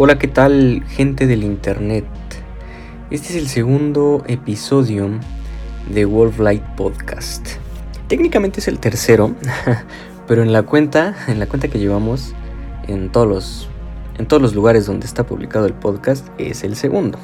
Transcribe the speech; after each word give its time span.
Hola, 0.00 0.16
¿qué 0.16 0.28
tal 0.28 0.84
gente 0.90 1.26
del 1.26 1.42
internet? 1.42 2.04
Este 3.10 3.30
es 3.30 3.34
el 3.34 3.48
segundo 3.48 4.22
episodio 4.28 5.10
de 5.92 6.04
Wolf 6.04 6.38
Light 6.38 6.62
Podcast. 6.76 7.48
Técnicamente 8.06 8.60
es 8.60 8.68
el 8.68 8.78
tercero, 8.78 9.34
pero 10.28 10.44
en 10.44 10.52
la 10.52 10.62
cuenta, 10.62 11.16
en 11.26 11.40
la 11.40 11.46
cuenta 11.46 11.66
que 11.66 11.80
llevamos 11.80 12.32
en 12.86 13.10
todos 13.10 13.26
los 13.26 13.68
en 14.18 14.26
todos 14.26 14.40
los 14.40 14.54
lugares 14.54 14.86
donde 14.86 15.04
está 15.04 15.26
publicado 15.26 15.66
el 15.66 15.74
podcast 15.74 16.28
es 16.38 16.62
el 16.62 16.76
segundo. 16.76 17.18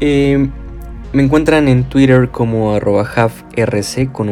Eh, 0.00 0.50
me 1.14 1.22
encuentran 1.22 1.66
en 1.66 1.84
Twitter 1.84 2.28
como 2.28 2.74
arroba 2.74 3.10
halfrc 3.10 4.12
con. 4.12 4.28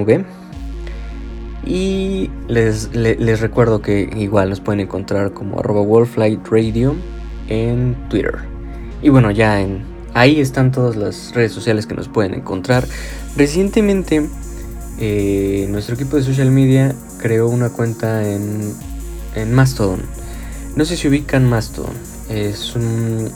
Y 1.64 2.30
les, 2.48 2.95
les, 2.95 3.40
recuerdo 3.40 3.82
que 3.82 4.10
igual 4.16 4.48
nos 4.48 4.60
pueden 4.60 4.80
encontrar 4.80 5.32
como 5.32 5.60
arroba 5.60 6.06
Radio 6.16 6.96
en 7.48 7.96
Twitter. 8.09 8.38
Y 9.02 9.10
bueno, 9.10 9.30
ya 9.30 9.60
en, 9.60 9.83
ahí 10.14 10.41
están 10.41 10.73
todas 10.73 10.96
las 10.96 11.34
redes 11.34 11.52
sociales 11.52 11.86
que 11.86 11.95
nos 11.95 12.09
pueden 12.09 12.34
encontrar. 12.34 12.86
Recientemente 13.36 14.27
eh, 14.98 15.66
nuestro 15.70 15.95
equipo 15.95 16.16
de 16.16 16.23
social 16.23 16.50
media 16.50 16.95
creó 17.19 17.48
una 17.48 17.70
cuenta 17.70 18.27
en, 18.27 18.72
en 19.34 19.52
Mastodon. 19.52 20.00
No 20.77 20.84
sé 20.84 20.97
si 20.97 21.08
ubican 21.08 21.48
Mastodon. 21.48 21.95
Es 22.30 22.74
un... 22.74 23.30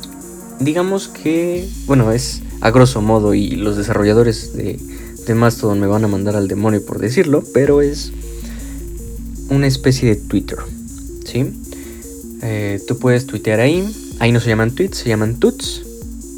Digamos 0.60 1.08
que... 1.08 1.68
Bueno, 1.86 2.12
es 2.12 2.42
a 2.60 2.70
grosso 2.70 3.02
modo 3.02 3.34
y 3.34 3.50
los 3.50 3.76
desarrolladores 3.76 4.56
de 4.56 4.78
de 5.26 5.34
Mastodon 5.34 5.80
me 5.80 5.86
van 5.86 6.04
a 6.04 6.08
mandar 6.08 6.36
al 6.36 6.48
demonio 6.48 6.84
por 6.84 6.98
decirlo, 6.98 7.42
pero 7.52 7.80
es 7.80 8.12
una 9.50 9.66
especie 9.66 10.08
de 10.08 10.16
Twitter, 10.16 10.58
¿sí? 11.24 11.52
Eh, 12.42 12.80
tú 12.86 12.98
puedes 12.98 13.26
tuitear 13.26 13.60
ahí, 13.60 13.88
ahí 14.18 14.32
no 14.32 14.40
se 14.40 14.48
llaman 14.48 14.72
tweets, 14.72 14.98
se 14.98 15.08
llaman 15.08 15.36
tuts. 15.36 15.82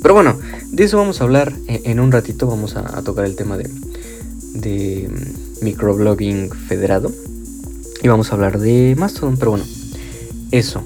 Pero 0.02 0.14
bueno, 0.14 0.38
de 0.70 0.84
eso 0.84 0.98
vamos 0.98 1.20
a 1.20 1.24
hablar 1.24 1.52
en, 1.66 1.98
un 1.98 2.12
ratito, 2.12 2.46
vamos 2.46 2.76
a, 2.76 3.02
tocar 3.02 3.24
el 3.24 3.34
tema 3.34 3.56
de, 3.56 5.10
microblogging 5.62 6.50
federado. 6.50 7.10
Y 8.02 8.08
vamos 8.08 8.30
a 8.30 8.34
hablar 8.34 8.60
de 8.60 8.94
Mastodon, 8.96 9.36
pero 9.36 9.52
bueno, 9.52 9.64
eso. 10.52 10.82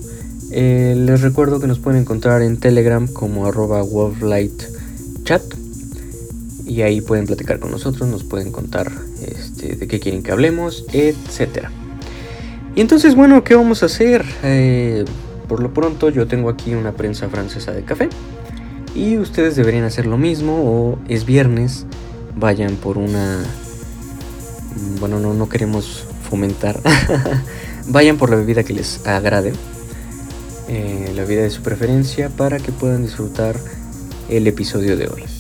Eh, 0.53 0.95
les 0.97 1.21
recuerdo 1.21 1.61
que 1.61 1.67
nos 1.67 1.78
pueden 1.78 2.01
encontrar 2.01 2.41
en 2.43 2.56
Telegram 2.56 3.06
como 3.06 3.47
arroba 3.47 3.83
wolflightchat 3.83 5.43
y 6.71 6.83
ahí 6.83 7.01
pueden 7.01 7.27
platicar 7.27 7.59
con 7.59 7.73
nosotros, 7.73 8.09
nos 8.09 8.23
pueden 8.23 8.53
contar 8.53 8.93
este, 9.21 9.75
de 9.75 9.89
qué 9.89 9.99
quieren 9.99 10.23
que 10.23 10.31
hablemos, 10.31 10.85
etc. 10.93 11.67
Y 12.77 12.81
entonces, 12.81 13.17
bueno, 13.17 13.43
¿qué 13.43 13.57
vamos 13.57 13.83
a 13.83 13.87
hacer? 13.87 14.25
Eh, 14.45 15.05
por 15.49 15.61
lo 15.61 15.75
pronto 15.75 16.11
yo 16.11 16.29
tengo 16.29 16.49
aquí 16.49 16.77
una 16.77 16.93
prensa 16.93 17.29
francesa 17.29 17.73
de 17.73 17.83
café 17.83 18.09
y 18.95 19.19
ustedes 19.19 19.57
deberían 19.57 19.83
hacer 19.83 20.07
lo 20.07 20.17
mismo 20.17 20.62
o 20.62 20.99
es 21.09 21.27
viernes, 21.27 21.87
vayan 22.37 22.77
por 22.77 22.99
una... 22.99 23.43
Bueno, 25.01 25.19
no, 25.19 25.34
no 25.34 25.49
queremos 25.49 26.07
fomentar. 26.29 26.81
vayan 27.89 28.17
por 28.17 28.31
la 28.31 28.37
bebida 28.37 28.62
que 28.62 28.75
les 28.75 29.05
agrade, 29.09 29.55
eh, 30.69 31.12
la 31.17 31.23
bebida 31.23 31.43
de 31.43 31.51
su 31.51 31.62
preferencia 31.62 32.29
para 32.29 32.59
que 32.61 32.71
puedan 32.71 33.03
disfrutar 33.03 33.57
el 34.29 34.47
episodio 34.47 34.97
de 34.97 35.09
hoy. 35.09 35.40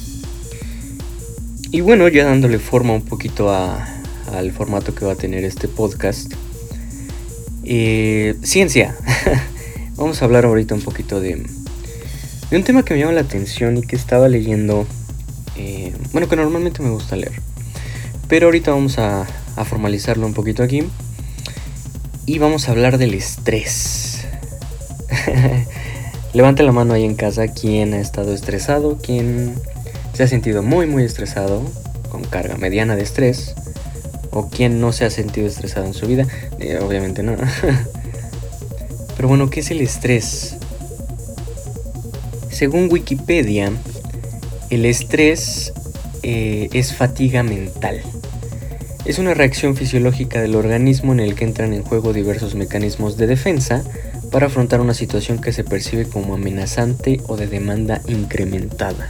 Y 1.72 1.82
bueno, 1.82 2.08
ya 2.08 2.24
dándole 2.24 2.58
forma 2.58 2.94
un 2.94 3.02
poquito 3.02 3.54
al 3.54 4.50
formato 4.50 4.92
que 4.92 5.04
va 5.04 5.12
a 5.12 5.16
tener 5.16 5.44
este 5.44 5.68
podcast. 5.68 6.32
Eh, 7.62 8.34
ciencia. 8.42 8.96
Vamos 9.94 10.20
a 10.20 10.24
hablar 10.24 10.46
ahorita 10.46 10.74
un 10.74 10.80
poquito 10.80 11.20
de, 11.20 11.44
de, 12.50 12.56
un 12.56 12.64
tema 12.64 12.84
que 12.84 12.94
me 12.94 13.00
llama 13.00 13.12
la 13.12 13.20
atención 13.20 13.76
y 13.76 13.82
que 13.82 13.94
estaba 13.94 14.28
leyendo. 14.28 14.84
Eh, 15.56 15.92
bueno, 16.12 16.28
que 16.28 16.34
normalmente 16.34 16.82
me 16.82 16.90
gusta 16.90 17.14
leer. 17.14 17.40
Pero 18.26 18.46
ahorita 18.46 18.72
vamos 18.72 18.98
a, 18.98 19.28
a 19.54 19.64
formalizarlo 19.64 20.26
un 20.26 20.34
poquito 20.34 20.64
aquí. 20.64 20.82
Y 22.26 22.40
vamos 22.40 22.68
a 22.68 22.72
hablar 22.72 22.98
del 22.98 23.14
estrés. 23.14 24.26
Levante 26.32 26.64
la 26.64 26.72
mano 26.72 26.94
ahí 26.94 27.04
en 27.04 27.14
casa 27.14 27.46
quien 27.46 27.94
ha 27.94 28.00
estado 28.00 28.34
estresado, 28.34 28.98
quien 28.98 29.54
se 30.20 30.24
ha 30.24 30.28
sentido 30.28 30.62
muy 30.62 30.86
muy 30.86 31.02
estresado, 31.04 31.62
con 32.10 32.24
carga 32.24 32.58
mediana 32.58 32.94
de 32.94 33.02
estrés, 33.02 33.54
o 34.30 34.50
quien 34.50 34.78
no 34.78 34.92
se 34.92 35.06
ha 35.06 35.10
sentido 35.10 35.46
estresado 35.46 35.86
en 35.86 35.94
su 35.94 36.06
vida, 36.06 36.26
eh, 36.58 36.78
obviamente 36.78 37.22
no. 37.22 37.36
Pero 39.16 39.28
bueno, 39.28 39.48
¿qué 39.48 39.60
es 39.60 39.70
el 39.70 39.80
estrés? 39.80 40.56
Según 42.50 42.92
Wikipedia, 42.92 43.72
el 44.68 44.84
estrés 44.84 45.72
eh, 46.22 46.68
es 46.74 46.92
fatiga 46.92 47.42
mental. 47.42 48.02
Es 49.06 49.18
una 49.18 49.32
reacción 49.32 49.74
fisiológica 49.74 50.42
del 50.42 50.54
organismo 50.54 51.14
en 51.14 51.20
el 51.20 51.34
que 51.34 51.44
entran 51.44 51.72
en 51.72 51.82
juego 51.82 52.12
diversos 52.12 52.54
mecanismos 52.54 53.16
de 53.16 53.26
defensa 53.26 53.82
para 54.30 54.48
afrontar 54.48 54.82
una 54.82 54.92
situación 54.92 55.40
que 55.40 55.54
se 55.54 55.64
percibe 55.64 56.04
como 56.04 56.34
amenazante 56.34 57.22
o 57.26 57.38
de 57.38 57.46
demanda 57.46 58.02
incrementada. 58.06 59.08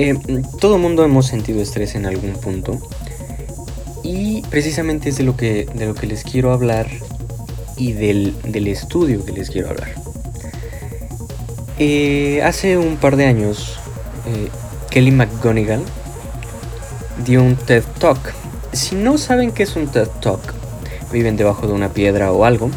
Eh, 0.00 0.16
todo 0.60 0.76
el 0.76 0.80
mundo 0.80 1.02
hemos 1.02 1.26
sentido 1.26 1.60
estrés 1.60 1.96
en 1.96 2.06
algún 2.06 2.34
punto 2.34 2.78
y 4.04 4.42
precisamente 4.42 5.08
es 5.08 5.18
de 5.18 5.24
lo 5.24 5.36
que, 5.36 5.66
de 5.74 5.86
lo 5.86 5.96
que 5.96 6.06
les 6.06 6.22
quiero 6.22 6.52
hablar 6.52 6.86
y 7.76 7.94
del, 7.94 8.36
estudio 8.68 9.24
que 9.24 9.32
les 9.32 9.50
quiero 9.50 9.70
hablar. 9.70 9.88
Eh, 11.80 12.40
hace 12.44 12.78
un 12.78 12.96
par 12.96 13.16
de 13.16 13.26
años, 13.26 13.76
eh, 14.28 14.50
Kelly 14.88 15.10
McGonigal 15.10 15.82
dio 17.26 17.42
un 17.42 17.56
TED 17.56 17.82
Talk. 17.98 18.20
Si 18.72 18.94
no 18.94 19.18
saben 19.18 19.50
qué 19.50 19.64
es 19.64 19.74
un 19.74 19.88
TED 19.88 20.06
Talk, 20.20 20.54
viven 21.10 21.36
debajo 21.36 21.66
de 21.66 21.72
una 21.72 21.88
piedra 21.88 22.30
o 22.30 22.44
algo, 22.44 22.70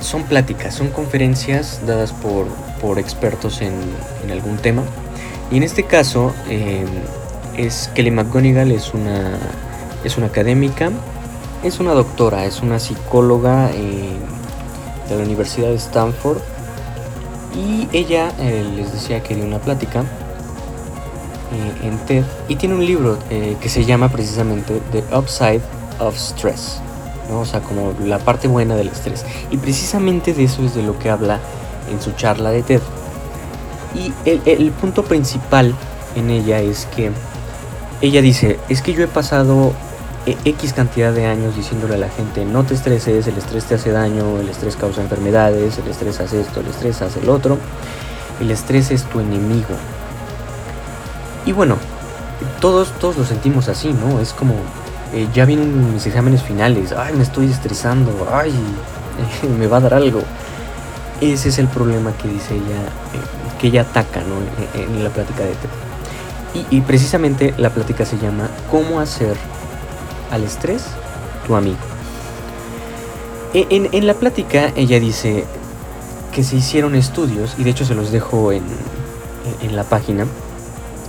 son 0.00 0.24
pláticas, 0.24 0.74
son 0.74 0.88
conferencias 0.88 1.86
dadas 1.86 2.12
por 2.12 2.46
por 2.80 2.98
expertos 2.98 3.60
en, 3.60 3.72
algún 4.30 4.56
tema. 4.58 4.82
Y 5.50 5.56
en 5.56 5.62
este 5.62 5.84
caso 5.84 6.34
eh, 6.48 6.84
es 7.56 7.90
Kelly 7.94 8.10
McGonigal, 8.10 8.70
es 8.72 8.92
una, 8.92 9.38
es 10.04 10.16
una 10.18 10.26
académica, 10.26 10.90
es 11.62 11.80
una 11.80 11.92
doctora, 11.92 12.44
es 12.44 12.60
una 12.60 12.78
psicóloga 12.78 13.70
eh, 13.72 14.10
de 15.08 15.16
la 15.16 15.22
Universidad 15.22 15.68
de 15.68 15.76
Stanford. 15.76 16.38
Y 17.54 17.88
ella 17.92 18.32
eh, 18.38 18.64
les 18.76 18.92
decía 18.92 19.22
que 19.22 19.34
dio 19.34 19.44
una 19.44 19.58
plática 19.58 20.04
en 21.82 21.96
TED 22.00 22.24
y 22.46 22.56
tiene 22.56 22.74
un 22.74 22.84
libro 22.84 23.18
que 23.30 23.68
se 23.70 23.86
llama 23.86 24.10
precisamente 24.10 24.82
The 24.92 25.02
Upside 25.16 25.62
of 25.98 26.14
Stress. 26.14 26.78
¿no? 27.30 27.40
O 27.40 27.44
sea, 27.46 27.60
como 27.60 27.94
la 28.04 28.18
parte 28.18 28.48
buena 28.48 28.76
del 28.76 28.88
estrés. 28.88 29.24
Y 29.50 29.56
precisamente 29.56 30.34
de 30.34 30.44
eso 30.44 30.62
es 30.62 30.74
de 30.74 30.82
lo 30.82 30.98
que 30.98 31.08
habla 31.10 31.40
en 31.90 32.00
su 32.00 32.12
charla 32.12 32.50
de 32.50 32.62
TED. 32.62 32.80
Y 33.94 34.12
el, 34.24 34.70
punto 34.72 35.02
principal 35.04 35.74
en 36.14 36.30
ella 36.30 36.60
es 36.60 36.86
que 36.94 37.10
ella 38.00 38.20
dice, 38.20 38.58
es 38.68 38.82
que 38.82 38.92
yo 38.92 39.02
he 39.02 39.08
pasado 39.08 39.72
e, 40.26 40.36
X 40.44 40.72
cantidad 40.72 41.12
de 41.12 41.26
años 41.26 41.56
diciéndole 41.56 41.94
a 41.94 41.98
la 41.98 42.08
gente, 42.10 42.44
no 42.44 42.64
te 42.64 42.74
estreses, 42.74 43.26
el 43.26 43.38
estrés 43.38 43.64
te 43.64 43.74
hace 43.76 43.90
daño, 43.90 44.38
el 44.40 44.48
estrés 44.48 44.76
causa 44.76 45.00
enfermedades, 45.00 45.78
el 45.78 45.88
estrés 45.88 46.20
hace 46.20 46.40
esto, 46.40 46.60
el 46.60 46.66
estrés 46.66 47.00
hace 47.02 47.20
el 47.20 47.30
otro, 47.30 47.58
el 48.40 48.50
estrés 48.50 48.90
es 48.90 49.04
tu 49.04 49.20
enemigo. 49.20 49.74
Y 51.46 51.52
bueno, 51.52 51.76
todos, 52.60 52.92
todos 52.98 53.16
lo 53.16 53.24
sentimos 53.24 53.68
así, 53.68 53.92
¿no? 53.92 54.20
Es 54.20 54.32
como, 54.32 54.54
eh, 55.14 55.26
ya 55.32 55.46
vienen 55.46 55.94
mis 55.94 56.06
exámenes 56.06 56.42
finales, 56.42 56.92
ay, 56.92 57.14
me 57.14 57.22
estoy 57.22 57.50
estresando, 57.50 58.28
ay, 58.30 58.52
me 59.58 59.66
va 59.66 59.78
a 59.78 59.80
dar 59.80 59.94
algo. 59.94 60.22
Ese 61.20 61.48
es 61.48 61.58
el 61.58 61.66
problema 61.66 62.12
que 62.12 62.28
dice 62.28 62.54
ella, 62.54 62.80
eh, 62.80 63.58
que 63.60 63.68
ella 63.68 63.82
ataca 63.82 64.22
en, 64.74 65.02
la 65.02 65.10
plática 65.10 65.40
de 65.40 65.50
TED. 65.50 66.66
Y, 66.70 66.80
precisamente 66.80 67.54
la 67.56 67.70
plática 67.70 68.04
se 68.04 68.18
llama 68.18 68.48
¿Cómo 68.70 69.00
hacer 69.00 69.36
al 70.30 70.44
estrés 70.44 70.84
tu 71.46 71.56
amigo? 71.56 71.76
E, 73.52 73.66
en, 73.70 74.06
la 74.06 74.14
plática 74.14 74.72
ella 74.76 74.98
dice 75.00 75.44
que 76.32 76.44
se 76.44 76.56
hicieron 76.56 76.94
estudios, 76.94 77.54
y 77.58 77.64
de 77.64 77.70
hecho 77.70 77.84
se 77.84 77.94
los 77.94 78.12
dejo 78.12 78.52
en, 78.52 78.62
la 79.72 79.84
página, 79.84 80.26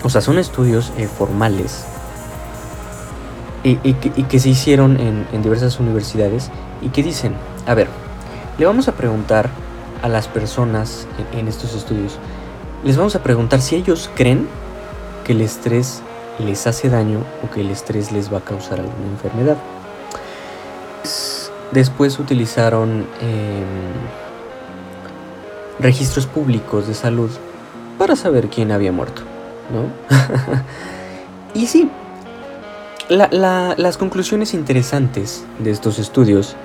o 0.03 0.09
sea, 0.09 0.21
son 0.21 0.39
estudios 0.39 0.91
eh, 0.97 1.07
formales 1.07 1.83
y, 3.63 3.75
que, 3.75 4.39
se 4.39 4.49
hicieron 4.49 4.99
en, 4.99 5.27
en 5.31 5.43
diversas 5.43 5.79
universidades 5.79 6.49
y 6.81 6.89
que 6.89 7.03
dicen, 7.03 7.33
a 7.67 7.73
ver, 7.73 7.87
le 8.57 8.65
vamos 8.65 8.87
a 8.87 8.93
preguntar 8.93 9.49
a 10.01 10.09
las 10.09 10.27
personas 10.27 11.07
en, 11.33 11.47
estos 11.47 11.75
estudios, 11.75 12.17
les 12.83 12.97
vamos 12.97 13.15
a 13.15 13.23
preguntar 13.23 13.61
si 13.61 13.75
ellos 13.75 14.09
creen 14.15 14.47
que 15.23 15.33
el 15.33 15.41
estrés 15.41 16.01
les 16.39 16.67
hace 16.67 16.89
daño 16.89 17.23
o 17.43 17.53
que 17.53 17.61
el 17.61 17.69
estrés 17.69 18.11
les 18.11 18.31
va 18.31 18.37
a 18.37 18.41
causar 18.41 18.79
alguna 18.79 19.07
enfermedad. 19.11 19.57
después 21.71 22.17
utilizaron 22.17 23.05
em, 23.21 23.65
registros 25.79 26.25
públicos 26.25 26.87
de 26.87 26.93
salud 26.93 27.29
para 27.97 28.15
saber 28.15 28.49
quién 28.49 28.71
había 28.71 28.91
muerto, 28.91 29.21
¿no? 29.71 29.85
y 31.53 31.67
sí, 31.67 31.91
las 33.09 33.97
conclusiones 33.97 34.53
interesantes 34.53 35.43
de 35.59 35.71
estos 35.71 35.99
estudios 35.99 36.55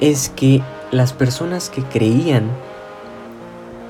es 0.00 0.30
que 0.30 0.62
las 0.94 1.12
personas 1.12 1.70
que 1.70 1.82
creían 1.82 2.50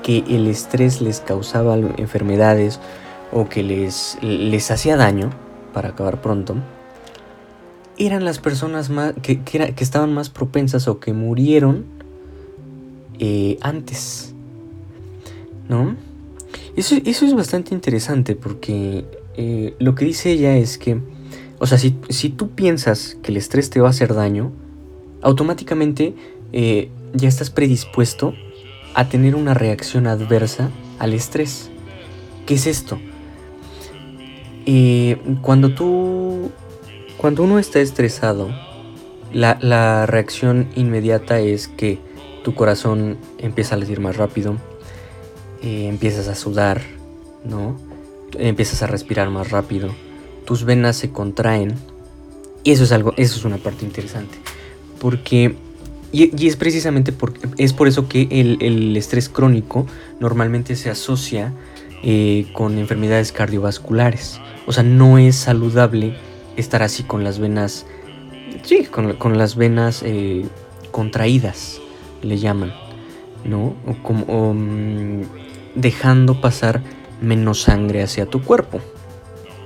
que 0.03 0.23
el 0.27 0.47
estrés 0.47 1.01
les 1.01 1.19
causaba 1.19 1.75
enfermedades 1.75 2.79
o 3.31 3.47
que 3.47 3.63
les, 3.63 4.17
les 4.21 4.71
hacía 4.71 4.97
daño 4.97 5.29
para 5.73 5.89
acabar 5.89 6.21
pronto, 6.21 6.55
eran 7.97 8.25
las 8.25 8.39
personas 8.39 8.89
más, 8.89 9.13
que, 9.21 9.41
que, 9.41 9.73
estaban 9.77 10.13
más 10.13 10.29
propensas 10.29 10.87
o 10.87 10.99
que 10.99 11.13
murieron 11.13 11.85
eh, 13.19 13.57
antes. 13.61 14.33
¿No? 15.69 15.95
Eso, 16.75 16.95
eso, 17.05 17.25
es 17.25 17.33
bastante 17.33 17.73
interesante 17.73 18.35
porque 18.35 19.05
eh, 19.37 19.75
lo 19.79 19.95
que 19.95 20.05
dice 20.05 20.31
ella 20.31 20.57
es 20.57 20.77
que, 20.77 20.99
o 21.59 21.65
sea, 21.65 21.77
si, 21.77 21.95
si, 22.09 22.29
tú 22.29 22.49
piensas 22.49 23.17
que 23.23 23.31
el 23.31 23.37
estrés 23.37 23.69
te 23.69 23.79
va 23.79 23.87
a 23.87 23.89
hacer 23.91 24.13
daño, 24.13 24.51
automáticamente 25.21 26.13
eh, 26.55 26.89
ya 27.13 27.27
estás 27.27 27.51
predispuesto 27.51 28.33
a 28.95 29.07
tener 29.07 29.35
una 29.35 29.53
reacción 29.53 30.07
adversa 30.07 30.71
al 30.97 31.13
estrés. 31.13 31.69
¿Qué 32.47 32.55
es 32.55 32.65
esto? 32.65 32.99
cuando 35.43 35.75
tú 35.75 36.49
cuando 37.17 37.43
uno 37.43 37.59
está 37.59 37.79
estresado, 37.79 38.49
la, 39.31 40.05
reacción 40.05 40.67
inmediata 40.75 41.39
es 41.39 41.67
que 41.67 41.97
tu 42.43 42.53
corazón 42.53 43.17
empieza 43.37 43.75
a 43.75 43.77
latir 43.77 43.99
más 43.99 44.17
rápido, 44.17 44.57
eh, 45.63 45.87
empiezas 45.87 46.27
a 46.27 46.35
sudar, 46.35 46.81
¿no? 47.43 47.79
Empiezas 48.37 48.83
a 48.83 48.87
respirar 48.87 49.29
más 49.29 49.49
rápido, 49.49 49.89
tus 50.45 50.65
venas 50.65 50.97
se 50.97 51.09
contraen. 51.09 51.73
Y 52.63 52.71
eso 52.71 52.83
es 52.83 52.91
algo, 52.91 53.13
eso 53.17 53.37
es 53.37 53.45
una 53.45 53.57
parte 53.57 53.85
interesante. 53.85 54.37
Porque, 54.99 55.55
y, 56.15 56.47
es 56.47 56.55
precisamente 56.55 57.11
porque, 57.11 57.41
es 57.57 57.73
por 57.73 57.87
eso 57.87 58.07
que 58.07 58.27
el, 58.31 58.95
estrés 58.95 59.27
crónico 59.27 59.85
normalmente 60.19 60.75
se 60.75 60.89
asocia 60.89 61.51
eh, 62.03 62.47
con 62.53 62.77
enfermedades 62.77 63.33
cardiovasculares. 63.33 64.39
O 64.65 64.71
sea, 64.71 64.83
no 64.83 65.17
es 65.17 65.35
saludable 65.35 66.15
estar 66.55 66.83
así 66.83 67.03
con 67.03 67.23
las 67.23 67.39
venas, 67.39 67.85
sí, 68.63 68.85
con, 68.85 69.37
las 69.37 69.55
venas 69.57 70.03
eh, 70.05 70.45
contraídas, 70.91 71.81
le 72.21 72.37
llaman, 72.37 72.73
¿no? 73.43 73.75
O 73.85 73.95
como 74.01 74.53
mm, 74.53 75.23
dejando 75.75 76.39
pasar 76.39 76.81
menos 77.21 77.63
sangre 77.63 78.03
hacia 78.03 78.25
tu 78.25 78.41
cuerpo. 78.41 78.79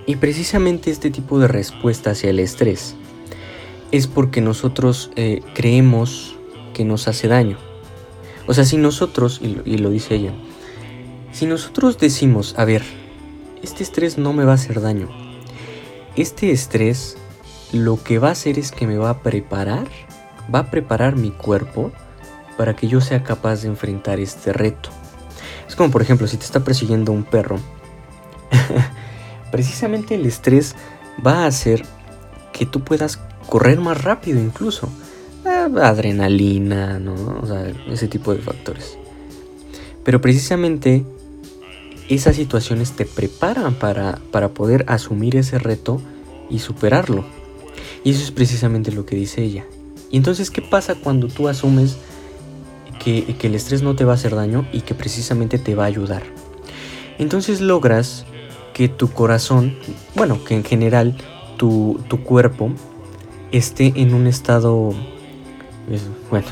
Y 0.07 0.15
precisamente 0.15 0.89
este 0.89 1.11
tipo 1.11 1.37
de 1.37 1.47
respuesta 1.47 2.11
hacia 2.11 2.31
el 2.31 2.39
estrés 2.39 2.95
es 3.91 4.07
porque 4.07 4.41
nosotros 4.41 5.11
eh, 5.15 5.41
creemos 5.53 6.38
que 6.79 6.85
nos 6.85 7.09
hace 7.09 7.27
daño. 7.27 7.57
O 8.47 8.53
sea, 8.53 8.63
si 8.63 8.77
nosotros, 8.77 9.41
y 9.41 9.77
lo 9.79 9.89
dice 9.89 10.15
ella, 10.15 10.31
si 11.33 11.45
nosotros 11.45 11.97
decimos, 11.97 12.55
a 12.57 12.63
ver, 12.63 12.83
este 13.61 13.83
estrés 13.83 14.17
no 14.17 14.31
me 14.31 14.45
va 14.45 14.53
a 14.53 14.55
hacer 14.55 14.79
daño, 14.79 15.09
este 16.15 16.51
estrés 16.51 17.17
lo 17.73 18.01
que 18.01 18.17
va 18.17 18.29
a 18.29 18.31
hacer 18.31 18.57
es 18.57 18.71
que 18.71 18.87
me 18.87 18.97
va 18.97 19.09
a 19.09 19.21
preparar, 19.23 19.89
va 20.55 20.59
a 20.59 20.71
preparar 20.71 21.17
mi 21.17 21.31
cuerpo 21.31 21.91
para 22.57 22.77
que 22.77 22.87
yo 22.87 23.01
sea 23.01 23.23
capaz 23.23 23.63
de 23.63 23.67
enfrentar 23.67 24.21
este 24.21 24.53
reto. 24.53 24.89
Es 25.67 25.75
como 25.75 25.91
por 25.91 26.01
ejemplo 26.01 26.27
si 26.27 26.37
te 26.37 26.45
está 26.45 26.61
persiguiendo 26.61 27.11
un 27.11 27.25
perro, 27.25 27.59
precisamente 29.51 30.15
el 30.15 30.25
estrés 30.25 30.77
va 31.27 31.43
a 31.43 31.47
hacer 31.47 31.83
que 32.53 32.65
tú 32.65 32.85
puedas 32.85 33.19
correr 33.49 33.81
más 33.81 34.01
rápido 34.01 34.39
incluso. 34.39 34.87
Adrenalina, 35.81 36.99
¿no? 36.99 37.39
O 37.41 37.45
sea, 37.45 37.71
ese 37.91 38.07
tipo 38.07 38.33
de 38.33 38.41
factores. 38.41 38.97
Pero 40.03 40.21
precisamente 40.21 41.03
esas 42.09 42.35
situaciones 42.35 42.93
te 42.93 43.05
preparan 43.05 43.75
para, 43.75 44.19
para 44.31 44.49
poder 44.49 44.85
asumir 44.87 45.35
ese 45.35 45.59
reto 45.59 46.01
y 46.49 46.59
superarlo. 46.59 47.23
Y 48.03 48.11
eso 48.11 48.23
es 48.23 48.31
precisamente 48.31 48.91
lo 48.91 49.05
que 49.05 49.15
dice 49.15 49.43
ella. 49.43 49.65
Y 50.09 50.17
entonces, 50.17 50.49
¿qué 50.49 50.61
pasa 50.61 50.95
cuando 50.95 51.27
tú 51.27 51.47
asumes 51.47 51.97
que, 53.03 53.35
el 53.41 53.55
estrés 53.55 53.83
no 53.83 53.95
te 53.95 54.05
va 54.05 54.13
a 54.13 54.15
hacer 54.15 54.35
daño 54.35 54.67
y 54.73 54.81
que 54.81 54.95
precisamente 54.95 55.59
te 55.59 55.75
va 55.75 55.83
a 55.83 55.87
ayudar? 55.87 56.23
Entonces 57.17 57.61
logras 57.61 58.25
que 58.73 58.87
tu 58.87 59.11
corazón, 59.11 59.77
bueno, 60.15 60.43
que 60.43 60.55
en 60.55 60.63
general 60.63 61.15
tu, 61.57 61.99
tu 62.07 62.23
cuerpo 62.23 62.71
esté 63.51 63.93
en 63.95 64.13
un 64.13 64.25
estado, 64.25 64.93
bueno, 66.29 66.47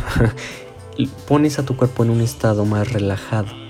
pones 1.27 1.59
a 1.59 1.63
tu 1.63 1.75
cuerpo 1.75 2.03
en 2.03 2.09
un 2.09 2.21
estado 2.21 2.65
más 2.65 2.91
relajado 2.91 3.67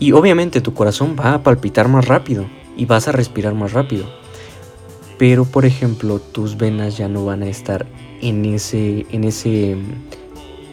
y 0.00 0.12
obviamente 0.12 0.60
tu 0.60 0.74
corazón 0.74 1.16
va 1.18 1.34
a 1.34 1.42
palpitar 1.42 1.88
más 1.88 2.06
rápido 2.06 2.46
y 2.76 2.84
vas 2.86 3.08
a 3.08 3.12
respirar 3.12 3.54
más 3.54 3.72
rápido. 3.72 4.06
Pero 5.18 5.44
por 5.44 5.64
ejemplo, 5.64 6.20
tus 6.20 6.56
venas 6.56 6.96
ya 6.96 7.08
no 7.08 7.24
van 7.24 7.42
a 7.42 7.48
estar 7.48 7.86
en 8.20 8.44
ese 8.44 9.06
en 9.10 9.24
ese 9.24 9.76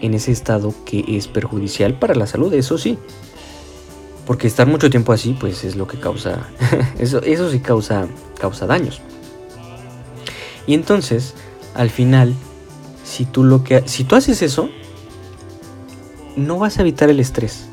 en 0.02 0.14
ese 0.14 0.32
estado 0.32 0.74
que 0.86 1.04
es 1.08 1.28
perjudicial 1.28 1.98
para 1.98 2.14
la 2.14 2.28
salud, 2.28 2.54
eso 2.54 2.78
sí. 2.78 3.00
Porque 4.28 4.48
estar 4.48 4.68
mucho 4.68 4.90
tiempo 4.90 5.14
así, 5.14 5.36
pues 5.40 5.64
es 5.64 5.76
lo 5.76 5.88
que 5.88 6.00
causa 6.00 6.48
eso 7.00 7.22
eso 7.24 7.50
sí 7.50 7.60
causa 7.60 8.08
causa 8.40 8.68
daños. 8.68 9.02
Y 10.68 10.74
entonces, 10.76 11.34
al 11.74 11.90
final, 11.90 12.34
si 13.16 13.26
tú 13.26 13.44
lo 13.44 13.64
que 13.64 13.84
si 13.88 14.04
tú 14.04 14.16
haces 14.16 14.42
eso, 14.42 14.70
no 16.36 16.60
vas 16.60 16.78
a 16.78 16.82
evitar 16.82 17.10
el 17.10 17.20
estrés 17.20 17.70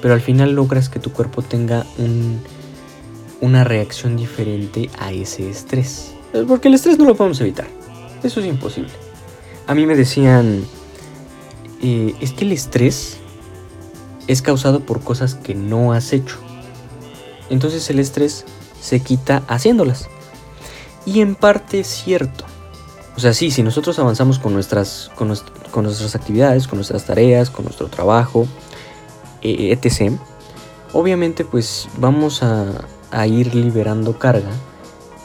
pero 0.00 0.14
al 0.14 0.20
final 0.20 0.52
logras 0.52 0.88
que 0.88 0.98
tu 0.98 1.12
cuerpo 1.12 1.42
tenga 1.42 1.86
una 3.40 3.64
reacción 3.64 4.16
diferente 4.16 4.90
a 4.98 5.12
ese 5.12 5.48
estrés. 5.48 6.12
Porque 6.48 6.68
el 6.68 6.74
estrés 6.74 6.98
no 6.98 7.04
lo 7.04 7.14
podemos 7.16 7.40
evitar, 7.40 7.66
eso 8.22 8.40
es 8.40 8.46
imposible. 8.46 8.92
A 9.66 9.74
mí 9.74 9.86
me 9.86 9.96
decían, 9.96 10.64
eh, 11.82 12.14
es 12.20 12.32
que 12.32 12.44
el 12.44 12.52
estrés 12.52 13.18
es 14.26 14.42
causado 14.42 14.80
por 14.80 15.00
cosas 15.00 15.34
que 15.34 15.54
no 15.54 15.92
has 15.92 16.12
hecho. 16.12 16.36
Entonces 17.50 17.88
el 17.90 17.98
estrés 17.98 18.44
se 18.80 19.00
quita 19.00 19.42
haciéndolas. 19.48 20.08
Y 21.04 21.20
en 21.20 21.34
parte 21.34 21.80
es 21.80 21.88
cierto. 21.88 22.44
O 23.16 23.20
sea, 23.20 23.34
sí, 23.34 23.50
si 23.50 23.62
nosotros 23.62 23.98
avanzamos 23.98 24.38
con 24.38 24.52
nuestras, 24.54 25.10
con 25.16 25.28
nuestras 25.28 26.14
actividades, 26.14 26.68
con 26.68 26.78
nuestras 26.78 27.04
tareas, 27.04 27.50
con 27.50 27.64
nuestro 27.64 27.88
trabajo, 27.88 28.46
e, 29.42 29.72
etc. 29.72 30.12
Obviamente 30.92 31.44
pues 31.44 31.88
vamos 31.98 32.42
a, 32.42 32.86
ir 33.26 33.54
liberando 33.56 34.18
carga 34.18 34.50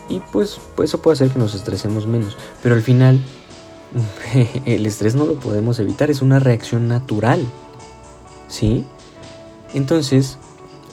y 0.10 0.20
pues, 0.20 0.60
pues, 0.76 0.90
eso 0.90 1.02
puede 1.02 1.14
hacer 1.14 1.30
que 1.30 1.40
nos 1.40 1.54
estresemos 1.54 2.08
menos. 2.08 2.38
Pero 2.64 2.76
al 2.76 2.82
final 2.82 3.20
el 4.66 4.86
estrés 4.86 5.16
no 5.16 5.26
lo 5.26 5.36
podemos 5.36 5.80
evitar, 5.80 6.10
es 6.10 6.22
una 6.22 6.40
reacción 6.40 6.88
natural. 6.88 7.46
¿Sí? 8.48 8.86
Entonces, 9.74 10.38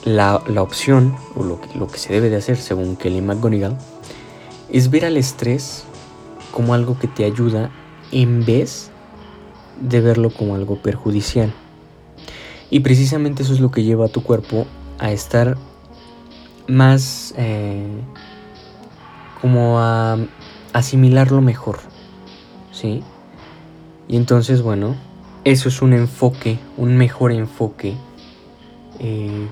la, 0.03 0.37
opción, 0.57 1.15
o 1.35 1.43
lo, 1.43 1.59
lo, 1.75 1.87
que 1.87 1.97
se 1.97 2.11
debe 2.11 2.29
de 2.29 2.37
hacer 2.37 2.57
según 2.57 2.95
Kelly 2.95 3.21
McGonigal, 3.21 3.77
es 4.69 4.89
ver 4.89 5.05
al 5.05 5.17
estrés 5.17 5.83
como 6.53 6.73
algo 6.73 6.97
que 6.97 7.07
te 7.07 7.25
ayuda 7.25 7.71
en 8.11 8.45
vez 8.45 8.91
de 9.81 9.99
verlo 9.99 10.29
como 10.29 10.55
algo 10.55 10.77
perjudicial. 10.77 11.51
Y 12.69 12.79
precisamente 12.79 13.43
eso 13.43 13.53
es 13.53 13.59
lo 13.59 13.71
que 13.71 13.83
lleva 13.83 14.05
a 14.05 14.09
tu 14.09 14.23
cuerpo 14.23 14.65
a 14.99 15.11
estar 15.11 15.57
más 16.67 17.33
eh, 17.37 17.87
como 19.41 19.79
a 19.79 20.17
asimilarlo 20.71 21.41
mejor. 21.41 21.79
¿Sí? 22.71 23.03
Y 24.07 24.15
entonces, 24.15 24.61
bueno, 24.61 24.95
eso 25.43 25.69
es 25.69 25.81
un 25.81 25.93
enfoque, 25.93 26.59
un 26.77 26.97
mejor 26.97 27.31
enfoque 27.31 27.95
eh, 28.99 29.47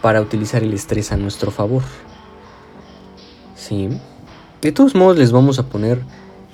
para 0.00 0.20
utilizar 0.20 0.62
el 0.62 0.72
estrés 0.74 1.12
a 1.12 1.16
nuestro 1.16 1.50
favor. 1.50 1.82
¿Sí? 3.54 3.88
De 4.62 4.72
todos 4.72 4.94
modos 4.94 5.18
les 5.18 5.32
vamos 5.32 5.58
a 5.58 5.68
poner 5.68 6.00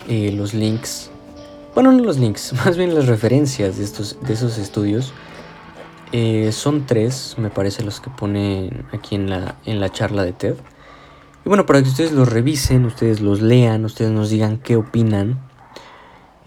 eh, 0.09 0.33
los 0.33 0.55
links 0.55 1.13
bueno, 1.75 1.91
no 1.91 2.05
los 2.05 2.19
links, 2.19 2.53
más 2.65 2.77
bien 2.77 2.95
las 2.95 3.07
referencias 3.07 3.79
de, 3.79 3.85
estos, 3.85 4.19
de 4.21 4.35
esos 4.35 4.59
estudios. 4.59 5.13
Eh, 6.13 6.53
son 6.53 6.85
tres, 6.87 7.37
me 7.39 7.49
parece, 7.49 7.83
los 7.83 8.01
que 8.01 8.11
ponen 8.11 8.85
aquí 8.93 9.15
en 9.15 9.31
la, 9.31 9.57
en 9.65 9.81
la 9.81 9.89
charla 9.89 10.25
de 10.25 10.33
TED. 10.33 10.57
Y 11.45 11.49
bueno, 11.49 11.65
para 11.65 11.83
que 11.83 11.89
ustedes 11.89 12.13
los 12.13 12.29
revisen, 12.31 12.85
ustedes 12.85 13.21
los 13.21 13.41
lean, 13.41 13.87
ustedes 13.87 14.11
nos 14.11 14.29
digan 14.29 14.59
qué 14.59 14.77
opinan. 14.77 15.41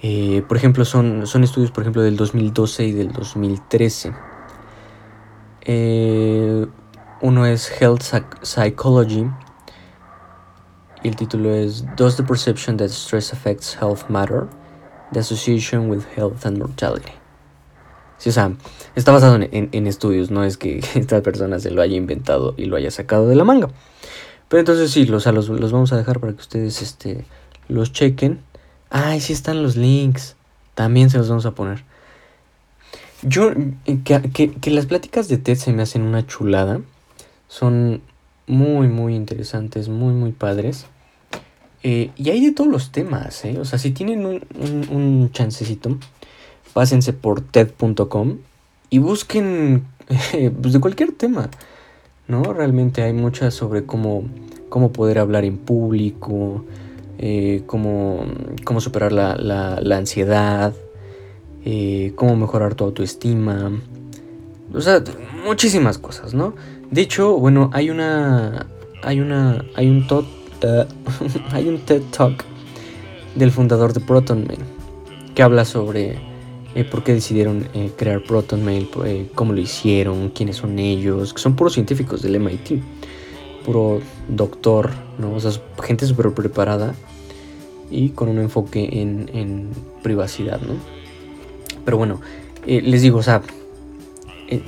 Eh, 0.03 0.43
por 0.47 0.57
ejemplo, 0.57 0.85
son, 0.85 1.25
son 1.25 1.43
estudios, 1.43 1.71
por 1.71 1.83
ejemplo, 1.83 2.03
del 2.03 2.15
2012 2.15 2.85
y 2.85 2.91
del 2.91 3.11
2013. 3.11 4.13
Eh, 5.61 6.67
uno 7.21 7.45
es 7.47 7.71
Health 7.81 8.03
Psychology 8.43 9.25
el 11.07 11.15
título 11.15 11.53
es 11.53 11.85
Does 11.95 12.17
the 12.17 12.23
perception 12.23 12.77
that 12.77 12.89
stress 12.89 13.31
affects 13.33 13.75
health 13.79 14.09
matter? 14.09 14.47
The 15.11 15.19
association 15.19 15.89
with 15.89 16.03
health 16.15 16.45
and 16.45 16.57
mortality. 16.57 17.13
Sí, 18.17 18.29
o 18.29 18.31
sea, 18.31 18.53
está 18.95 19.11
basado 19.11 19.35
en, 19.35 19.87
estudios, 19.87 20.31
no 20.31 20.43
es 20.43 20.57
que 20.57 20.79
esta 20.95 21.21
persona 21.21 21.59
se 21.59 21.71
lo 21.71 21.81
haya 21.81 21.95
inventado 21.95 22.53
y 22.57 22.65
lo 22.65 22.77
haya 22.77 22.91
sacado 22.91 23.27
de 23.27 23.35
la 23.35 23.43
manga. 23.43 23.69
Pero 24.47 24.59
entonces 24.59 24.91
sí, 24.91 25.05
los, 25.05 25.25
los, 25.25 25.49
los 25.49 25.71
vamos 25.71 25.91
a 25.91 25.97
dejar 25.97 26.19
para 26.19 26.33
que 26.33 26.41
ustedes 26.41 26.81
este, 26.81 27.25
los 27.67 27.91
chequen. 27.91 28.39
Ay, 28.89 29.19
sí 29.19 29.33
están 29.33 29.63
los 29.63 29.75
links. 29.75 30.35
También 30.75 31.09
se 31.09 31.17
los 31.17 31.29
vamos 31.29 31.45
a 31.45 31.55
poner. 31.55 31.83
Yo, 33.23 33.51
eh, 33.85 33.99
que, 34.03 34.71
las 34.71 34.85
pláticas 34.85 35.27
de 35.27 35.37
TED 35.37 35.55
se 35.55 35.73
me 35.73 35.81
hacen 35.81 36.03
una 36.03 36.27
chulada. 36.27 36.81
Son 37.47 38.01
muy, 38.45 38.87
muy 38.87 39.15
interesantes, 39.15 39.89
muy, 39.89 40.13
muy 40.13 40.31
padres. 40.31 40.85
Eh, 41.87 42.09
y 42.17 42.31
hay 42.31 42.43
de 42.43 42.51
todos 42.51 42.67
los 42.67 42.91
temas, 42.91 43.45
¿eh? 43.45 43.59
O 43.59 43.63
sea, 43.63 43.77
si 43.77 43.91
tienen 43.91 44.25
un, 44.25 44.41
un, 44.89 45.31
chancecito, 45.31 45.99
pásense 46.73 47.13
por 47.13 47.41
TED.com 47.41 48.37
y 48.89 48.97
busquen 48.97 49.85
pues 50.63 50.73
de 50.73 50.79
cualquier 50.79 51.11
tema, 51.11 51.51
¿no? 52.27 52.41
Realmente 52.53 53.03
hay 53.03 53.13
muchas 53.13 53.53
sobre 53.53 53.85
cómo, 53.85 54.23
cómo 54.69 54.91
poder 54.91 55.19
hablar 55.19 55.45
en 55.45 55.59
público, 55.59 56.65
eh, 57.19 57.61
cómo, 57.67 58.25
cómo, 58.63 58.81
superar 58.81 59.11
la, 59.11 59.35
la, 59.35 59.95
ansiedad, 59.95 60.73
cómo 62.15 62.35
mejorar 62.35 62.73
tu 62.73 62.83
autoestima, 62.83 63.71
o 64.73 64.81
sea, 64.81 65.03
muchísimas 65.45 65.99
cosas, 65.99 66.33
¿no? 66.33 66.55
De 66.89 67.01
hecho, 67.01 67.37
bueno, 67.37 67.69
hay 67.73 67.91
una, 67.91 68.65
hay 69.03 69.19
una, 69.19 69.63
hay 69.75 69.87
un 69.87 70.07
Hay 71.51 71.67
un 71.67 71.79
TED 71.79 72.01
Talk 72.15 72.43
del 73.35 73.51
fundador 73.51 73.93
de 73.93 73.99
ProtonMail 73.99 74.59
que 75.33 75.43
habla 75.43 75.65
sobre 75.65 76.17
eh, 76.75 76.83
por 76.83 77.03
qué 77.03 77.13
decidieron 77.13 77.67
crear 77.97 78.21
ProtonMail, 78.23 78.89
cómo 79.33 79.53
lo 79.53 79.59
hicieron, 79.59 80.29
quiénes 80.29 80.57
son 80.57 80.79
ellos, 80.79 81.33
que 81.33 81.41
son 81.41 81.55
puros 81.55 81.73
científicos 81.73 82.21
del 82.21 82.39
MIT 82.39 82.81
puro 83.65 83.99
doctor, 84.29 84.91
¿no? 85.17 85.33
O 85.33 85.39
sea, 85.39 85.51
gente 85.83 86.05
súper 86.05 86.31
preparada 86.31 86.93
y 87.89 88.09
con 88.09 88.29
un 88.29 88.39
enfoque 88.39 88.87
en, 89.01 89.69
privacidad, 90.03 90.61
¿no? 90.61 90.75
Pero 91.83 91.97
bueno, 91.97 92.21
eh, 92.67 92.81
les 92.81 93.01
digo, 93.01 93.19
o 93.19 93.23
sea, 93.23 93.41
eh, 94.47 94.61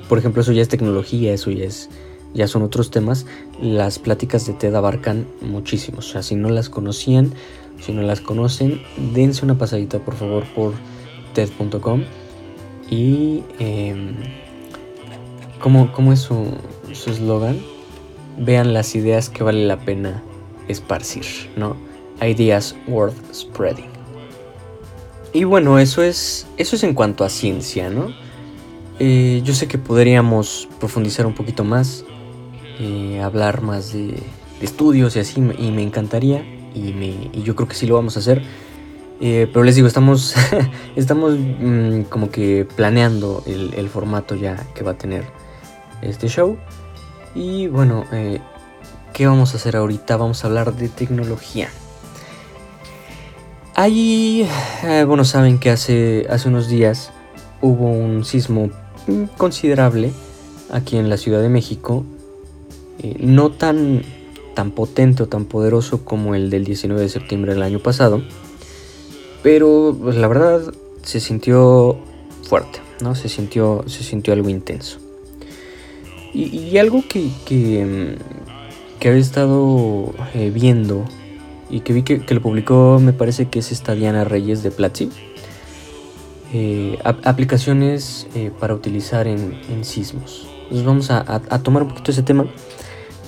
por 0.08 0.18
ejemplo, 0.18 0.42
eso 0.42 0.52
ya 0.52 0.60
es 0.60 0.68
tecnología, 0.68 1.32
eso 1.32 1.50
ya 1.50 1.64
es, 1.64 1.88
ya 2.36 2.46
son 2.46 2.62
otros 2.62 2.90
temas. 2.90 3.26
Las 3.60 3.98
pláticas 3.98 4.46
de 4.46 4.52
TED 4.52 4.74
abarcan 4.74 5.26
muchísimo. 5.40 5.98
O 5.98 6.02
sea, 6.02 6.22
si 6.22 6.36
no 6.36 6.48
las 6.48 6.68
conocían, 6.68 7.32
si 7.80 7.92
no 7.92 8.02
las 8.02 8.20
conocen, 8.20 8.82
dense 9.12 9.44
una 9.44 9.58
pasadita 9.58 9.98
por 9.98 10.14
favor 10.14 10.44
por 10.54 10.74
TED.com 11.34 12.02
y 12.88 13.42
eh, 13.58 14.14
¿cómo, 15.60 15.92
¿cómo, 15.92 16.12
es 16.12 16.20
su 16.20 16.46
eslogan? 17.10 17.60
vean 18.38 18.74
las 18.74 18.94
ideas 18.94 19.28
que 19.28 19.42
vale 19.42 19.66
la 19.66 19.78
pena 19.78 20.22
esparcir, 20.68 21.24
¿no? 21.56 21.76
Ideas 22.20 22.74
worth 22.86 23.16
spreading. 23.32 23.90
Y 25.32 25.44
bueno, 25.44 25.78
eso 25.78 26.02
es, 26.02 26.46
eso 26.56 26.76
es 26.76 26.82
en 26.82 26.94
cuanto 26.94 27.24
a 27.24 27.28
ciencia, 27.28 27.90
¿no? 27.90 28.12
Eh, 28.98 29.42
yo 29.44 29.54
sé 29.54 29.68
que 29.68 29.78
podríamos 29.78 30.68
profundizar 30.80 31.26
un 31.26 31.34
poquito 31.34 31.64
más, 31.64 32.04
eh, 32.78 33.20
hablar 33.22 33.62
más 33.62 33.92
de, 33.92 34.22
estudios 34.60 35.16
y 35.16 35.20
así, 35.20 35.38
y 35.38 35.70
me 35.70 35.82
encantaría, 35.82 36.44
y, 36.74 36.92
me, 36.92 37.30
y, 37.32 37.42
yo 37.42 37.54
creo 37.54 37.68
que 37.68 37.74
sí 37.74 37.86
lo 37.86 37.94
vamos 37.94 38.16
a 38.16 38.20
hacer. 38.20 38.42
Eh, 39.20 39.48
pero 39.50 39.64
les 39.64 39.74
digo, 39.74 39.88
estamos, 39.88 40.34
estamos 40.96 41.36
mm, 41.38 42.02
como 42.02 42.30
que 42.30 42.66
planeando 42.76 43.42
el, 43.46 43.72
el 43.74 43.88
formato 43.88 44.34
ya 44.34 44.56
que 44.74 44.82
va 44.82 44.92
a 44.92 44.98
tener 44.98 45.24
este 46.02 46.28
show. 46.28 46.56
Y 47.34 47.66
bueno, 47.68 48.04
eh, 48.12 48.40
¿qué 49.12 49.26
vamos 49.26 49.54
a 49.54 49.56
hacer 49.56 49.76
ahorita? 49.76 50.16
Vamos 50.16 50.44
a 50.44 50.48
hablar 50.48 50.74
de 50.74 50.88
tecnología. 50.88 51.68
Ahí, 53.74 54.48
bueno, 55.06 55.26
saben 55.26 55.58
que 55.58 55.68
hace, 55.68 56.26
hace 56.30 56.48
unos 56.48 56.66
días 56.66 57.12
hubo 57.60 57.90
un 57.90 58.24
sismo 58.24 58.70
considerable 59.36 60.12
aquí 60.72 60.96
en 60.96 61.10
la 61.10 61.18
Ciudad 61.18 61.42
de 61.42 61.50
México. 61.50 62.04
Eh, 63.02 63.16
no 63.20 63.50
tan, 63.50 64.02
tan 64.54 64.70
potente 64.70 65.22
o 65.22 65.28
tan 65.28 65.44
poderoso 65.44 66.04
como 66.04 66.34
el 66.34 66.48
del 66.48 66.64
19 66.64 67.00
de 67.00 67.08
septiembre 67.08 67.52
del 67.52 67.62
año 67.62 67.78
pasado. 67.78 68.22
Pero 69.42 69.96
pues, 70.00 70.16
la 70.16 70.28
verdad 70.28 70.72
se 71.02 71.20
sintió 71.20 71.98
fuerte, 72.42 72.80
¿no? 73.02 73.14
Se 73.14 73.28
sintió, 73.28 73.84
se 73.86 74.02
sintió 74.02 74.32
algo 74.32 74.48
intenso. 74.48 74.98
Y, 76.32 76.76
algo 76.76 77.02
que, 77.08 77.30
que, 77.46 77.82
mm, 77.84 78.98
que, 79.00 79.08
había 79.08 79.20
estado 79.20 80.12
eh, 80.34 80.50
viendo 80.52 81.04
y 81.70 81.80
que 81.80 81.94
vi 81.94 82.02
que, 82.02 82.22
lo 82.28 82.42
publicó, 82.42 82.98
me 83.00 83.14
parece 83.14 83.48
que 83.48 83.60
es 83.60 83.72
esta 83.72 83.94
Diana 83.94 84.24
Reyes 84.24 84.62
de 84.62 84.70
Platzi. 84.70 85.08
Eh, 86.52 86.98
aplicaciones 87.02 88.26
para 88.60 88.74
utilizar 88.74 89.26
en, 89.26 89.56
sismos. 89.82 90.46
Entonces 90.64 90.84
vamos 90.84 91.10
a, 91.10 91.62
tomar 91.62 91.82
un 91.84 91.88
poquito 91.88 92.10
ese 92.10 92.22
tema 92.22 92.46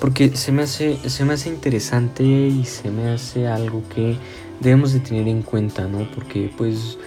porque 0.00 0.36
se 0.36 0.52
me, 0.52 0.62
hace, 0.62 0.98
se 1.08 1.24
me 1.24 1.34
hace 1.34 1.48
interesante 1.48 2.24
y 2.24 2.64
se 2.64 2.90
me 2.90 3.10
hace 3.10 3.46
algo 3.46 3.82
que 3.94 4.16
debemos 4.60 4.92
de 4.92 5.00
tener 5.00 5.28
en 5.28 5.42
cuenta, 5.42 5.86
¿no? 5.86 6.08
Porque 6.14 6.52
pues 6.56 6.98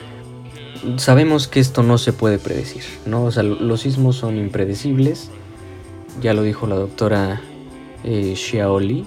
sabemos 0.98 1.48
que 1.48 1.60
esto 1.60 1.84
no 1.84 1.98
se 1.98 2.14
puede 2.14 2.40
predecir, 2.40 2.84
¿no? 3.06 3.24
O 3.24 3.32
sea, 3.32 3.44
los 3.44 3.82
sismos 3.82 4.16
son 4.16 4.38
impredecibles 4.38 5.30
ya 6.20 6.34
lo 6.34 6.44
dijo 6.44 6.68
la 6.68 6.76
doctora 6.76 7.42
eh, 8.04 8.36
Xiaoli, 8.36 9.06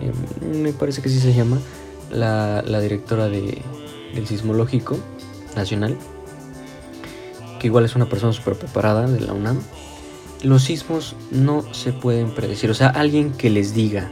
eh, 0.00 0.46
me 0.46 0.72
parece 0.72 1.02
que 1.02 1.08
sí 1.08 1.20
se 1.20 1.32
llama, 1.34 1.58
la, 2.10 2.62
directora 2.80 3.28
del 3.28 3.62
Sismológico 4.26 4.98
Nacional, 5.54 5.96
que 7.60 7.68
igual 7.68 7.84
es 7.84 7.94
una 7.94 8.08
persona 8.08 8.32
súper 8.32 8.54
preparada 8.54 9.06
de 9.06 9.20
la 9.20 9.32
UNAM. 9.32 9.60
Los 10.42 10.64
sismos 10.64 11.14
no 11.30 11.62
se 11.72 11.92
pueden 11.92 12.30
predecir, 12.30 12.70
o 12.70 12.74
sea, 12.74 12.88
alguien 12.88 13.32
que 13.32 13.48
les 13.48 13.74
diga 13.74 14.10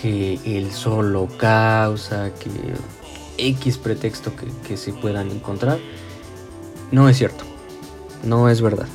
que 0.00 0.38
el 0.44 0.70
sol 0.70 1.28
causa, 1.36 2.32
que 2.34 2.50
X 3.36 3.78
pretexto 3.78 4.34
que, 4.36 4.46
que 4.66 4.76
se 4.76 4.92
puedan 4.92 5.30
encontrar, 5.30 5.78
no 6.92 7.08
es 7.08 7.18
cierto, 7.18 7.44
no 8.22 8.48
es 8.48 8.60
verdad. 8.60 8.86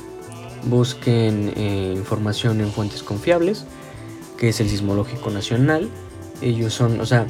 Busquen 0.64 1.52
eh, 1.56 1.92
información 1.94 2.60
en 2.60 2.72
fuentes 2.72 3.02
confiables, 3.02 3.64
que 4.38 4.48
es 4.48 4.60
el 4.60 4.68
Sismológico 4.68 5.30
Nacional. 5.30 5.90
Ellos 6.40 6.72
son, 6.72 7.00
o 7.00 7.06
sea, 7.06 7.26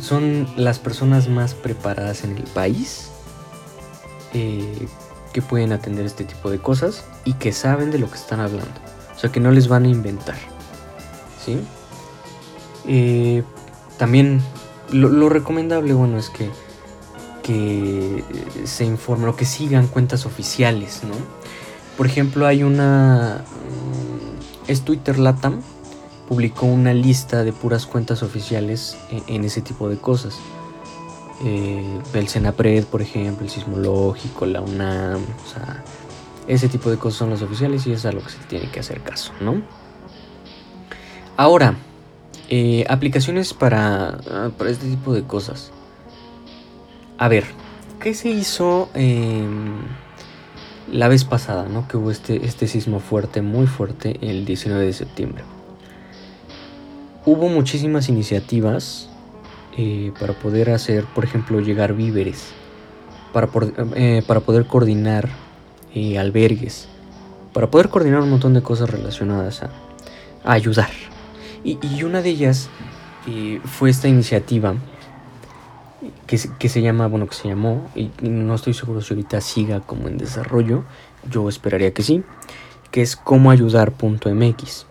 son 0.00 0.48
las 0.56 0.78
personas 0.78 1.28
más 1.28 1.54
preparadas 1.54 2.24
en 2.24 2.36
el 2.36 2.44
país 2.44 3.08
eh, 4.34 4.86
que 5.32 5.42
pueden 5.42 5.72
atender 5.72 6.06
este 6.06 6.24
tipo 6.24 6.50
de 6.50 6.58
cosas 6.58 7.04
y 7.24 7.34
que 7.34 7.52
saben 7.52 7.90
de 7.90 7.98
lo 7.98 8.08
que 8.10 8.16
están 8.16 8.40
hablando. 8.40 8.72
O 9.14 9.18
sea, 9.18 9.30
que 9.30 9.40
no 9.40 9.50
les 9.50 9.68
van 9.68 9.84
a 9.84 9.88
inventar. 9.88 10.36
¿Sí? 11.44 11.58
Eh, 12.86 13.42
también 13.98 14.40
lo, 14.90 15.28
recomendable, 15.28 15.94
bueno, 15.94 16.18
es 16.18 16.28
que, 16.30 16.50
que 17.42 18.24
se 18.64 18.84
informen 18.84 19.28
o 19.28 19.36
que 19.36 19.44
sigan 19.44 19.86
cuentas 19.86 20.26
oficiales, 20.26 21.02
¿no? 21.04 21.14
Por 21.96 22.06
ejemplo, 22.06 22.46
hay 22.46 22.62
una... 22.62 23.44
Mm, 23.44 24.70
es 24.70 24.82
Twitter 24.82 25.18
Latam, 25.18 25.60
publicó 26.28 26.66
una 26.66 26.94
lista 26.94 27.44
de 27.44 27.52
puras 27.52 27.86
cuentas 27.86 28.22
oficiales 28.22 28.96
en, 29.26 29.44
ese 29.44 29.60
tipo 29.60 29.88
de 29.88 29.98
cosas. 29.98 30.38
Eh, 31.44 32.00
el 32.14 32.28
Senapred, 32.28 32.84
por 32.84 33.02
ejemplo, 33.02 33.44
el 33.44 33.50
Sismológico, 33.50 34.46
la 34.46 34.60
UNAM, 34.60 35.20
o 35.22 35.48
sea, 35.48 35.82
ese 36.46 36.68
tipo 36.68 36.90
de 36.90 36.98
cosas 36.98 37.18
son 37.18 37.30
las 37.30 37.42
oficiales 37.42 37.86
y 37.86 37.92
es 37.92 38.04
a 38.04 38.12
lo 38.12 38.22
que 38.22 38.30
se 38.30 38.38
tiene 38.48 38.70
que 38.70 38.80
hacer 38.80 39.00
caso, 39.00 39.32
¿no? 39.40 39.62
Ahora, 41.36 41.76
eh, 42.48 42.84
aplicaciones 42.88 43.54
para, 43.54 44.20
ah, 44.30 44.50
para 44.56 44.70
este 44.70 44.88
tipo 44.88 45.14
de 45.14 45.22
cosas. 45.22 45.72
A 47.18 47.28
ver, 47.28 47.44
¿qué 48.00 48.14
se 48.14 48.28
hizo? 48.28 48.90
Eh, 48.94 49.46
la 50.90 51.08
vez 51.08 51.24
pasada, 51.24 51.68
¿no? 51.68 51.88
Que 51.88 51.96
hubo 51.96 52.10
este, 52.10 52.44
este 52.44 52.66
sismo 52.68 53.00
fuerte, 53.00 53.40
muy 53.40 53.66
fuerte, 53.66 54.18
el 54.20 54.44
19 54.44 54.84
de 54.84 54.92
septiembre. 54.92 55.44
Hubo 57.24 57.48
muchísimas 57.48 58.08
iniciativas 58.08 59.08
eh, 59.76 60.12
para 60.20 60.34
poder 60.34 60.70
hacer, 60.70 61.04
por 61.06 61.24
ejemplo, 61.24 61.60
llegar 61.60 61.94
víveres, 61.94 62.52
para, 63.32 63.48
eh, 63.94 64.22
para 64.26 64.40
poder 64.40 64.66
coordinar 64.66 65.30
eh, 65.94 66.18
albergues, 66.18 66.88
para 67.54 67.70
poder 67.70 67.88
coordinar 67.88 68.20
un 68.20 68.28
montón 68.28 68.52
de 68.52 68.62
cosas 68.62 68.90
relacionadas 68.90 69.62
a, 69.62 69.70
ayudar. 70.44 70.90
Y, 71.64 72.02
una 72.02 72.20
de 72.20 72.30
ellas 72.30 72.68
fue 73.64 73.88
esta 73.88 74.08
iniciativa 74.08 74.74
que, 76.26 76.38
que, 76.58 76.68
se 76.68 76.82
llama, 76.82 77.06
bueno, 77.06 77.26
que 77.26 77.34
se 77.34 77.48
llamó, 77.48 77.88
y 77.94 78.10
no 78.20 78.54
estoy 78.56 78.74
seguro 78.74 79.00
si 79.00 79.14
ahorita 79.14 79.40
siga 79.40 79.80
como 79.80 80.08
en 80.08 80.18
desarrollo, 80.18 80.84
yo 81.30 81.48
esperaría 81.48 81.94
que 81.94 82.02
sí, 82.02 82.24
que 82.90 83.00
es 83.00 83.16
como 83.16 83.50
ayudar.mx. 83.50 84.86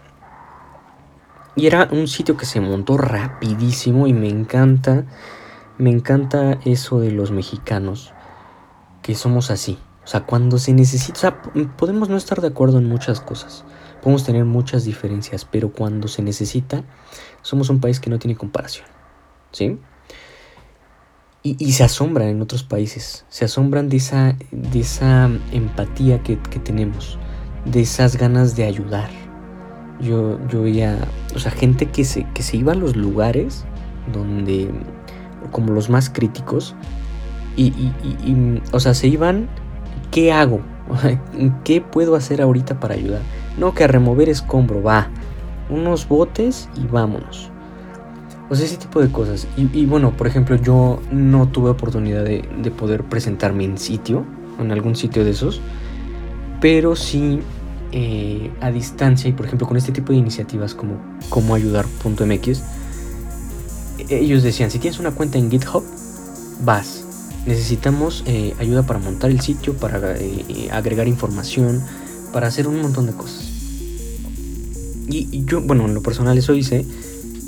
Y 1.55 1.67
era 1.67 1.89
un 1.91 2.07
sitio 2.07 2.37
que 2.37 2.45
se 2.45 2.61
montó 2.61 2.97
rapidísimo 2.97 4.07
y 4.07 4.13
me 4.13 4.29
encanta, 4.29 5.05
me 5.77 5.89
encanta 5.89 6.59
eso 6.63 6.99
de 6.99 7.11
los 7.11 7.31
mexicanos, 7.31 8.13
que 9.01 9.15
somos 9.15 9.51
así. 9.51 9.77
O 10.03 10.07
sea, 10.07 10.21
cuando 10.21 10.57
se 10.57 10.73
necesita, 10.73 11.17
o 11.17 11.21
sea, 11.21 11.41
podemos 11.77 12.09
no 12.09 12.15
estar 12.15 12.41
de 12.41 12.47
acuerdo 12.47 12.77
en 12.77 12.85
muchas 12.87 13.19
cosas, 13.19 13.65
podemos 14.01 14.23
tener 14.23 14.45
muchas 14.45 14.85
diferencias, 14.85 15.45
pero 15.45 15.71
cuando 15.71 16.07
se 16.07 16.21
necesita, 16.21 16.83
somos 17.41 17.69
un 17.69 17.81
país 17.81 17.99
que 17.99 18.09
no 18.09 18.17
tiene 18.17 18.37
comparación. 18.37 18.87
¿Sí? 19.51 19.77
Y, 21.43 21.71
se 21.71 21.83
asombran 21.83 22.27
en 22.27 22.41
otros 22.41 22.63
países, 22.63 23.25
se 23.29 23.45
asombran 23.45 23.89
de 23.89 23.97
esa, 23.97 24.37
de 24.51 24.79
esa 24.79 25.27
empatía 25.51 26.21
que, 26.21 26.37
que 26.37 26.59
tenemos, 26.59 27.17
de 27.65 27.81
esas 27.81 28.15
ganas 28.15 28.55
de 28.55 28.65
ayudar 28.65 29.09
yo, 30.01 30.39
yo 30.47 30.63
veía, 30.63 30.97
o 31.35 31.39
sea, 31.39 31.51
gente 31.51 31.87
que 31.87 32.03
se, 32.03 32.25
que 32.33 32.43
se 32.43 32.57
iba 32.57 32.73
a 32.73 32.75
los 32.75 32.95
lugares 32.95 33.65
donde, 34.11 34.69
como 35.51 35.73
los 35.73 35.89
más 35.89 36.09
críticos, 36.09 36.75
y, 37.55 37.67
y, 37.67 37.93
y, 38.25 38.61
o 38.71 38.79
sea, 38.79 38.93
se 38.93 39.07
iban, 39.07 39.47
¿qué 40.09 40.31
hago? 40.31 40.61
¿Qué 41.63 41.81
puedo 41.81 42.15
hacer 42.15 42.41
ahorita 42.41 42.79
para 42.79 42.95
ayudar? 42.95 43.21
No, 43.57 43.73
que 43.73 43.83
a 43.83 43.87
remover 43.87 44.29
escombro, 44.29 44.81
va, 44.81 45.09
unos 45.69 46.07
botes 46.07 46.69
y 46.75 46.87
vámonos. 46.87 47.49
O 48.49 48.55
sea, 48.55 48.65
ese 48.65 48.77
tipo 48.77 49.01
de 49.01 49.09
cosas. 49.09 49.47
Y, 49.55 49.85
bueno, 49.85 50.11
por 50.11 50.27
ejemplo, 50.27 50.57
yo 50.57 50.99
no 51.09 51.47
tuve 51.47 51.69
oportunidad 51.69 52.25
de, 52.25 52.47
de 52.61 52.71
poder 52.71 53.03
presentarme 53.03 53.63
en 53.63 53.77
sitio, 53.77 54.25
en 54.59 54.71
algún 54.71 54.95
sitio 54.95 55.23
de 55.23 55.31
esos, 55.31 55.61
pero 56.59 56.95
sí 56.95 57.39
eh, 57.91 58.51
a 58.61 58.71
distancia 58.71 59.29
y 59.29 59.33
por 59.33 59.45
ejemplo 59.45 59.67
con 59.67 59.77
este 59.77 59.91
tipo 59.91 60.13
de 60.13 60.19
iniciativas 60.19 60.73
como 60.73 60.97
como 61.29 61.55
ayudar.mx 61.55 62.61
ellos 64.09 64.43
decían 64.43 64.71
si 64.71 64.79
tienes 64.79 64.99
una 64.99 65.11
cuenta 65.11 65.37
en 65.37 65.51
github 65.51 65.83
vas. 66.63 67.05
Necesitamos 67.45 68.23
eh, 68.27 68.53
ayuda 68.59 68.83
para 68.83 68.99
montar 68.99 69.31
el 69.31 69.41
sitio 69.41 69.75
para 69.75 70.15
eh, 70.17 70.69
agregar 70.71 71.07
información 71.07 71.81
para 72.31 72.47
hacer 72.47 72.67
un 72.67 72.81
montón 72.81 73.07
de 73.07 73.13
cosas 73.13 73.49
y, 75.07 75.43
yo 75.45 75.61
bueno 75.61 75.85
en 75.85 75.93
lo 75.93 76.01
personal 76.01 76.37
eso 76.37 76.53
hice 76.53 76.85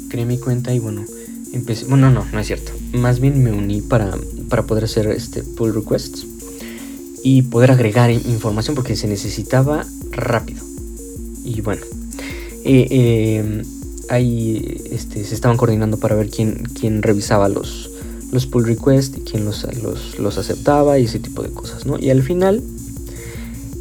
creé 0.09 0.25
mi 0.25 0.39
cuenta 0.39 0.73
y 0.73 0.79
bueno 0.79 1.05
empecé 1.53 1.85
bueno 1.85 2.09
no 2.09 2.25
no 2.31 2.39
es 2.39 2.47
cierto. 2.47 2.71
Más 2.93 3.19
bien 3.19 3.43
me 3.43 3.51
uní 3.51 3.81
para 3.81 4.11
para 4.49 4.63
poder 4.63 4.83
hacer 4.85 5.07
este 5.07 5.43
pull 5.43 5.73
requests 5.73 6.25
y 7.23 7.43
poder 7.43 7.71
agregar 7.71 8.11
información 8.11 8.75
porque 8.75 8.95
se 8.95 9.07
necesitaba 9.07 9.85
rápido. 10.15 10.63
Y 11.43 11.61
bueno, 11.61 11.81
eh, 12.63 12.87
eh, 12.89 13.63
ahí 14.09 14.81
este, 14.91 15.23
se 15.23 15.35
estaban 15.35 15.57
coordinando 15.57 15.97
para 15.97 16.15
ver 16.15 16.29
quién, 16.29 16.63
quién 16.79 17.01
revisaba 17.01 17.49
los, 17.49 17.91
los 18.31 18.45
pull 18.47 18.65
requests 18.65 19.17
y 19.17 19.21
quién 19.21 19.45
los, 19.45 19.65
los, 20.19 20.37
aceptaba 20.37 20.97
y 20.99 21.05
ese 21.05 21.19
tipo 21.19 21.43
de 21.43 21.49
cosas, 21.49 21.85
¿no? 21.85 21.99
Y 21.99 22.09
al 22.09 22.23
final, 22.23 22.61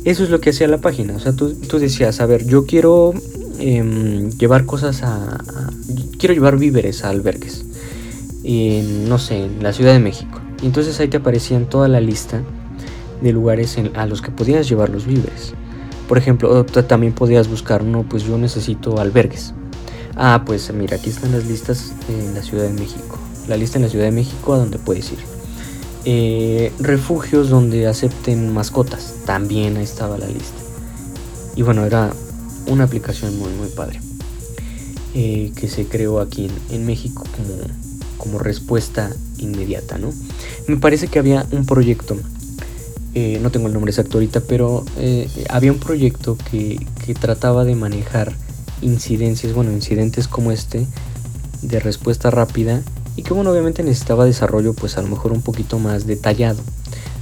eso 0.04 0.24
es 0.24 0.30
lo 0.30 0.40
que 0.40 0.50
hacía 0.50 0.68
la 0.68 0.78
página. 0.78 1.14
O 1.16 1.20
sea, 1.20 1.32
tú, 1.32 1.56
decías, 1.78 2.20
a 2.20 2.26
ver, 2.26 2.44
yo 2.46 2.66
quiero 2.66 3.14
em, 3.58 4.30
llevar 4.30 4.66
cosas 4.66 5.02
a, 5.02 5.38
Quiero 6.18 6.34
llevar 6.34 6.56
víveres 6.56 7.02
a 7.04 7.08
albergues. 7.08 7.64
En, 8.44 9.08
no 9.08 9.18
sé, 9.18 9.44
en 9.44 9.60
la 9.60 9.72
Ciudad 9.72 9.92
de 9.92 9.98
México. 9.98 10.40
Y 10.62 10.66
entonces 10.66 11.00
ahí 11.00 11.08
te 11.08 11.16
aparecían 11.16 11.68
toda 11.68 11.88
la 11.88 12.00
lista 12.00 12.42
de 13.20 13.32
lugares 13.32 13.76
a 13.94 14.06
los 14.06 14.22
que 14.22 14.30
podías 14.30 14.68
llevar 14.68 14.90
los 14.90 15.04
víveres. 15.04 15.52
Por 16.12 16.18
ejemplo, 16.18 16.66
también 16.66 17.14
podías 17.14 17.48
buscar, 17.48 17.84
no, 17.84 18.02
pues 18.06 18.24
yo 18.24 18.36
necesito 18.36 19.00
albergues. 19.00 19.54
Ah, 20.14 20.42
pues 20.44 20.70
mira, 20.74 20.98
aquí 20.98 21.08
están 21.08 21.32
las 21.32 21.46
listas 21.46 21.94
en 22.06 22.34
la 22.34 22.42
Ciudad 22.42 22.64
de 22.64 22.74
México. 22.74 23.18
La 23.48 23.56
lista 23.56 23.78
en 23.78 23.84
la 23.84 23.88
Ciudad 23.88 24.04
de 24.04 24.10
México 24.10 24.52
a 24.52 24.58
donde 24.58 24.78
puedes 24.78 25.10
ir. 25.10 25.20
Eh, 26.04 26.70
refugios 26.80 27.48
donde 27.48 27.86
acepten 27.86 28.52
mascotas. 28.52 29.14
También 29.24 29.78
ahí 29.78 29.84
estaba 29.84 30.18
la 30.18 30.26
lista. 30.26 30.58
Y 31.56 31.62
bueno, 31.62 31.86
era 31.86 32.12
una 32.66 32.84
aplicación 32.84 33.38
muy, 33.38 33.54
muy 33.54 33.68
padre. 33.68 33.98
Eh, 35.14 35.50
que 35.56 35.66
se 35.66 35.86
creó 35.86 36.20
aquí 36.20 36.50
en, 36.68 36.84
México 36.84 37.24
como, 37.34 37.56
como 38.18 38.38
respuesta 38.38 39.10
inmediata, 39.38 39.96
¿no? 39.96 40.12
Me 40.68 40.76
parece 40.76 41.08
que 41.08 41.18
había 41.18 41.46
un 41.52 41.64
proyecto 41.64 42.18
eh, 43.14 43.38
no 43.42 43.50
tengo 43.50 43.66
el 43.66 43.74
nombre 43.74 43.90
exacto 43.90 44.16
ahorita, 44.16 44.40
pero 44.40 44.84
eh, 44.96 45.28
había 45.50 45.70
un 45.70 45.78
proyecto 45.78 46.38
que, 46.50 46.80
trataba 47.20 47.64
de 47.64 47.74
manejar 47.74 48.32
incidencias, 48.80 49.52
bueno, 49.52 49.70
incidentes 49.70 50.28
como 50.28 50.50
este, 50.50 50.86
de 51.60 51.78
respuesta 51.78 52.30
rápida, 52.30 52.82
y 53.16 53.22
que 53.22 53.34
bueno, 53.34 53.50
obviamente 53.50 53.82
necesitaba 53.82 54.24
desarrollo 54.24 54.72
pues 54.72 54.96
a 54.96 55.02
lo 55.02 55.08
mejor 55.08 55.32
un 55.32 55.42
poquito 55.42 55.78
más 55.78 56.06
detallado, 56.06 56.62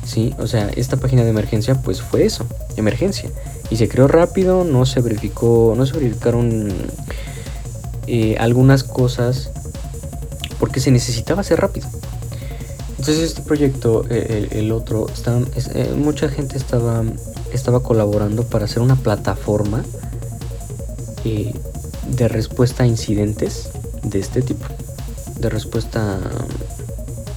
¿sí? 0.04 0.32
O 0.38 0.46
sea, 0.46 0.68
esta 0.76 0.96
página 0.96 1.24
de 1.24 1.30
emergencia 1.30 1.82
pues 1.82 2.00
fue 2.02 2.24
eso, 2.24 2.46
emergencia, 2.76 3.30
y 3.68 3.76
se 3.76 3.88
creó 3.88 4.06
rápido, 4.06 4.62
no 4.62 4.86
se 4.86 5.00
verificó, 5.00 5.74
no 5.76 5.86
se 5.86 5.94
verificaron 5.94 6.72
eh, 8.06 8.36
algunas 8.38 8.84
cosas, 8.84 9.50
porque 10.60 10.78
se 10.78 10.92
necesitaba 10.92 11.40
hacer 11.40 11.58
rápido. 11.60 11.88
Entonces 13.00 13.30
este 13.30 13.40
proyecto, 13.40 14.04
eh, 14.10 14.48
el, 14.50 14.72
otro, 14.72 15.06
eh, 15.74 15.94
mucha 15.96 16.28
gente 16.28 16.58
estaba, 16.58 17.02
estaba 17.50 17.82
colaborando 17.82 18.42
para 18.42 18.66
hacer 18.66 18.82
una 18.82 18.94
plataforma 18.94 19.82
eh, 21.24 21.54
de 22.08 22.28
respuesta 22.28 22.82
a 22.82 22.86
incidentes 22.86 23.70
de 24.02 24.18
este 24.18 24.42
tipo. 24.42 24.66
De 25.38 25.48
respuesta 25.48 26.18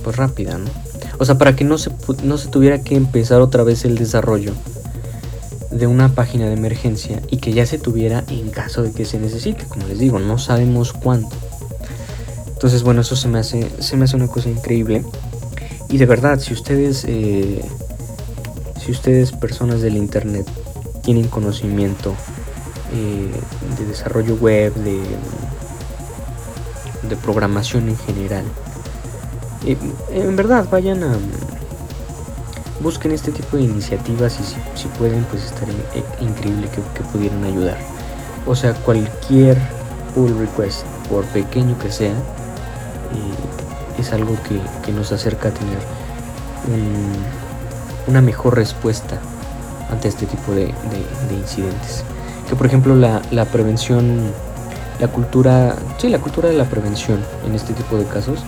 pues 0.04 0.18
rápida, 0.18 0.58
¿no? 0.58 0.70
O 1.18 1.24
sea, 1.24 1.38
para 1.38 1.56
que 1.56 1.64
no 1.64 1.78
se, 1.78 1.92
no 2.24 2.38
se 2.38 2.50
tuviera 2.50 2.82
que 2.82 2.98
empezar 2.98 3.40
otra 3.40 3.64
vez 3.64 3.86
el 3.86 3.98
desarrollo 3.98 4.52
de 5.72 5.88
una 5.88 6.14
página 6.14 6.48
de 6.48 6.56
emergencia 6.56 7.22
y 7.30 7.38
que 7.38 7.54
ya 7.54 7.66
se 7.66 7.80
tuviera 7.80 8.26
en 8.28 8.50
caso 8.50 8.84
de 8.84 8.92
que 8.92 9.06
se 9.06 9.18
necesite. 9.18 9.64
Como 9.64 9.88
les 9.88 9.98
digo, 9.98 10.20
no 10.20 10.38
sabemos 10.40 10.92
cuánto. 10.92 11.38
Entonces, 12.50 12.84
bueno, 12.84 13.00
eso 13.00 13.16
se 13.16 13.30
me 13.30 13.40
hace, 13.40 13.70
se 13.80 13.96
me 13.96 14.04
hace 14.04 14.18
una 14.18 14.28
cosa 14.28 14.50
increíble. 14.50 15.06
Y 15.94 16.00
de 16.00 16.08
verdad, 16.08 16.40
si 16.40 16.56
ustedes, 16.56 17.06
eh, 17.08 17.62
si 18.84 18.92
ustedes 18.92 19.32
personas 19.32 19.82
del 19.82 19.96
internet 19.96 20.48
tienen 21.04 21.28
conocimiento 21.28 22.16
eh, 22.96 23.30
de 23.78 23.86
desarrollo 23.86 24.34
web, 24.38 24.74
de, 24.74 25.00
de 27.08 27.16
programación 27.18 27.90
en 27.90 27.98
general, 28.00 28.44
eh, 29.68 29.78
en 30.10 30.36
verdad 30.36 30.66
vayan 30.72 31.04
a 31.04 31.16
busquen 32.82 33.12
este 33.12 33.32
tipo 33.32 33.58
de 33.58 33.62
iniciativas 33.62 34.40
y 34.40 34.80
si, 34.80 34.88
pueden 34.98 35.24
pues 35.26 35.44
estaría 35.46 35.76
increíble 36.20 36.70
que, 36.70 37.04
pudieran 37.04 37.44
ayudar. 37.44 37.78
O 38.48 38.56
sea 38.56 38.74
cualquier 38.74 39.60
pull 40.16 40.36
request 40.40 40.88
por 41.08 41.24
pequeño 41.26 41.78
que 41.78 41.92
sea 41.92 42.16
es 43.98 44.12
algo 44.14 44.36
que, 44.44 44.92
nos 44.92 45.12
acerca 45.12 45.50
a 45.50 45.52
tener 45.52 45.80
una 48.08 48.22
mejor 48.22 48.56
respuesta 48.56 49.18
ante 49.90 50.08
este 50.08 50.26
tipo 50.26 50.54
de, 50.54 50.74
incidentes. 51.32 52.04
Que 52.48 52.56
por 52.56 52.66
ejemplo 52.66 52.96
la, 52.96 53.46
prevención, 53.46 54.32
la 55.00 55.08
cultura, 55.08 55.76
sí, 55.98 56.10
la 56.10 56.20
cultura 56.20 56.50
de 56.50 56.56
la 56.56 56.66
prevención 56.66 57.20
en 57.46 57.56
este 57.56 57.74
tipo 57.74 57.98
de 57.98 58.06
casos 58.06 58.40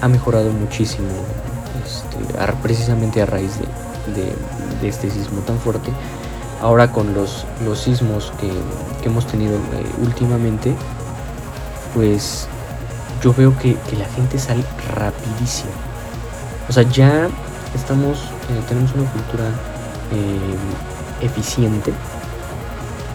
ha 0.00 0.08
mejorado 0.08 0.50
muchísimo, 0.52 1.08
este, 1.84 2.18
precisamente 2.62 3.22
a 3.22 3.26
raíz 3.26 3.52
de, 4.14 4.86
este 4.86 5.10
sismo 5.10 5.40
tan 5.40 5.58
fuerte. 5.58 5.90
Ahora 6.60 6.92
con 6.92 7.14
los, 7.14 7.46
los 7.64 7.80
sismos 7.80 8.32
que, 8.38 8.50
hemos 9.06 9.26
tenido 9.26 9.56
eh, 9.56 9.84
últimamente, 10.02 10.74
pues 11.94 12.48
yo 13.24 13.32
veo 13.32 13.56
que, 13.56 13.74
la 13.96 14.04
gente 14.04 14.38
sale 14.38 14.62
rapidísimo. 14.94 15.72
O 16.68 16.72
sea, 16.74 16.82
ya 16.82 17.30
estamos, 17.74 18.18
eh, 18.50 18.60
tenemos 18.68 18.92
una 18.94 19.10
cultura 19.10 19.46
eh, 20.12 21.24
eficiente 21.24 21.90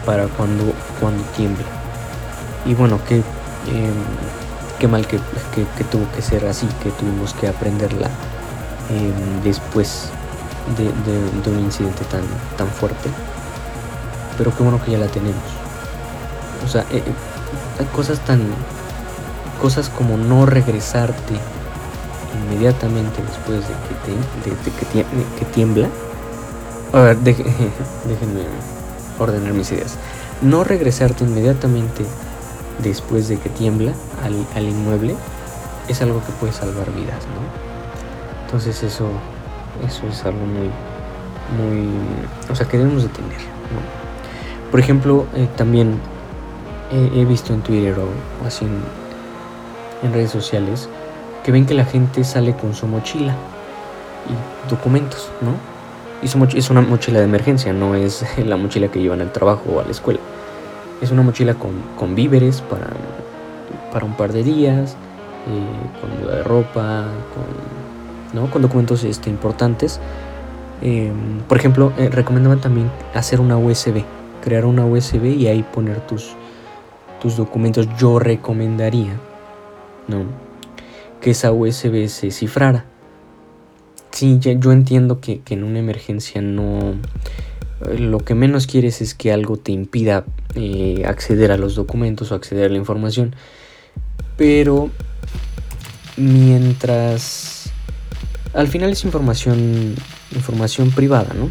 para 0.07 0.25
cuando, 0.29 0.73
cuando 0.99 1.21
tiemble. 1.37 1.63
Y 2.65 2.73
bueno, 2.73 2.99
que 3.07 3.17
em, 3.17 3.23
qué 4.79 4.87
mal 4.87 5.05
que, 5.05 5.19
tuvo 5.91 6.11
que 6.15 6.23
ser 6.23 6.43
así, 6.47 6.67
que 6.81 6.89
tuvimos 6.89 7.35
que 7.35 7.47
aprenderla 7.47 8.09
em, 8.89 9.43
después 9.43 10.09
de, 10.75 11.51
un 11.51 11.59
incidente 11.59 12.03
tan, 12.05 12.23
tan 12.57 12.67
fuerte. 12.67 13.11
Pero 14.39 14.57
qué 14.57 14.63
bueno 14.63 14.83
que 14.83 14.89
ya 14.89 14.97
la 14.97 15.07
tenemos. 15.07 15.43
O 16.65 16.67
sea, 16.67 16.83
eh, 16.89 17.03
hay 17.77 17.85
cosas 17.95 18.19
tan... 18.21 18.41
Cosas 19.61 19.89
como 19.89 20.17
no 20.17 20.45
regresarte 20.45 21.35
inmediatamente 22.45 23.21
después 23.21 23.61
de 23.67 23.73
que, 24.43 25.05
que, 25.39 25.45
tiembla. 25.45 25.89
A 26.93 26.99
ver, 27.01 27.17
déjenme 27.17 28.43
ordenar 29.19 29.53
mis 29.53 29.71
ideas. 29.71 29.97
No 30.41 30.63
regresarte 30.63 31.23
inmediatamente 31.23 32.05
después 32.81 33.27
de 33.27 33.37
que 33.37 33.49
tiembla 33.49 33.93
al, 34.23 34.63
inmueble 34.63 35.15
es 35.87 36.01
algo 36.01 36.21
que 36.25 36.31
puede 36.33 36.53
salvar 36.53 36.91
vidas, 36.93 37.25
¿no? 37.35 38.45
Entonces 38.45 38.81
eso, 38.83 39.09
eso 39.85 40.07
es 40.07 40.23
algo 40.23 40.45
muy, 40.45 40.69
muy, 41.57 41.89
o 42.49 42.55
sea, 42.55 42.67
que 42.67 42.77
debemos 42.77 43.03
de 43.03 43.09
¿no? 43.09 44.71
Por 44.71 44.79
ejemplo, 44.79 45.25
eh, 45.35 45.47
también 45.57 45.99
he, 46.91 47.25
visto 47.25 47.53
en 47.53 47.61
Twitter 47.61 47.95
o, 47.99 48.45
así 48.45 48.65
en, 48.65 48.81
redes 50.01 50.31
sociales 50.31 50.89
que 51.43 51.51
ven 51.51 51.65
que 51.65 51.73
la 51.73 51.85
gente 51.85 52.23
sale 52.23 52.53
con 52.53 52.73
su 52.73 52.87
mochila 52.87 53.33
y 54.27 54.69
documentos, 54.69 55.29
¿no? 55.41 55.51
Y 56.21 56.27
su 56.27 56.43
es 56.57 56.69
una 56.69 56.81
mochila 56.81 57.19
de 57.19 57.25
emergencia, 57.25 57.71
no 57.71 57.95
es 57.95 58.25
la 58.45 58.57
mochila 58.57 58.89
que 58.89 58.99
llevan 58.99 59.21
al 59.21 59.31
trabajo 59.31 59.63
o 59.73 59.79
a 59.79 59.83
la 59.83 59.91
escuela. 59.91 60.19
Es 61.01 61.11
una 61.11 61.21
mochila 61.21 61.55
con, 61.55 62.15
víveres 62.15 62.61
para, 62.61 62.87
para, 63.93 64.05
un 64.05 64.13
par 64.15 64.33
de 64.33 64.43
días, 64.43 64.97
eh, 65.47 65.99
con 66.01 66.21
muda 66.21 66.35
de 66.35 66.43
ropa, 66.43 67.05
con, 67.33 68.41
¿no? 68.41 68.51
con 68.51 68.61
documentos 68.61 69.05
este, 69.05 69.29
importantes. 69.29 70.01
Em, 70.81 71.39
por 71.47 71.57
ejemplo, 71.57 71.93
eh, 71.97 72.09
recomendaban 72.09 72.59
también 72.59 72.91
hacer 73.13 73.39
una 73.39 73.57
USB, 73.57 74.03
crear 74.43 74.65
una 74.65 74.85
USB 74.85 75.25
y 75.37 75.47
ahí 75.47 75.63
poner 75.63 76.01
tus, 76.01 76.35
tus 77.21 77.37
documentos. 77.37 77.87
Yo 77.97 78.19
recomendaría 78.19 79.13
¿no? 80.09 80.49
que 81.21 81.31
esa 81.31 81.51
USB 81.51 82.07
se 82.07 82.31
cifrara. 82.31 82.85
Sí, 84.11 84.39
yo 84.39 84.71
entiendo 84.71 85.21
que, 85.21 85.41
que 85.41 85.53
en 85.53 85.63
una 85.63 85.79
emergencia 85.79 86.41
no 86.41 86.95
lo 87.97 88.19
que 88.19 88.35
menos 88.35 88.67
quieres 88.67 89.01
es 89.01 89.13
que 89.13 89.31
algo 89.31 89.55
te 89.55 89.71
impida 89.71 90.25
eh, 90.55 91.03
acceder 91.05 91.51
a 91.51 91.57
los 91.57 91.75
documentos 91.75 92.31
o 92.31 92.35
acceder 92.35 92.65
a 92.65 92.69
la 92.69 92.77
información. 92.77 93.35
Pero 94.35 94.89
mientras 96.17 97.71
al 98.53 98.67
final 98.67 98.91
es 98.91 99.05
información 99.05 99.95
información 100.35 100.91
privada, 100.91 101.33
¿no? 101.33 101.49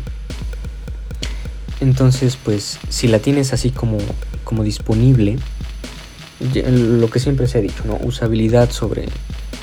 Entonces, 1.80 2.36
pues 2.36 2.78
si 2.88 3.08
la 3.08 3.20
tienes 3.20 3.52
así 3.52 3.70
como 3.70 3.98
como 4.44 4.64
disponible, 4.64 5.38
lo 6.40 7.10
que 7.10 7.18
siempre 7.18 7.46
se 7.46 7.58
ha 7.58 7.60
dicho, 7.60 7.82
¿no? 7.84 7.98
Usabilidad 8.02 8.70
sobre 8.70 9.08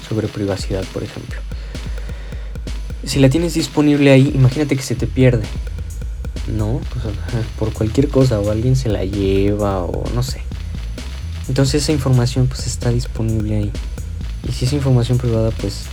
sobre 0.08 0.28
privacidad, 0.28 0.84
por 0.94 1.04
ejemplo. 1.04 1.40
Si 3.04 3.20
la 3.20 3.30
tienes 3.30 3.54
disponible 3.54 4.12
ahí, 4.12 4.32
imagínate 4.36 4.76
que 4.76 4.84
se 4.84 4.96
te 4.96 5.08
pierde 5.08 5.44
no, 6.48 6.80
pues, 6.92 7.16
por 7.58 7.74
cualquier 7.74 8.10
cosa 8.10 8.40
o 8.40 8.52
alguien 8.52 8.76
se 8.76 8.90
la 8.90 9.04
lleva 9.04 9.84
o 9.84 10.04
no 10.14 10.24
sé. 10.24 10.42
Entonces 11.48 11.84
esa 11.84 11.92
información 11.92 12.48
pues 12.48 12.68
está 12.68 12.90
disponible 12.90 13.56
ahí. 13.56 13.72
Y 14.48 14.52
si 14.52 14.66
es 14.66 14.74
información 14.74 15.18
privada 15.18 15.52
pues 15.52 15.84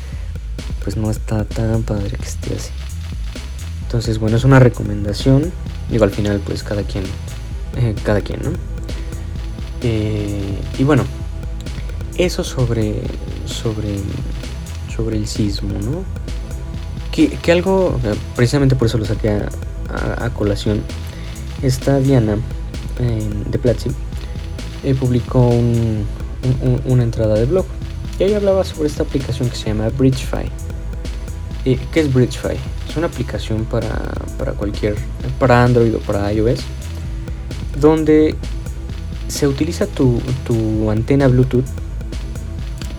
pues 0.82 0.96
no 0.96 1.10
está 1.10 1.44
tan 1.44 1.82
padre 1.82 2.16
que 2.16 2.24
esté 2.24 2.54
así. 2.54 2.70
Entonces 3.84 4.18
bueno, 4.18 4.36
es 4.36 4.44
una 4.44 4.58
recomendación. 4.58 5.52
Digo 5.90 6.04
al 6.04 6.10
final 6.10 6.40
pues 6.44 6.62
cada 6.62 6.82
quien, 6.82 7.04
eh, 7.76 7.94
cada 8.04 8.20
quien, 8.20 8.40
¿no? 8.42 8.71
Eh, 9.82 10.58
y 10.78 10.84
bueno, 10.84 11.04
eso 12.16 12.44
sobre, 12.44 12.94
sobre, 13.46 13.96
sobre 14.94 15.16
el 15.16 15.26
sismo, 15.26 15.74
¿no? 15.80 16.04
Que, 17.10 17.28
que 17.28 17.52
algo, 17.52 17.98
precisamente 18.36 18.76
por 18.76 18.86
eso 18.86 18.98
lo 18.98 19.04
saqué 19.04 19.30
a, 19.88 20.30
colación, 20.30 20.80
esta 21.62 21.98
Diana 21.98 22.38
de 22.98 23.58
Platzi 23.58 23.90
eh, 24.84 24.94
publicó 24.94 25.50
una 26.86 27.02
entrada 27.02 27.34
de 27.34 27.44
blog 27.44 27.66
y 28.18 28.24
ahí 28.24 28.34
hablaba 28.34 28.64
sobre 28.64 28.88
esta 28.88 29.02
aplicación 29.02 29.48
que 29.48 29.56
se 29.56 29.66
llama 29.66 29.88
Bridgefy. 29.90 30.50
Eh, 31.64 31.78
¿Qué 31.92 32.00
es 32.00 32.12
Bridgefy? 32.12 32.56
Es 32.88 32.96
una 32.96 33.06
aplicación 33.06 33.64
para, 33.64 33.88
para 34.38 34.52
cualquier, 34.52 34.96
para 35.38 35.64
Android 35.64 35.94
o 35.94 35.98
para 36.00 36.32
iOS, 36.32 36.60
donde 37.80 38.34
se 39.32 39.48
utiliza 39.48 39.86
tu, 39.86 40.20
tu 40.46 40.90
antena 40.90 41.26
Bluetooth 41.26 41.64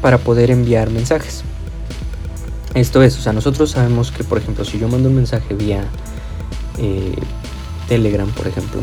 para 0.01 0.17
poder 0.17 0.49
enviar 0.49 0.89
mensajes. 0.89 1.43
Esto 2.73 3.03
es, 3.03 3.17
o 3.19 3.21
sea, 3.21 3.33
nosotros 3.33 3.71
sabemos 3.71 4.11
que, 4.11 4.23
por 4.23 4.39
ejemplo, 4.39 4.65
si 4.65 4.79
yo 4.79 4.87
mando 4.87 5.09
un 5.09 5.15
mensaje 5.15 5.53
vía 5.53 5.85
eh, 6.79 7.15
Telegram, 7.87 8.27
por 8.31 8.47
ejemplo, 8.47 8.81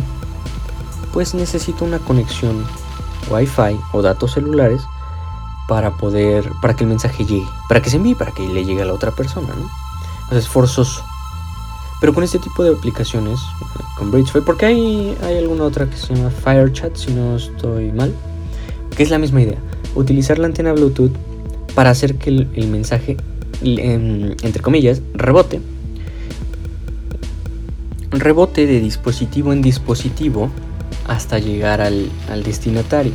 pues 1.13 1.35
necesito 1.35 1.85
una 1.85 1.99
conexión 1.99 2.65
Wi-Fi 3.29 3.81
o 3.93 4.01
datos 4.01 4.35
celulares 4.35 4.83
para 5.67 5.97
poder, 5.97 6.49
para 6.63 6.77
que 6.77 6.85
el 6.85 6.91
mensaje 6.91 7.25
llegue, 7.25 7.49
para 7.69 7.83
que 7.83 7.91
se 7.91 7.97
envíe, 7.97 8.15
para 8.15 8.31
que 8.31 8.47
le 8.47 8.65
llegue 8.65 8.83
a 8.83 8.85
la 8.85 8.93
otra 8.93 9.11
persona, 9.11 9.49
¿no? 9.49 10.37
es 10.37 10.49
forzoso. 10.49 11.05
Pero 12.01 12.15
con 12.15 12.25
este 12.25 12.39
tipo 12.39 12.65
de 12.65 12.75
aplicaciones, 12.75 13.39
con 13.97 14.11
Bridgefy, 14.11 14.41
porque 14.41 14.67
hay, 14.67 15.17
hay 15.23 15.39
alguna 15.39 15.65
otra 15.65 15.89
que 15.89 15.97
se 15.97 16.15
llama 16.15 16.31
FireChat, 16.31 16.97
si 16.97 17.13
no 17.13 17.37
estoy 17.37 17.93
mal, 17.93 18.13
que 18.97 19.03
es 19.03 19.11
la 19.11 19.19
misma 19.19 19.43
idea. 19.43 19.59
Utilizar 19.95 20.39
la 20.39 20.47
antena 20.47 20.73
Bluetooth 20.73 21.13
para 21.75 21.91
hacer 21.91 22.17
que 22.17 22.31
el, 22.31 22.69
mensaje, 22.69 23.17
entre 23.63 24.63
comillas, 24.63 25.03
rebote 25.15 25.61
rebote 28.11 28.67
de 28.67 28.81
dispositivo 28.81 29.53
en 29.53 29.63
dispositivo 29.63 30.51
hasta 31.07 31.39
llegar 31.39 31.81
al, 31.81 32.11
destinatario. 32.45 33.13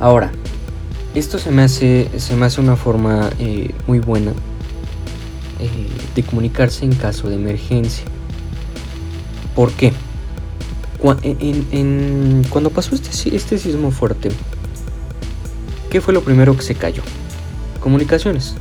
Ahora, 0.00 0.32
esto 1.14 1.38
se 1.38 1.50
me 1.50 1.62
hace, 1.62 2.08
se 2.16 2.36
me 2.36 2.46
hace 2.46 2.60
una 2.60 2.76
forma 2.76 3.30
eh, 3.38 3.72
muy 3.86 4.00
buena 4.00 4.32
eh, 5.64 5.88
de 6.14 6.22
comunicarse 6.22 6.84
en 6.84 6.94
caso 6.94 7.28
de 7.28 7.36
emergencia. 7.36 8.04
¿Por 9.54 9.72
qué? 9.72 9.92
cuando 12.50 12.70
pasó 12.70 12.94
este, 12.94 13.36
este 13.36 13.58
sismo 13.58 13.90
fuerte, 13.90 14.30
¿qué 15.90 16.00
fue 16.00 16.14
lo 16.14 16.22
primero 16.22 16.56
que 16.56 16.62
se 16.62 16.74
cayó? 16.74 17.02
Comunicaciones. 17.80 18.54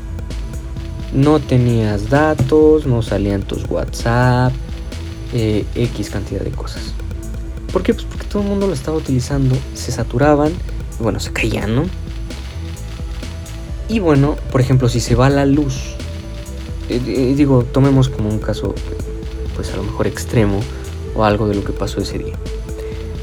No 1.13 1.39
tenías 1.39 2.09
datos, 2.09 2.85
no 2.85 3.01
salían 3.01 3.43
tus 3.43 3.69
WhatsApp, 3.69 4.51
eh, 5.33 5.65
X 5.75 6.09
cantidad 6.09 6.41
de 6.41 6.51
cosas. 6.51 6.93
¿Por 7.71 7.81
qué? 7.81 7.93
Pues 7.93 8.05
porque 8.05 8.25
todo 8.25 8.43
el 8.43 8.49
mundo 8.49 8.67
lo 8.67 8.73
estaba 8.73 8.97
utilizando, 8.97 9.55
se 9.73 9.91
saturaban, 9.91 10.51
bueno, 10.99 11.19
se 11.19 11.31
caían, 11.31 11.75
¿no? 11.75 11.85
Y 13.89 13.99
bueno, 13.99 14.35
por 14.51 14.59
ejemplo, 14.59 14.89
si 14.89 14.99
se 14.99 15.15
va 15.15 15.29
la 15.29 15.45
luz, 15.45 15.92
eh, 16.89 17.01
eh, 17.05 17.33
digo, 17.35 17.63
tomemos 17.63 18.09
como 18.09 18.29
un 18.29 18.39
caso, 18.39 18.73
pues 19.55 19.71
a 19.71 19.77
lo 19.77 19.83
mejor 19.83 20.07
extremo, 20.07 20.59
o 21.15 21.23
algo 21.23 21.47
de 21.47 21.55
lo 21.55 21.63
que 21.63 21.73
pasó 21.73 22.01
ese 22.01 22.17
día. 22.17 22.33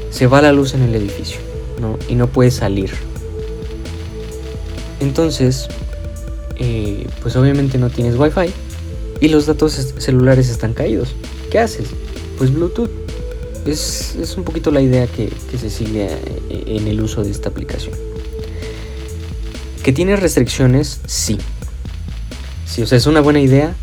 Se 0.09 0.27
va 0.27 0.41
la 0.41 0.51
luz 0.51 0.73
en 0.73 0.83
el 0.83 0.95
edificio, 0.95 1.39
¿no? 1.79 1.97
Y 2.07 2.15
no 2.15 2.27
puede 2.27 2.51
salir. 2.51 2.91
Entonces, 4.99 5.67
pues 7.21 7.35
obviamente 7.35 7.79
no 7.79 7.89
tienes 7.89 8.15
wifi 8.17 8.53
y 9.21 9.29
los 9.29 9.45
datos 9.45 9.93
celulares 9.97 10.49
están 10.49 10.73
caídos. 10.73 11.15
¿Qué 11.49 11.59
haces? 11.59 11.87
Pues 12.37 12.51
Bluetooth. 12.51 12.89
Es, 13.65 14.15
un 14.35 14.43
poquito 14.43 14.71
la 14.71 14.81
idea 14.81 15.05
que, 15.05 15.31
se 15.55 15.69
sigue 15.69 16.07
eh, 16.49 16.63
en 16.65 16.87
el 16.87 16.99
uso 16.99 17.23
de 17.23 17.29
esta 17.29 17.49
aplicación. 17.49 17.93
¿Que 19.83 19.93
tiene 19.93 20.15
restricciones? 20.15 20.99
Sí. 21.05 21.37
Sí, 22.71 22.81
o 22.81 22.87
sea, 22.87 22.97
es 22.97 23.05
una 23.05 23.19
buena 23.19 23.41
idea. 23.41 23.75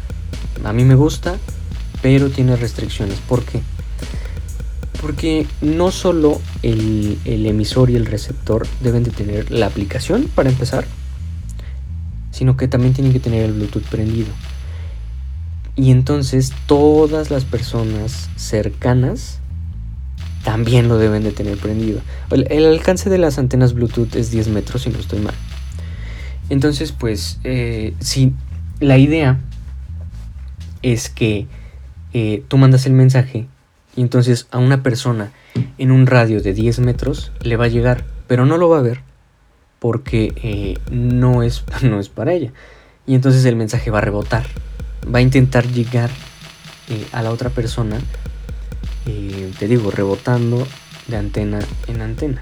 A 0.64 0.72
mí 0.72 0.82
me 0.82 0.94
gusta, 0.94 1.36
pero 2.00 2.30
tiene 2.30 2.56
restricciones. 2.56 3.18
¿Por 3.18 3.44
qué? 3.44 3.60
Porque 5.02 5.46
no 5.60 5.90
solo 5.90 6.40
el, 6.62 7.18
el, 7.26 7.44
emisor 7.44 7.90
y 7.90 7.96
el 7.96 8.06
receptor 8.06 8.66
deben 8.82 9.04
de 9.04 9.10
tener 9.10 9.50
la 9.50 9.66
aplicación 9.66 10.30
para 10.34 10.48
empezar, 10.48 10.86
sino 12.30 12.56
que 12.56 12.66
también 12.66 12.94
tienen 12.94 13.12
que 13.12 13.20
tener 13.20 13.44
el 13.44 13.52
Bluetooth 13.52 13.84
prendido. 13.84 14.30
Y 15.76 15.90
entonces 15.90 16.54
todas 16.64 17.30
las 17.30 17.44
personas 17.44 18.30
cercanas 18.36 19.40
también 20.44 20.88
lo 20.88 20.96
deben 20.96 21.24
de 21.24 21.32
tener 21.32 21.58
prendido. 21.58 22.00
El, 22.30 22.64
alcance 22.64 23.10
de 23.10 23.18
las 23.18 23.38
antenas 23.38 23.74
Bluetooth 23.74 24.16
es 24.16 24.30
10 24.30 24.48
metros 24.48 24.80
si 24.84 24.88
no 24.88 24.98
estoy 24.98 25.18
mal. 25.18 25.34
Entonces, 26.48 26.92
pues, 26.92 27.38
eh, 27.44 27.92
si 28.00 28.32
la 28.80 28.98
idea 28.98 29.38
es 30.82 31.08
que 31.08 31.46
eh, 32.12 32.42
tú 32.48 32.58
mandas 32.58 32.86
el 32.86 32.92
mensaje 32.92 33.46
y 33.96 34.00
entonces 34.00 34.46
a 34.50 34.58
una 34.58 34.82
persona 34.82 35.32
en 35.78 35.90
un 35.90 36.06
radio 36.06 36.40
de 36.40 36.54
10 36.54 36.80
metros 36.80 37.32
le 37.42 37.56
va 37.56 37.66
a 37.66 37.68
llegar, 37.68 38.04
pero 38.26 38.46
no 38.46 38.56
lo 38.56 38.68
va 38.68 38.78
a 38.78 38.82
ver 38.82 39.00
porque 39.78 40.32
eh, 40.42 40.78
no, 40.90 41.42
es, 41.42 41.64
no 41.82 42.00
es 42.00 42.08
para 42.08 42.32
ella. 42.32 42.52
Y 43.06 43.14
entonces 43.14 43.44
el 43.44 43.56
mensaje 43.56 43.90
va 43.90 43.98
a 43.98 44.02
rebotar, 44.02 44.46
va 45.12 45.18
a 45.18 45.22
intentar 45.22 45.66
llegar 45.66 46.10
a 47.12 47.22
la 47.22 47.30
otra 47.30 47.50
persona, 47.50 47.98
te 49.04 49.68
digo, 49.68 49.90
rebotando 49.90 50.66
de 51.06 51.16
antena 51.16 51.58
en 51.86 52.00
antena. 52.00 52.40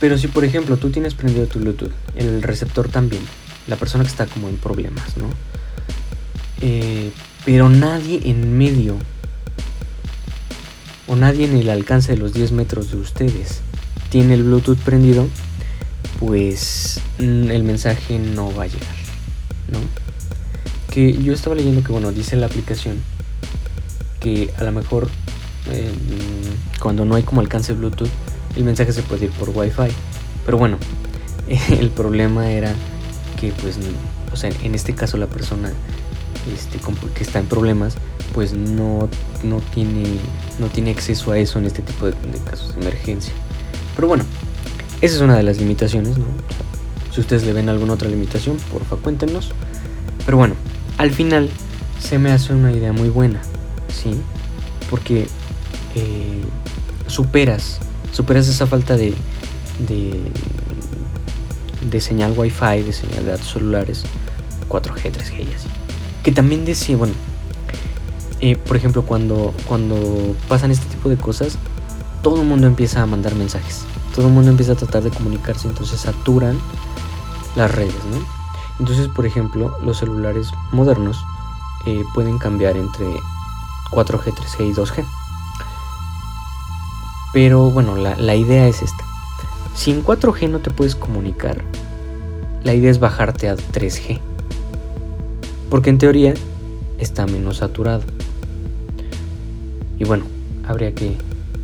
Pero 0.00 0.18
si 0.18 0.28
por 0.28 0.44
ejemplo 0.44 0.76
tú 0.76 0.90
tienes 0.90 1.14
prendido 1.14 1.46
tu 1.46 1.58
Bluetooth, 1.58 1.92
el 2.16 2.42
receptor 2.42 2.88
también, 2.88 3.22
la 3.66 3.76
persona 3.76 4.04
que 4.04 4.10
está 4.10 4.26
como 4.26 4.48
en 4.48 4.56
problemas, 4.56 5.16
¿no? 5.16 5.28
Eh, 6.60 7.10
pero 7.44 7.68
nadie 7.68 8.22
en 8.24 8.56
medio 8.56 8.96
o 11.06 11.16
nadie 11.16 11.46
en 11.46 11.56
el 11.56 11.68
alcance 11.70 12.12
de 12.12 12.18
los 12.18 12.32
10 12.32 12.52
metros 12.52 12.90
de 12.90 12.96
ustedes 12.96 13.60
tiene 14.10 14.34
el 14.34 14.44
Bluetooth 14.44 14.78
prendido, 14.78 15.28
pues 16.18 17.00
mm, 17.18 17.50
el 17.50 17.62
mensaje 17.62 18.18
no 18.18 18.54
va 18.54 18.64
a 18.64 18.66
llegar, 18.66 18.96
¿no? 19.70 19.78
Que 20.92 21.12
yo 21.22 21.32
estaba 21.32 21.54
leyendo 21.54 21.82
que, 21.82 21.92
bueno, 21.92 22.12
dice 22.12 22.36
la 22.36 22.46
aplicación 22.46 22.96
que 24.20 24.50
a 24.58 24.64
lo 24.64 24.72
mejor 24.72 25.06
mm, 25.06 26.80
cuando 26.80 27.04
no 27.04 27.14
hay 27.14 27.22
como 27.22 27.40
alcance 27.40 27.72
Bluetooth, 27.74 28.08
el 28.56 28.64
mensaje 28.64 28.92
se 28.92 29.02
puede 29.02 29.26
ir 29.26 29.30
por 29.32 29.50
Wi-Fi. 29.50 29.92
Pero 30.44 30.58
bueno, 30.58 30.78
el 31.78 31.90
problema 31.90 32.50
era 32.50 32.74
pues, 33.52 33.78
o 34.32 34.36
sea, 34.36 34.50
en 34.62 34.74
este 34.74 34.94
caso 34.94 35.16
la 35.16 35.26
persona 35.26 35.72
este, 36.54 36.78
que 37.14 37.22
está 37.22 37.38
en 37.38 37.46
problemas, 37.46 37.96
pues 38.34 38.52
no, 38.52 39.08
no, 39.42 39.60
tiene, 39.74 40.04
no 40.58 40.68
tiene 40.68 40.90
acceso 40.90 41.32
a 41.32 41.38
eso 41.38 41.58
en 41.58 41.66
este 41.66 41.82
tipo 41.82 42.06
de, 42.06 42.14
casos 42.48 42.74
de 42.74 42.80
emergencia. 42.80 43.32
Pero 43.94 44.08
bueno, 44.08 44.24
esa 45.00 45.16
es 45.16 45.20
una 45.20 45.36
de 45.36 45.42
las 45.42 45.58
limitaciones, 45.58 46.16
Si 47.12 47.20
ustedes 47.20 47.44
le 47.44 47.52
ven 47.52 47.68
alguna 47.68 47.94
otra 47.94 48.08
limitación, 48.08 48.56
porfa 48.70 48.96
cuéntenos. 48.96 49.52
Pero 50.24 50.36
bueno, 50.36 50.54
al 50.98 51.10
final 51.10 51.48
se 52.00 52.18
me 52.18 52.30
hace 52.30 52.52
una 52.52 52.72
idea 52.72 52.92
muy 52.92 53.08
buena, 53.08 53.40
¿sí? 53.88 54.20
Porque 54.90 55.26
eh, 55.94 56.42
superas 57.06 57.80
superas 58.16 58.48
esa 58.48 58.66
falta 58.66 58.96
de, 58.96 59.12
de 61.90 62.00
señal 62.00 62.34
wifi, 62.36 62.82
de 62.82 62.92
señal 62.92 63.24
de 63.24 63.32
datos 63.32 63.52
celulares, 63.52 64.04
4G, 64.68 65.12
3G 65.12 65.48
y 65.50 65.54
así. 65.54 65.68
Que 66.22 66.32
también 66.32 66.64
decía, 66.64 66.96
bueno, 66.96 67.14
eh, 68.40 68.56
por 68.56 68.76
ejemplo, 68.76 69.02
cuando, 69.02 69.54
cuando 69.66 70.34
pasan 70.48 70.70
este 70.70 70.86
tipo 70.86 71.08
de 71.08 71.16
cosas, 71.16 71.58
todo 72.22 72.40
el 72.42 72.46
mundo 72.46 72.66
empieza 72.66 73.02
a 73.02 73.06
mandar 73.06 73.34
mensajes. 73.34 73.84
Todo 74.14 74.28
el 74.28 74.32
mundo 74.32 74.50
empieza 74.50 74.72
a 74.72 74.76
tratar 74.76 75.02
de 75.02 75.10
comunicarse, 75.10 75.68
entonces 75.68 76.00
saturan 76.00 76.58
las 77.54 77.70
redes, 77.74 77.94
¿no? 78.10 78.18
Entonces, 78.78 79.08
por 79.08 79.26
ejemplo, 79.26 79.76
los 79.82 79.98
celulares 79.98 80.50
modernos 80.72 81.24
eh, 81.86 82.04
pueden 82.14 82.38
cambiar 82.38 82.76
entre 82.76 83.06
4G, 83.90 84.34
3G 84.34 84.70
y 84.70 84.72
2G. 84.74 85.04
Pero 87.32 87.70
bueno, 87.70 87.96
la, 87.96 88.34
idea 88.34 88.66
es 88.66 88.82
esta. 88.82 89.04
Si 89.76 89.90
en 89.90 90.02
4G 90.02 90.48
no 90.48 90.58
te 90.60 90.70
puedes 90.70 90.96
comunicar, 90.96 91.62
la 92.64 92.74
idea 92.74 92.90
es 92.90 92.98
bajarte 92.98 93.48
a 93.48 93.56
3G. 93.56 94.18
Porque 95.70 95.90
en 95.90 95.98
teoría 95.98 96.34
está 96.98 97.26
menos 97.26 97.58
saturado. 97.58 98.02
Y 99.98 100.04
bueno, 100.04 100.24
habría 100.66 100.94
que, 100.94 101.14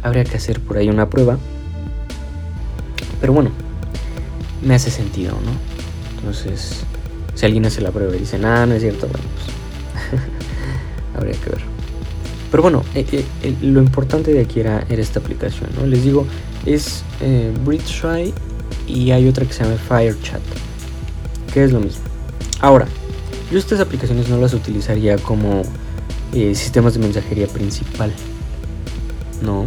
habría 0.02 0.24
que 0.24 0.36
hacer 0.36 0.60
por 0.60 0.76
ahí 0.76 0.88
una 0.88 1.08
prueba. 1.08 1.38
Pero 3.20 3.32
bueno, 3.32 3.50
me 4.62 4.74
hace 4.74 4.90
sentido, 4.90 5.32
¿no? 5.32 5.52
Entonces, 6.18 6.84
si 7.34 7.46
alguien 7.46 7.64
hace 7.64 7.80
la 7.80 7.90
prueba 7.90 8.14
y 8.14 8.20
dice, 8.20 8.38
ah, 8.44 8.66
no 8.66 8.74
es 8.74 8.82
cierto, 8.82 9.08
bueno, 9.08 9.24
pues 9.34 10.20
habría 11.16 11.40
que 11.40 11.50
ver. 11.50 11.62
Pero 12.50 12.62
bueno, 12.62 12.84
eh, 12.94 13.24
eh, 13.42 13.56
lo 13.62 13.80
importante 13.80 14.32
de 14.32 14.42
aquí 14.42 14.60
era, 14.60 14.84
esta 14.90 15.20
aplicación, 15.20 15.70
¿no? 15.78 15.86
Les 15.86 16.04
digo, 16.04 16.26
es 16.66 17.04
eh, 17.20 17.52
y 18.86 19.10
hay 19.10 19.28
otra 19.28 19.44
que 19.46 19.52
se 19.52 19.64
llama 19.64 19.76
FireChat, 19.76 20.42
que 21.52 21.64
es 21.64 21.72
lo 21.72 21.80
mismo. 21.80 22.02
Ahora, 22.60 22.86
yo 23.50 23.58
estas 23.58 23.80
aplicaciones 23.80 24.28
no 24.28 24.38
las 24.38 24.54
utilizaría 24.54 25.16
como 25.18 25.62
eh, 26.32 26.54
sistemas 26.54 26.94
de 26.94 27.00
mensajería 27.00 27.46
principal, 27.46 28.12
¿no? 29.42 29.66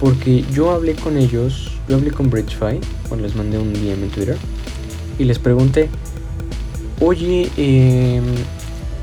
Porque 0.00 0.44
yo 0.52 0.70
hablé 0.72 0.94
con 0.94 1.16
ellos, 1.16 1.72
yo 1.88 1.96
hablé 1.96 2.10
con 2.10 2.30
BridgeFi 2.30 2.80
cuando 3.08 3.26
les 3.26 3.34
mandé 3.34 3.58
un 3.58 3.72
DM 3.72 4.04
en 4.04 4.10
Twitter 4.10 4.36
y 5.18 5.24
les 5.24 5.38
pregunté, 5.38 5.88
oye, 7.00 7.50
em, 7.56 8.24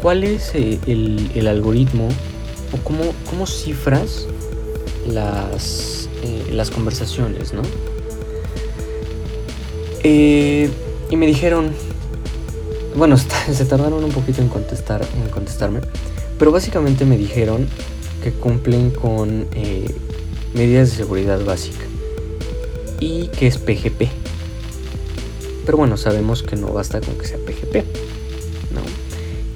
¿cuál 0.01 0.23
es 0.23 0.53
el, 0.55 1.31
el 1.33 1.47
algoritmo 1.47 2.09
o 2.73 2.77
cómo, 2.83 3.45
cifras 3.45 4.27
las, 5.07 5.92
eh, 6.23 6.47
las 6.51 6.71
conversaciones, 6.71 7.53
¿no? 7.53 7.61
Eh, 10.03 10.69
y 11.09 11.15
me 11.15 11.27
dijeron, 11.27 11.71
bueno, 12.95 13.17
se 13.51 13.65
tardaron 13.65 14.03
un 14.03 14.11
poquito 14.11 14.41
en, 14.41 14.49
contestar, 14.49 15.05
en 15.21 15.29
contestarme, 15.29 15.81
pero 16.39 16.51
básicamente 16.51 17.05
me 17.05 17.17
dijeron 17.17 17.67
que 18.23 18.31
cumplen 18.31 18.89
con 18.89 19.47
eh, 19.53 19.93
medidas 20.53 20.91
de 20.91 20.97
seguridad 20.97 21.43
básica 21.43 21.85
y 22.99 23.27
que 23.27 23.47
es 23.47 23.57
PGP. 23.57 24.09
Pero 25.65 25.77
bueno, 25.77 25.97
sabemos 25.97 26.43
que 26.43 26.55
no 26.55 26.67
basta 26.67 26.99
con 26.99 27.15
que 27.15 27.25
sea 27.27 27.37
PGP 27.37 28.03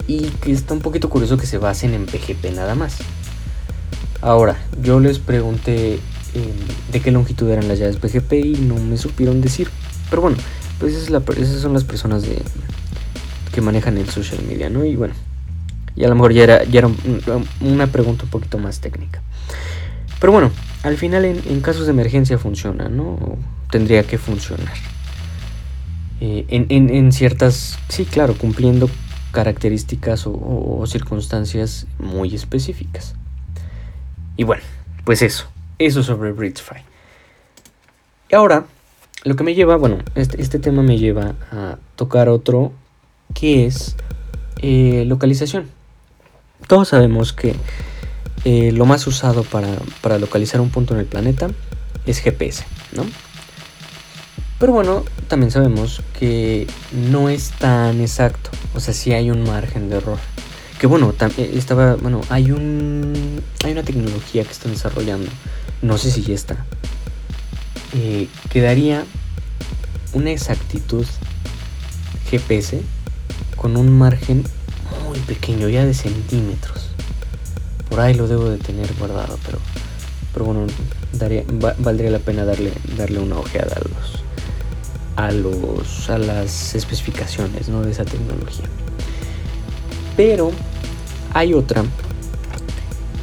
y 0.08 0.30
que 0.30 0.53
está 0.53 0.73
un 0.73 0.80
poquito 0.80 1.10
curioso 1.10 1.38
que 1.38 1.45
se 1.45 1.58
basen 1.58 1.93
en 1.93 2.06
PGP 2.06 2.56
nada 2.56 2.75
más. 2.75 2.95
Ahora, 4.21 4.58
yo 4.82 4.99
les 4.99 5.19
pregunté 5.19 5.99
em, 6.38 6.91
de 6.91 7.02
qué 7.02 7.12
longitud 7.12 7.50
eran 7.50 7.67
las 7.67 7.80
llaves 7.80 7.97
PGP 7.97 8.34
y 8.34 8.58
no 8.62 8.76
me 8.76 8.97
supieron 8.97 9.41
decir. 9.41 9.69
Pero 10.10 10.21
bueno, 10.21 10.38
pues 10.80 10.93
esas 10.93 11.62
son 11.62 11.73
las 11.73 11.84
personas 11.84 12.23
de, 12.23 12.41
que 13.54 13.62
manejan 13.62 13.97
el 13.97 14.10
social 14.10 14.41
media, 14.47 14.69
¿no? 14.69 14.86
Y 14.86 14.95
bueno, 14.95 15.13
y 15.95 16.04
a 16.04 16.08
lo 16.08 16.15
mejor 16.15 16.34
ya 16.34 16.43
era, 16.43 16.63
ya 16.63 16.80
era 16.80 16.89
una 17.62 17.88
pregunta 17.88 18.23
un 18.26 18.30
poquito 18.30 18.58
más 18.58 18.80
técnica. 18.80 19.21
Pero 20.19 20.32
bueno, 20.32 20.52
al 20.84 20.97
final 20.97 21.26
en, 21.26 21.62
casos 21.62 21.86
de 21.86 21.91
emergencia 21.91 22.38
funciona, 22.38 22.88
¿no? 22.89 23.38
tendría 23.69 24.04
que 24.04 24.17
funcionar. 24.17 24.73
Eh, 26.21 26.45
en, 26.50 26.89
en, 26.89 27.12
ciertas, 27.12 27.78
sí, 27.89 28.06
claro, 28.06 28.36
cumpliendo 28.36 28.89
características 29.32 30.23
o, 30.26 30.84
circunstancias 30.88 31.86
muy 32.00 32.34
específicas. 32.34 33.15
Y 34.36 34.43
bueno, 34.43 34.63
pues 35.04 35.21
eso, 35.21 35.47
eso 35.80 36.04
sobre 36.04 36.32
Bridgefy. 36.32 36.82
Y 38.30 38.36
ahora, 38.36 38.66
lo 39.24 39.36
que 39.36 39.44
me 39.44 39.56
lleva, 39.56 39.76
bueno, 39.78 40.00
este, 40.16 40.42
este 40.42 40.60
tema 40.60 40.84
me 40.84 40.98
lleva 40.98 41.36
a 41.52 41.78
tocar 41.96 42.30
otro 42.30 42.72
que 43.34 43.66
es 43.66 43.96
eh, 44.62 45.04
localización. 45.06 45.68
Todos 46.68 46.90
sabemos 46.90 47.34
que 47.34 47.56
eh, 48.46 48.72
lo 48.72 48.86
más 48.86 49.06
usado 49.08 49.44
para, 49.44 49.70
para 50.02 50.20
localizar 50.20 50.62
un 50.62 50.70
punto 50.70 50.94
en 50.94 51.02
el 51.02 51.06
planeta 51.06 51.50
es 52.06 52.20
GPS, 52.20 52.66
¿no? 52.94 53.06
Pero 54.60 54.74
bueno, 54.74 55.06
también 55.28 55.52
sabemos 55.52 56.02
que 56.18 56.68
no 56.92 57.30
es 57.30 57.52
tan 57.52 58.02
exacto. 58.02 58.50
O 58.74 58.80
sea, 58.80 58.94
sí 58.94 59.13
hay 59.13 59.30
un 59.30 59.44
margen 59.44 59.90
de 59.90 59.98
error. 59.98 60.18
Que 60.80 60.88
bueno, 60.88 61.13
eh, 61.38 61.52
estaba. 61.54 61.96
Bueno, 61.96 62.22
hay 62.30 62.52
un. 62.52 63.44
Hay 63.63 63.72
una 63.72 63.84
tecnología 63.84 64.44
que 64.44 64.52
están 64.52 64.72
desarrollando. 64.72 65.30
No 65.82 65.98
sé 65.98 66.12
si 66.12 66.24
ya 66.24 66.34
está. 66.34 66.66
Eh, 67.94 68.28
que 68.50 68.62
daría 68.62 69.06
una 70.13 70.32
exactitud 70.32 71.06
GPS 72.30 72.82
con 73.56 73.78
un 73.78 73.98
margen 73.98 74.44
muy 75.08 75.20
pequeño, 75.20 75.70
ya 75.70 75.86
de 75.86 75.94
centímetros. 75.94 76.90
Por 77.90 78.00
ahí 78.00 78.13
lo 78.13 78.28
debo 78.28 78.50
de 78.50 78.58
tener 78.58 78.94
guardado, 78.96 79.38
pero. 79.46 79.60
Pero 80.34 80.46
bueno, 80.46 80.68
valdría 81.80 82.12
la 82.12 82.20
pena 82.20 82.46
darle, 82.46 82.72
darle 82.96 83.18
una 83.20 83.40
ojeada 83.40 83.76
a 83.76 83.80
los 83.80 84.28
a, 85.18 85.32
los, 85.32 86.10
a 86.10 86.18
las 86.20 86.76
especificaciones 86.76 87.68
¿no? 87.68 87.82
de 87.82 87.92
esa 87.92 88.06
tecnología. 88.06 88.66
Pero 90.16 90.52
hay 91.34 91.54
otra 91.54 91.84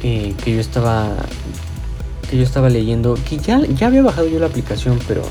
eh, 0.03 0.35
que 0.43 0.55
yo 0.55 0.61
estaba 0.61 1.15
que 2.25 2.37
yo 2.37 2.43
estaba 2.43 2.69
leyendo 2.69 3.17
que 3.27 3.37
ya, 3.37 3.59
ya 3.65 3.87
había 3.87 4.01
bajado 4.01 4.27
yo 4.27 4.39
la 4.39 4.47
aplicación 4.47 4.99
pero 5.07 5.23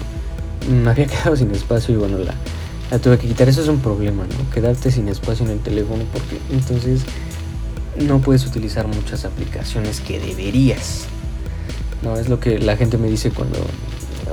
me 0.69 0.91
había 0.91 1.07
quedado 1.09 1.37
sin 1.37 1.51
espacio 1.51 1.95
y 1.95 1.99
bueno 1.99 2.19
la, 2.19 2.35
tuve 2.99 3.19
que 3.19 3.29
quitar. 3.29 3.49
Eso 3.49 3.63
es 3.63 3.69
un 3.69 3.81
problema, 3.81 4.25
¿no? 4.25 4.51
Quedarte 4.51 4.91
sin 4.91 5.09
espacio 5.09 5.45
en 5.45 5.53
el 5.53 5.61
teléfono 5.61 6.05
porque 6.13 6.39
entonces 6.51 7.03
no 8.01 8.21
puedes 8.21 8.47
utilizar 8.47 8.87
muchas 8.87 9.25
aplicaciones 9.25 10.01
que 10.01 10.21
deberías. 10.21 11.07
No, 12.03 12.17
es 12.17 12.29
lo 12.29 12.41
que 12.41 12.59
la 12.59 12.77
gente 12.77 12.99
me 12.99 13.09
dice 13.09 13.31
cuando, 13.31 13.59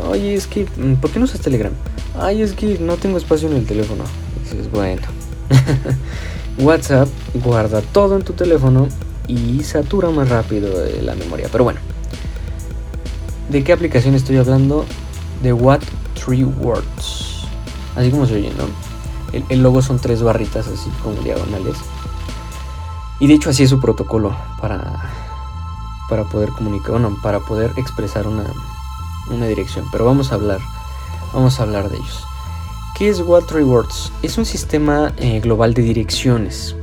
oye, 0.10 0.34
es 0.34 0.48
que, 0.48 0.66
mm, 0.66 0.96
¿por 0.96 1.12
qué 1.12 1.20
no 1.20 1.26
usas 1.26 1.42
Telegram? 1.42 1.72
Ay, 2.20 2.42
es 2.42 2.54
que 2.54 2.80
no 2.80 2.98
tengo 2.98 3.18
espacio 3.18 3.50
en 3.50 3.58
el 3.58 3.66
teléfono. 3.66 4.04
dices, 4.44 4.70
bueno. 4.72 5.02
WhatsApp 6.60 7.08
guarda 7.34 7.82
todo 7.82 8.18
en 8.18 8.24
tu 8.24 8.34
teléfono 8.34 8.88
y 9.28 9.64
satura 9.64 10.10
más 10.10 10.30
rápido 10.30 10.70
la 11.02 11.16
memoria. 11.16 11.48
Pero 11.52 11.64
bueno, 11.64 11.80
¿de 13.52 13.66
qué 13.66 13.74
aplicación 13.74 14.16
estoy 14.16 14.38
hablando? 14.38 14.86
De 15.44 15.52
What 15.52 15.82
Three 16.14 16.46
Words. 16.46 17.46
Así 17.96 18.10
como 18.10 18.26
se 18.26 18.36
oye, 18.36 18.52
¿no? 18.58 18.64
El, 19.34 19.44
el, 19.50 19.62
logo 19.62 19.82
son 19.82 20.00
tres 20.00 20.24
barritas 20.24 20.68
así 20.68 20.90
como 21.04 21.22
diagonales. 21.22 21.76
Y 23.20 23.28
de 23.28 23.34
hecho 23.34 23.50
así 23.50 23.64
es 23.64 23.70
su 23.70 23.82
protocolo 23.82 24.36
para, 24.62 25.12
para 26.10 26.24
poder 26.24 26.50
comunicar, 26.50 26.92
bueno, 26.92 27.18
para 27.22 27.42
poder 27.42 27.72
expresar 27.76 28.26
una, 28.26 28.46
una 29.30 29.48
dirección. 29.48 29.86
Pero 29.92 30.06
vamos 30.06 30.32
a 30.32 30.36
hablar, 30.36 30.60
vamos 31.34 31.60
a 31.60 31.64
hablar 31.64 31.90
de 31.90 31.98
ellos. 31.98 32.24
¿Qué 32.98 33.10
es 33.10 33.20
What 33.20 33.44
Three 33.46 33.64
Words? 33.64 34.14
Es 34.22 34.38
un 34.38 34.46
sistema 34.46 35.12
eh, 35.18 35.42
global 35.42 35.74
de 35.74 35.82
direcciones. 35.82 36.76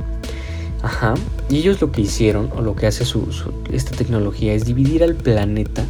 Ajá. 0.83 1.15
Y 1.49 1.57
ellos 1.57 1.81
lo 1.81 1.91
que 1.91 2.01
hicieron, 2.01 2.51
o 2.55 2.61
lo 2.61 2.75
que 2.75 2.85
hace 2.85 3.05
su, 3.05 3.27
esta 3.71 3.95
tecnología, 3.95 4.53
es 4.53 4.65
dividir 4.65 5.03
al 5.03 5.15
planeta 5.15 5.83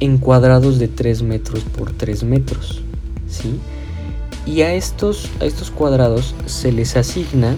en 0.00 0.18
cuadrados 0.18 0.78
de 0.78 0.88
3 0.88 1.22
metros 1.22 1.62
por 1.64 1.92
3 1.92 2.24
metros. 2.24 2.82
¿Sí? 3.28 3.58
Y 4.46 4.62
a 4.62 4.74
estos, 4.74 5.30
a 5.40 5.44
estos 5.44 5.70
cuadrados 5.70 6.34
se 6.46 6.72
les 6.72 6.96
asigna 6.96 7.54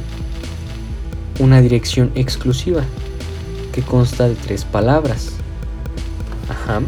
una 1.38 1.61
dirección 1.62 2.12
exclusiva 2.14 2.83
que 3.72 3.83
consta 3.83 4.28
de 4.28 4.35
tres 4.35 4.64
palabras. 4.64 5.31
Ajá. 6.48 6.83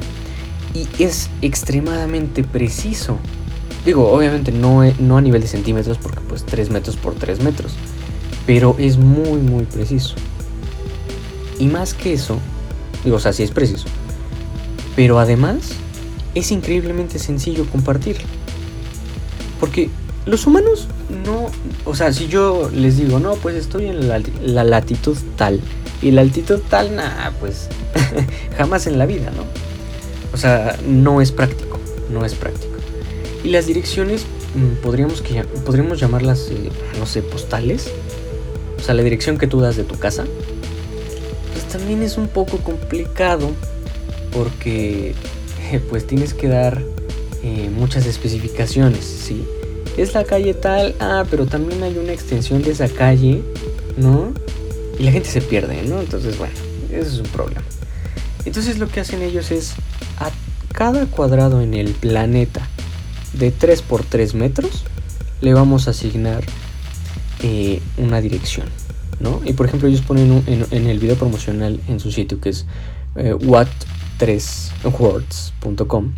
Y 0.74 0.86
es 1.02 1.30
extremadamente 1.40 2.44
preciso. 2.44 3.16
Digo, 3.86 4.12
obviamente 4.12 4.52
no, 4.52 4.82
no 4.98 5.16
a 5.16 5.20
nivel 5.22 5.40
de 5.40 5.48
centímetros 5.48 5.96
porque 5.98 6.20
pues 6.28 6.44
3 6.44 6.70
metros 6.70 6.96
por 6.96 7.14
3 7.14 7.42
metros 7.42 7.72
pero 8.46 8.76
es 8.78 8.98
muy 8.98 9.40
muy 9.40 9.64
preciso. 9.64 10.14
Y 11.58 11.66
más 11.66 11.94
que 11.94 12.12
eso, 12.12 12.38
digo, 13.04 13.16
o 13.16 13.20
sea, 13.20 13.32
sí 13.32 13.42
es 13.42 13.50
preciso, 13.50 13.86
pero 14.96 15.18
además 15.18 15.72
es 16.35 16.50
increíblemente 16.50 17.18
sencillo 17.18 17.66
compartir. 17.66 18.16
Porque 19.61 19.90
los 20.26 20.46
humanos 20.46 20.88
no, 21.24 21.50
o 21.85 21.94
sea, 21.94 22.12
si 22.12 22.28
yo 22.28 22.70
les 22.72 22.96
digo, 22.96 23.18
no, 23.18 23.35
pues 23.35 23.57
estoy 23.57 23.87
en 23.87 24.09
la, 24.09 24.64
latitud 24.64 25.16
tal 25.37 25.61
y 26.02 26.11
la 26.11 26.22
altitud 26.22 26.61
tal, 26.68 26.96
nada, 26.96 27.33
pues 27.40 27.68
jamás 28.57 28.87
en 28.87 28.98
la 28.98 29.07
vida, 29.07 29.30
¿no? 29.30 29.44
O 30.33 30.37
sea, 30.37 30.78
no 30.87 31.20
es 31.20 31.30
práctico, 31.30 31.78
no 32.11 32.24
es 32.24 32.35
práctico. 32.35 32.74
Y 33.44 33.48
las 33.48 33.66
direcciones, 33.66 34.24
mm, 34.54 34.83
podríamos, 34.83 35.22
que, 35.22 35.44
podríamos 35.64 36.00
llamarlas, 36.00 36.48
eh, 36.50 36.70
no 36.98 37.07
sé, 37.07 37.22
postales 37.22 37.90
o 38.85 38.87
sea, 38.87 38.94
la 38.94 39.02
dirección 39.02 39.38
que 39.38 39.46
tú 39.46 39.61
das 39.61 39.76
de 39.76 39.85
tu 39.85 39.98
casa, 39.98 40.26
pues 41.52 41.64
también 41.68 42.02
es 42.02 42.18
un 42.18 42.28
poco 42.28 42.59
complicado 42.59 43.52
porque 44.35 45.14
pues 45.88 46.07
tienes 46.07 46.35
que 46.35 46.49
dar 46.49 46.83
eh, 47.42 47.70
muchas 47.75 48.07
especificaciones, 48.07 49.05
¿sí? 49.05 49.44
Es 49.97 50.12
la 50.12 50.25
calle 50.25 50.55
tal, 50.55 50.94
ah, 51.01 51.25
pero 51.31 51.47
también 51.47 51.83
hay 51.83 51.97
una 51.97 52.12
extensión 52.12 52.62
de 52.62 52.73
esa 52.73 52.88
calle, 52.88 53.42
¿no? 53.97 54.33
Y 54.99 55.05
la 55.05 55.12
gente 55.12 55.29
se 55.29 55.40
pierde, 55.40 55.83
¿no? 55.83 56.01
Entonces, 56.01 56.37
bueno, 56.37 56.55
eso 56.90 57.09
es 57.09 57.18
un 57.18 57.27
problema. 57.27 57.62
Entonces 58.44 58.79
lo 58.79 58.88
que 58.88 59.01
hacen 59.01 59.23
ellos 59.23 59.51
es 59.51 59.75
a 60.18 60.31
cada 60.73 61.07
cuadrado 61.07 61.62
en 61.62 61.75
el 61.75 61.92
planeta 61.92 62.68
de 63.33 63.51
3 63.51 63.83
por 63.83 64.05
3 64.05 64.35
metros 64.35 64.85
le 65.40 65.55
vamos 65.55 65.87
a 65.87 65.90
asignar 65.90 66.44
eh, 67.42 67.81
una 67.97 68.20
dirección, 68.20 68.66
¿no? 69.20 69.40
Y 69.44 69.53
por 69.53 69.66
ejemplo 69.66 69.88
ellos 69.88 70.03
ponen 70.03 70.42
en, 70.47 70.87
el 70.87 70.99
video 70.99 71.16
promocional 71.16 71.81
en 71.88 72.01
su 72.01 72.11
sitio 72.11 72.40
que 72.40 72.51
es 72.51 72.66
eh, 73.16 73.35
what3words.com 74.18 76.14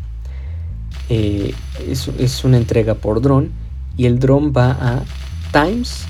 eh, 1.09 1.55
es, 1.89 2.45
una 2.45 2.57
entrega 2.57 2.95
por 2.95 3.21
dron 3.21 3.53
y 3.97 4.07
el 4.07 4.19
dron 4.19 4.53
va 4.53 4.73
a 4.73 5.05
Times 5.53 6.05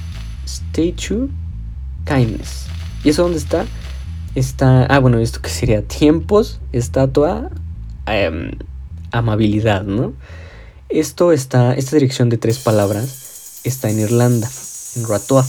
Statue 0.47 1.29
Kindness. 2.05 2.67
¿Y 3.05 3.11
eso 3.11 3.23
dónde 3.25 3.39
está? 3.39 3.67
Está, 4.35 4.87
ah 4.87 4.99
bueno, 4.99 5.19
esto 5.19 5.41
que 5.41 5.51
sería 5.51 5.83
tiempos, 5.83 6.61
estatua, 6.73 7.51
em, 8.07 8.53
amabilidad, 9.13 9.85
¿no? 9.85 10.15
Esto 10.89 11.33
está, 11.33 11.75
esta 11.75 11.97
dirección 11.97 12.29
de 12.29 12.39
tres 12.39 12.59
palabras 12.59 13.61
está 13.65 13.91
en 13.91 14.01
Irlanda 14.01 14.49
en 14.97 15.07
Ratoa. 15.07 15.47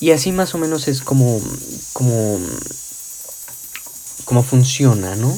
Y 0.00 0.10
así 0.12 0.32
más 0.32 0.54
o 0.54 0.58
menos 0.58 0.86
es 0.86 1.02
como, 1.02 1.40
como, 1.92 2.38
como 4.28 4.42
funciona, 4.42 5.16
¿no? 5.16 5.34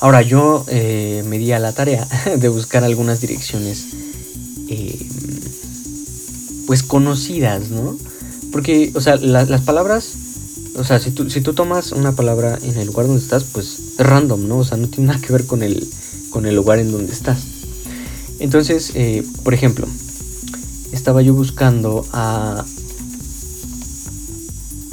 Ahora 0.00 0.22
yo 0.22 0.64
eh, 0.68 1.22
me 1.26 1.36
di 1.36 1.52
a 1.52 1.58
la 1.58 1.74
tarea 1.74 2.08
de 2.38 2.48
buscar 2.48 2.82
algunas 2.82 3.20
direcciones 3.20 3.84
eh, 4.70 5.06
pues 6.66 6.82
conocidas, 6.82 7.68
¿no? 7.68 7.98
Porque, 8.50 8.92
o 8.94 9.00
sea, 9.02 9.16
las 9.16 9.60
palabras, 9.60 10.12
o 10.74 10.84
sea, 10.84 11.00
si 11.00 11.10
tú, 11.10 11.28
si 11.28 11.42
tú 11.42 11.52
tomas 11.52 11.92
una 11.92 12.12
palabra 12.12 12.58
en 12.62 12.78
el 12.78 12.86
lugar 12.86 13.06
donde 13.06 13.20
estás, 13.20 13.44
pues 13.44 13.78
es 13.98 14.06
random, 14.06 14.48
¿no? 14.48 14.56
O 14.58 14.64
sea, 14.64 14.78
no 14.78 14.88
tiene 14.88 15.08
nada 15.08 15.20
que 15.20 15.30
ver 15.30 15.44
con 15.44 15.62
el, 15.62 15.86
con 16.30 16.46
el 16.46 16.56
lugar 16.56 16.78
en 16.78 16.92
donde 16.92 17.12
estás. 17.12 17.42
Entonces, 18.38 18.92
eh, 18.94 19.22
por 19.42 19.52
ejemplo, 19.52 19.86
estaba 20.92 21.20
yo 21.20 21.34
buscando 21.34 22.06
a 22.14 22.64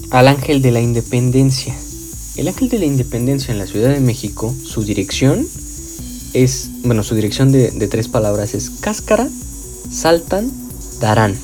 al 0.10 0.28
Ángel 0.28 0.62
de 0.62 0.72
la 0.72 0.82
Independencia. 0.82 1.74
El 2.36 2.48
Ángel 2.48 2.70
de 2.70 2.80
la 2.80 2.86
Independencia 2.86 3.52
en 3.52 3.58
la 3.58 3.68
Ciudad 3.68 3.90
de 3.90 4.00
México, 4.00 4.56
su 4.64 4.84
dirección 4.84 5.46
es, 6.34 6.70
bueno, 6.84 7.04
su 7.04 7.16
dirección 7.16 7.52
de, 7.52 7.70
tres 7.88 8.08
palabras 8.08 8.54
es 8.54 8.70
cáscara, 8.70 9.28
saltan, 9.92 10.52
darán. 11.00 11.36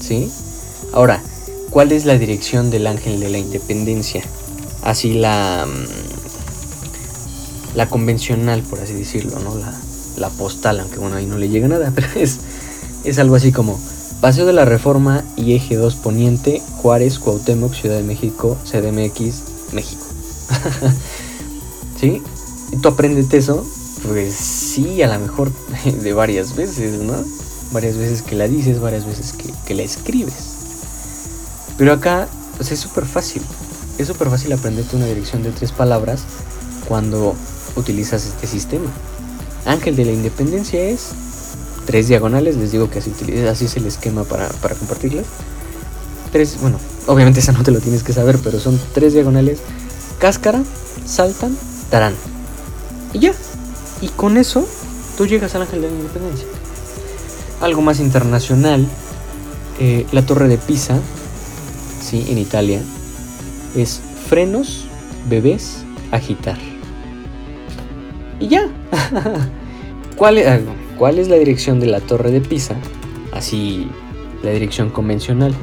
¿Sí? 0.00 0.30
Ahora, 0.92 1.22
¿cuál 1.70 1.92
es 1.92 2.04
la 2.04 2.18
dirección 2.18 2.70
del 2.70 2.86
Ángel 2.86 3.20
de 3.20 3.28
la 3.28 3.38
Independencia? 3.38 4.22
Así 4.82 5.14
la, 5.14 5.66
mm, 5.66 5.86
la 7.76 7.88
convencional, 7.88 8.62
por 8.62 8.80
así 8.80 8.94
decirlo, 8.94 9.38
¿no? 9.40 9.54
La, 9.56 9.72
la 10.16 10.30
postal, 10.30 10.80
aunque 10.80 10.98
bueno, 10.98 11.16
ahí 11.16 11.26
no 11.26 11.38
le 11.38 11.48
llega 11.48 11.68
nada, 11.68 11.92
pero 11.94 12.08
es 12.16 12.38
es 13.06 13.20
algo 13.20 13.36
así 13.36 13.52
como 13.52 13.78
Paseo 14.20 14.46
de 14.46 14.52
la 14.52 14.64
Reforma 14.64 15.22
y 15.36 15.54
Eje 15.54 15.76
2 15.76 15.94
Poniente, 15.96 16.60
Juárez, 16.78 17.20
Cuauhtémoc, 17.20 17.72
Ciudad 17.72 17.96
de 17.96 18.02
México, 18.02 18.58
CDMX, 18.64 19.55
México. 19.72 20.04
¿Sí? 22.00 22.22
¿Y 22.72 22.76
tú 22.76 22.88
aprendes 22.88 23.32
eso? 23.32 23.66
Pues 24.06 24.34
sí, 24.34 25.02
a 25.02 25.08
lo 25.08 25.18
mejor 25.18 25.50
de 26.02 26.12
varias 26.12 26.54
veces, 26.54 27.00
¿no? 27.00 27.14
Varias 27.72 27.96
veces 27.96 28.22
que 28.22 28.36
la 28.36 28.46
dices, 28.48 28.80
varias 28.80 29.06
veces 29.06 29.32
que, 29.32 29.52
que 29.66 29.74
la 29.74 29.82
escribes. 29.82 30.34
Pero 31.78 31.92
acá, 31.92 32.28
pues 32.56 32.72
es 32.72 32.80
súper 32.80 33.04
fácil. 33.06 33.42
Es 33.98 34.08
súper 34.08 34.28
fácil 34.28 34.52
aprenderte 34.52 34.96
una 34.96 35.06
dirección 35.06 35.42
de 35.42 35.50
tres 35.50 35.72
palabras 35.72 36.22
cuando 36.88 37.34
utilizas 37.76 38.26
este 38.26 38.46
sistema. 38.46 38.90
Ángel 39.64 39.96
de 39.96 40.04
la 40.04 40.12
Independencia 40.12 40.80
es 40.80 41.10
tres 41.86 42.08
diagonales, 42.08 42.56
les 42.56 42.72
digo 42.72 42.90
que 42.90 42.98
así, 42.98 43.12
así 43.48 43.64
es 43.64 43.76
el 43.76 43.86
esquema 43.86 44.24
para, 44.24 44.48
para. 44.48 44.74
Tres, 46.32 46.60
bueno, 46.60 46.78
obviamente 47.06 47.40
esa 47.40 47.52
no 47.52 47.62
te 47.62 47.70
lo 47.70 47.80
tienes 47.80 48.02
que 48.02 48.12
saber, 48.12 48.38
pero 48.42 48.60
son 48.60 48.78
tres 48.92 49.12
diagonales, 49.12 49.60
cáscara, 50.18 50.62
saltan, 51.04 51.56
darán. 51.90 52.14
Y 53.12 53.20
ya. 53.20 53.32
Y 54.00 54.08
con 54.08 54.36
eso 54.36 54.66
tú 55.16 55.26
llegas 55.26 55.54
al 55.54 55.62
Ángel 55.62 55.82
de 55.82 55.88
la 55.88 55.96
Independencia. 55.96 56.46
Algo 57.60 57.80
más 57.80 58.00
internacional, 58.00 58.86
eh, 59.80 60.06
la 60.12 60.24
Torre 60.26 60.48
de 60.48 60.58
Pisa, 60.58 60.98
sí, 62.02 62.26
en 62.28 62.38
Italia, 62.38 62.82
es 63.74 64.00
frenos, 64.28 64.86
bebés, 65.28 65.78
agitar. 66.10 66.58
Y 68.40 68.48
ya. 68.48 68.68
¿Cuál 70.16 70.38
es? 70.38 70.60
¿Cuál 70.98 71.18
es 71.18 71.28
la 71.28 71.36
dirección 71.36 71.78
de 71.78 71.86
la 71.86 72.00
torre 72.00 72.30
de 72.30 72.40
Pisa? 72.40 72.74
Así, 73.32 73.88
la 74.42 74.50
dirección 74.50 74.88
convencional. 74.88 75.54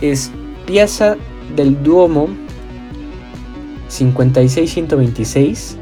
Es 0.00 0.30
Piazza 0.66 1.16
del 1.54 1.82
Duomo 1.82 2.28
56126, 3.88 5.76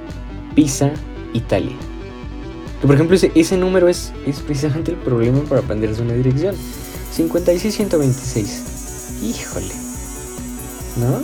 Pisa, 0.54 0.92
Italia. 1.32 1.76
Que 2.80 2.86
por 2.86 2.96
ejemplo 2.96 3.16
ese, 3.16 3.32
ese 3.34 3.56
número 3.56 3.88
es, 3.88 4.12
es 4.26 4.40
precisamente 4.40 4.90
el 4.90 4.98
problema 4.98 5.40
para 5.40 5.62
aprenderse 5.62 6.02
una 6.02 6.12
dirección. 6.14 6.54
56126. 7.16 9.22
Híjole. 9.22 9.72
¿No? 10.96 11.22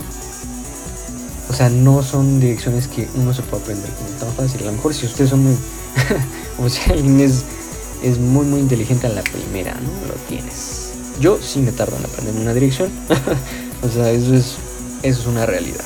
O 1.49 1.53
sea, 1.53 1.69
no 1.69 2.01
son 2.01 2.39
direcciones 2.39 2.87
que 2.87 3.09
uno 3.15 3.33
se 3.33 3.41
puede 3.41 3.63
aprender 3.63 3.89
como 3.91 4.09
tan 4.19 4.31
fácil. 4.33 4.61
A 4.61 4.67
lo 4.67 4.71
mejor 4.71 4.93
si 4.93 5.05
ustedes 5.05 5.29
son 5.29 5.43
muy... 5.43 5.55
o 6.59 6.69
sea, 6.69 6.93
alguien 6.93 7.19
es, 7.19 7.43
es 8.01 8.17
muy 8.17 8.45
muy 8.45 8.61
inteligente 8.61 9.07
a 9.07 9.09
la 9.09 9.21
primera, 9.21 9.73
¿no? 9.73 10.07
Lo 10.07 10.13
tienes. 10.29 10.80
Yo 11.21 11.37
sí 11.39 11.59
me 11.59 11.71
tardo 11.71 11.95
en 11.97 12.05
aprender 12.05 12.33
una 12.35 12.51
dirección. 12.51 12.89
o 13.83 13.89
sea, 13.89 14.09
eso 14.09 14.33
es, 14.33 14.55
eso 15.03 15.21
es 15.21 15.27
una 15.27 15.45
realidad. 15.45 15.85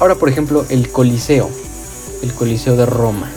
Ahora, 0.00 0.16
por 0.16 0.28
ejemplo, 0.28 0.66
el 0.68 0.90
Coliseo. 0.90 1.48
El 2.22 2.34
Coliseo 2.34 2.74
de 2.74 2.84
Roma. 2.84 3.30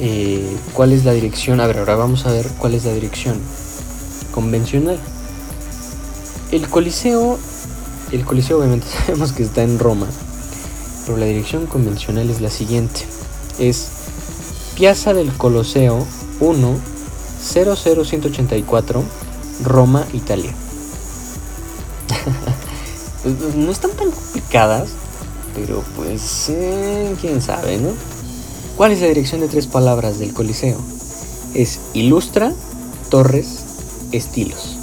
Eh, 0.00 0.56
¿Cuál 0.72 0.92
es 0.92 1.04
la 1.04 1.12
dirección? 1.12 1.60
A 1.60 1.66
ver, 1.66 1.78
ahora 1.78 1.94
vamos 1.94 2.24
a 2.24 2.32
ver 2.32 2.46
cuál 2.58 2.72
es 2.72 2.86
la 2.86 2.94
dirección 2.94 3.38
convencional. 4.32 4.98
El 6.50 6.66
Coliseo, 6.70 7.38
el 8.12 8.24
Coliseo 8.24 8.58
obviamente 8.58 8.86
sabemos 9.06 9.32
que 9.32 9.42
está 9.42 9.62
en 9.62 9.78
Roma, 9.78 10.06
pero 11.04 11.18
la 11.18 11.26
dirección 11.26 11.66
convencional 11.66 12.30
es 12.30 12.40
la 12.40 12.48
siguiente. 12.48 13.02
Es 13.58 13.88
Piazza 14.74 15.12
del 15.12 15.30
Coloseo 15.32 16.06
1 16.40 16.78
00184 17.38 19.17
Roma, 19.64 20.06
Italia. 20.12 20.54
no 23.56 23.70
están 23.70 23.90
tan 23.92 24.10
complicadas, 24.10 24.90
pero 25.54 25.82
pues 25.96 26.48
eh, 26.48 27.14
quién 27.20 27.42
sabe, 27.42 27.78
¿no? 27.78 27.90
¿Cuál 28.76 28.92
es 28.92 29.00
la 29.00 29.08
dirección 29.08 29.40
de 29.40 29.48
tres 29.48 29.66
palabras 29.66 30.18
del 30.18 30.32
Coliseo? 30.32 30.78
Es 31.54 31.80
Ilustra, 31.94 32.52
Torres, 33.10 33.64
Estilos. 34.12 34.76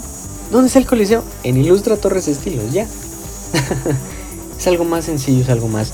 ¿Dónde 0.51 0.67
está 0.67 0.79
el 0.79 0.85
Coliseo? 0.85 1.23
En 1.43 1.57
Ilustra, 1.57 1.97
Torres, 1.97 2.27
Estilos, 2.27 2.73
ya. 2.73 2.87
es 4.57 4.67
algo 4.67 4.83
más 4.83 5.05
sencillo, 5.05 5.43
es 5.43 5.49
algo 5.49 5.67
más, 5.67 5.93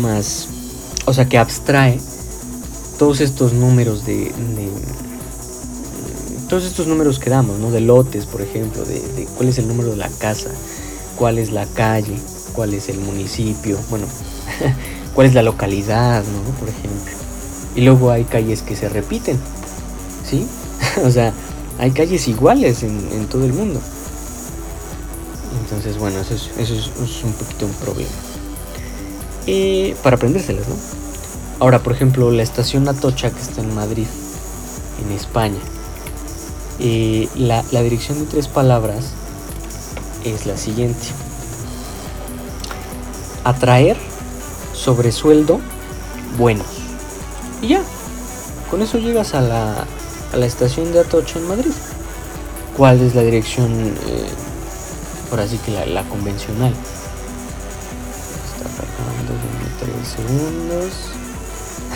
más, 0.00 0.48
o 1.06 1.12
sea, 1.12 1.28
que 1.28 1.38
abstrae 1.38 1.98
todos 2.98 3.20
estos 3.20 3.52
números 3.52 4.06
de, 4.06 4.32
todos 6.54 6.66
estos 6.66 6.86
números 6.86 7.18
que 7.18 7.30
damos, 7.30 7.58
¿no? 7.58 7.72
De 7.72 7.80
lotes, 7.80 8.26
por 8.26 8.40
ejemplo, 8.40 8.84
de, 8.84 9.26
cuál 9.34 9.48
es 9.48 9.58
el 9.58 9.66
número 9.66 9.90
de 9.90 9.96
la 9.96 10.08
casa, 10.08 10.50
cuál 11.16 11.38
es 11.38 11.50
la 11.50 11.66
calle, 11.66 12.16
cuál 12.52 12.74
es 12.74 12.88
el 12.88 12.98
municipio, 12.98 13.76
bueno, 13.90 14.06
cuál 15.16 15.26
es 15.26 15.34
la 15.34 15.42
localidad, 15.42 16.22
¿no? 16.22 16.56
Por 16.60 16.68
ejemplo. 16.68 17.12
Y 17.74 17.80
luego 17.80 18.12
hay 18.12 18.22
calles 18.22 18.62
que 18.62 18.76
se 18.76 18.88
repiten, 18.88 19.36
¿sí? 20.24 20.46
o 21.04 21.10
sea, 21.10 21.32
hay 21.80 21.90
calles 21.90 22.28
iguales 22.28 22.84
en, 22.84 23.26
todo 23.26 23.44
el 23.46 23.52
mundo. 23.52 23.80
Entonces, 25.60 25.98
bueno, 25.98 26.20
eso 26.20 26.34
es, 26.34 26.50
eso 26.56 26.74
es, 26.76 27.24
un 27.24 27.32
poquito 27.32 27.66
un 27.66 27.72
problema. 27.72 28.12
Eh, 29.48 29.96
para 30.04 30.14
aprendérselas, 30.14 30.68
¿no? 30.68 30.76
Ahora, 31.58 31.80
por 31.80 31.94
ejemplo, 31.94 32.30
la 32.30 32.44
estación 32.44 32.86
Atocha 32.86 33.32
que 33.32 33.40
está 33.40 33.60
en 33.60 33.74
Madrid, 33.74 34.06
en 35.04 35.10
España. 35.16 35.58
Eh, 36.80 37.28
la, 37.36 37.62
dirección 37.62 38.18
de 38.18 38.26
tres 38.26 38.48
palabras 38.48 39.12
es 40.24 40.46
la 40.46 40.56
siguiente. 40.56 41.06
Atraer 43.44 43.96
sobresueldo 44.72 45.60
buenos. 46.36 46.66
Y 47.62 47.68
ya, 47.68 47.82
con 48.70 48.82
eso 48.82 48.98
llegas 48.98 49.34
a 49.34 49.40
la, 49.40 49.86
a 50.32 50.36
la 50.36 50.46
estación 50.46 50.92
de 50.92 51.00
Atocha 51.00 51.38
en 51.38 51.48
Madrid. 51.48 51.72
¿Cuál 52.76 53.00
es 53.02 53.14
la 53.14 53.22
dirección, 53.22 53.70
eh, 54.06 54.28
por 55.30 55.38
así 55.38 55.58
que 55.58 55.70
la, 55.70 55.86
la 55.86 56.02
convencional? 56.04 56.74
Está 58.52 58.68
cargando, 58.68 59.32
tres 59.78 60.08
segundos. 60.08 60.92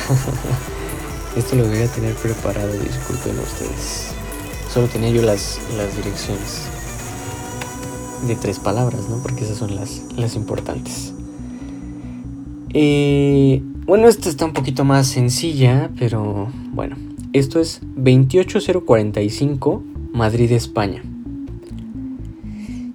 Esto 1.36 1.56
lo 1.56 1.66
voy 1.66 1.82
a 1.82 1.88
tener 1.88 2.14
preparado, 2.14 2.72
disculpen 2.72 3.38
ustedes. 3.40 4.17
Solo 4.68 4.86
tenía 4.86 5.10
yo 5.10 5.22
las, 5.22 5.58
las 5.76 5.96
direcciones 5.96 6.62
de 8.26 8.34
tres 8.36 8.58
palabras, 8.58 9.08
¿no? 9.08 9.22
Porque 9.22 9.44
esas 9.44 9.58
son 9.58 9.74
las, 9.74 10.02
las 10.16 10.34
importantes. 10.34 11.14
Eh, 12.74 13.62
bueno, 13.86 14.08
esta 14.08 14.28
está 14.28 14.44
un 14.44 14.52
poquito 14.52 14.84
más 14.84 15.06
sencilla, 15.06 15.90
pero 15.98 16.48
bueno. 16.72 16.96
Esto 17.32 17.60
es 17.60 17.80
28045 17.96 19.82
Madrid, 20.12 20.50
España. 20.52 21.02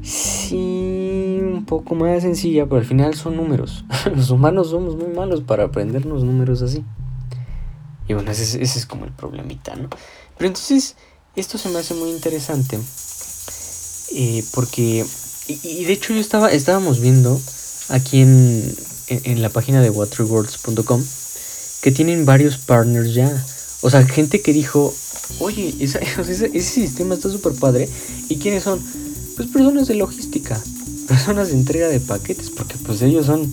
Sí, 0.01 1.39
un 1.41 1.65
poco 1.65 1.95
más 1.95 2.23
sencilla, 2.23 2.65
pero 2.65 2.77
al 2.77 2.85
final 2.85 3.13
son 3.13 3.37
números. 3.37 3.85
Los 4.15 4.29
humanos 4.31 4.71
somos 4.71 4.95
muy 4.97 5.07
malos 5.13 5.41
para 5.41 5.65
aprendernos 5.65 6.23
números 6.23 6.61
así. 6.61 6.83
Y 8.07 8.13
bueno, 8.13 8.31
ese, 8.31 8.61
es 8.61 8.85
como 8.85 9.05
el 9.05 9.11
problemita, 9.11 9.75
¿no? 9.75 9.87
Pero 10.37 10.47
entonces, 10.47 10.97
esto 11.35 11.57
se 11.57 11.69
me 11.69 11.79
hace 11.79 11.93
muy 11.93 12.09
interesante. 12.09 12.79
Eh, 14.15 14.43
porque, 14.51 15.05
y, 15.47 15.83
de 15.85 15.93
hecho 15.93 16.13
yo 16.13 16.19
estaba, 16.19 16.51
estábamos 16.51 16.99
viendo 16.99 17.41
aquí 17.89 18.21
en, 18.21 18.75
en, 19.07 19.41
la 19.41 19.49
página 19.49 19.81
de 19.81 19.89
waterworlds.com 19.89 21.03
que 21.81 21.91
tienen 21.91 22.25
varios 22.25 22.57
partners 22.57 23.13
ya. 23.13 23.45
O 23.81 23.89
sea, 23.89 24.05
gente 24.07 24.41
que 24.41 24.53
dijo, 24.53 24.93
oye, 25.39 25.75
ese, 25.79 26.61
sistema 26.61 27.15
está 27.15 27.29
súper 27.29 27.53
padre. 27.53 27.89
¿Y 28.29 28.37
quiénes 28.37 28.63
son? 28.63 28.79
Pues 29.35 29.49
personas 29.49 29.87
de 29.87 29.95
logística, 29.95 30.61
personas 31.07 31.47
de 31.49 31.55
entrega 31.55 31.87
de 31.87 31.99
paquetes, 31.99 32.51
porque 32.51 32.75
pues 32.77 33.01
ellos 33.01 33.25
son, 33.25 33.51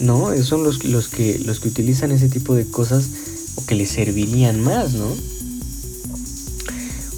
¿no? 0.00 0.30
Son 0.44 0.62
los, 0.62 0.84
los, 0.84 1.08
que, 1.08 1.38
los 1.38 1.60
que 1.60 1.68
utilizan 1.68 2.12
ese 2.12 2.28
tipo 2.28 2.54
de 2.54 2.66
cosas 2.66 3.06
o 3.54 3.64
que 3.64 3.74
les 3.74 3.90
servirían 3.90 4.60
más, 4.60 4.92
¿no? 4.92 5.37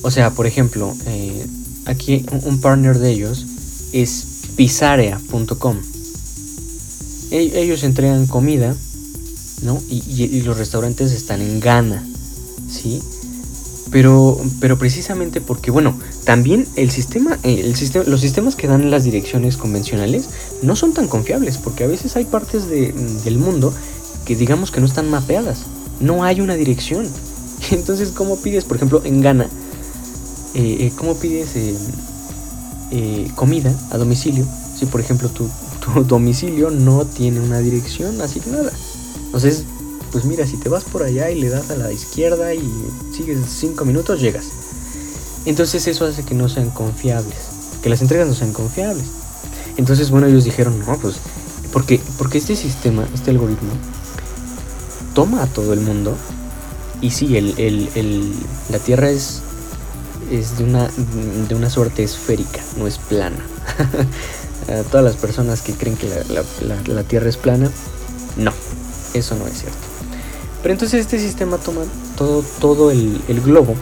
O 0.02 0.10
sea, 0.10 0.30
por 0.30 0.46
ejemplo, 0.46 0.94
eh, 1.06 1.46
aquí 1.86 2.24
un 2.30 2.60
partner 2.60 2.98
de 2.98 3.10
ellos 3.10 3.46
es 3.92 4.26
Pizarea.com. 4.56 5.76
Ellos 7.30 7.84
entregan 7.84 8.26
comida, 8.26 8.74
¿no? 9.62 9.80
Y, 9.88 10.42
los 10.42 10.58
restaurantes 10.58 11.12
están 11.12 11.40
en 11.40 11.60
Ghana, 11.60 12.04
¿sí? 12.68 13.00
Pero, 13.92 14.40
pero 14.60 14.78
precisamente 14.78 15.40
porque, 15.40 15.70
bueno, 15.70 15.98
también 16.24 16.66
el 16.76 16.90
sistema, 16.90 17.38
el 17.42 17.76
sistema, 17.76 18.04
los 18.06 18.20
sistemas 18.20 18.56
que 18.56 18.66
dan 18.66 18.90
las 18.90 19.04
direcciones 19.04 19.56
convencionales 19.56 20.28
no 20.62 20.76
son 20.76 20.92
tan 20.92 21.08
confiables, 21.08 21.58
porque 21.58 21.84
a 21.84 21.88
veces 21.88 22.16
hay 22.16 22.24
partes 22.24 22.68
del 22.68 23.38
mundo 23.38 23.72
que 24.24 24.36
digamos 24.36 24.70
que 24.70 24.80
no 24.80 24.86
están 24.86 25.08
mapeadas, 25.08 25.60
no 26.00 26.24
hay 26.24 26.40
una 26.40 26.54
dirección. 26.54 27.08
Entonces, 27.70 28.10
¿cómo 28.10 28.36
pides, 28.36 28.64
por 28.64 28.76
ejemplo, 28.76 29.02
en 29.04 29.20
Ghana, 29.20 29.48
eh, 30.54 30.76
eh, 30.80 30.92
cómo 30.96 31.16
pides 31.16 31.50
eh, 32.90 33.30
comida 33.34 33.72
a 33.90 33.98
domicilio 33.98 34.46
si, 34.78 34.86
por 34.86 35.00
ejemplo, 35.00 35.28
tu, 35.28 35.48
tu 35.84 36.04
domicilio 36.04 36.70
no 36.70 37.04
tiene 37.04 37.40
una 37.40 37.58
dirección 37.58 38.20
asignada. 38.20 38.72
Entonces, 39.26 39.64
pues 40.10 40.24
mira, 40.24 40.46
si 40.46 40.56
te 40.56 40.68
vas 40.68 40.84
por 40.84 41.02
allá 41.02 41.30
y 41.30 41.40
le 41.40 41.50
das 41.50 41.70
a 41.70 41.76
la 41.76 41.92
izquierda 41.92 42.54
y 42.54 42.62
sigues 43.14 43.38
5 43.46 43.84
minutos, 43.84 44.20
llegas. 44.20 44.46
Entonces 45.44 45.86
eso 45.86 46.04
hace 46.06 46.24
que 46.24 46.34
no 46.34 46.48
sean 46.48 46.70
confiables, 46.70 47.36
que 47.82 47.88
las 47.88 48.02
entregas 48.02 48.26
no 48.26 48.34
sean 48.34 48.52
confiables. 48.52 49.06
Entonces, 49.76 50.10
bueno, 50.10 50.26
ellos 50.26 50.44
dijeron, 50.44 50.78
no, 50.80 50.98
pues, 50.98 51.16
porque, 51.72 52.00
porque 52.18 52.38
este 52.38 52.56
sistema, 52.56 53.06
este 53.14 53.30
algoritmo, 53.30 53.70
toma 55.14 55.42
a 55.42 55.46
todo 55.46 55.72
el 55.72 55.80
mundo 55.80 56.16
y 57.00 57.10
sí, 57.10 57.36
el, 57.36 57.54
el, 57.58 58.32
la 58.70 58.78
Tierra 58.78 59.10
es, 59.10 59.42
es 60.30 60.58
de, 60.58 60.64
una, 60.64 60.88
de 61.48 61.54
una 61.54 61.70
suerte 61.70 62.02
esférica, 62.02 62.60
no 62.78 62.86
es 62.86 62.98
plana. 62.98 63.44
todas 64.90 65.04
las 65.04 65.16
personas 65.16 65.62
que 65.62 65.72
creen 65.72 65.96
que 65.96 66.08
la, 66.08 67.02
Tierra 67.04 67.28
es 67.28 67.36
plana, 67.36 67.70
no, 68.36 68.52
eso 69.14 69.34
no 69.36 69.46
es 69.46 69.60
cierto. 69.60 69.78
Pero 70.62 70.74
entonces 70.74 71.00
este 71.00 71.18
sistema 71.18 71.56
toma 71.58 71.82
todo, 72.16 72.44
todo 72.60 72.90
el, 72.90 73.40
globo 73.44 73.74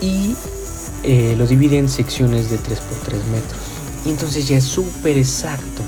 y 0.00 0.34
eh, 1.02 1.34
lo 1.36 1.46
divide 1.46 1.78
en 1.78 1.88
secciones 1.88 2.50
de 2.50 2.58
3 2.58 2.78
por 2.80 2.98
3 2.98 3.24
metros. 3.26 3.60
Y 4.06 4.10
entonces 4.10 4.48
ya 4.48 4.56
es 4.56 4.64
súper 4.64 5.16
exacto. 5.18 5.82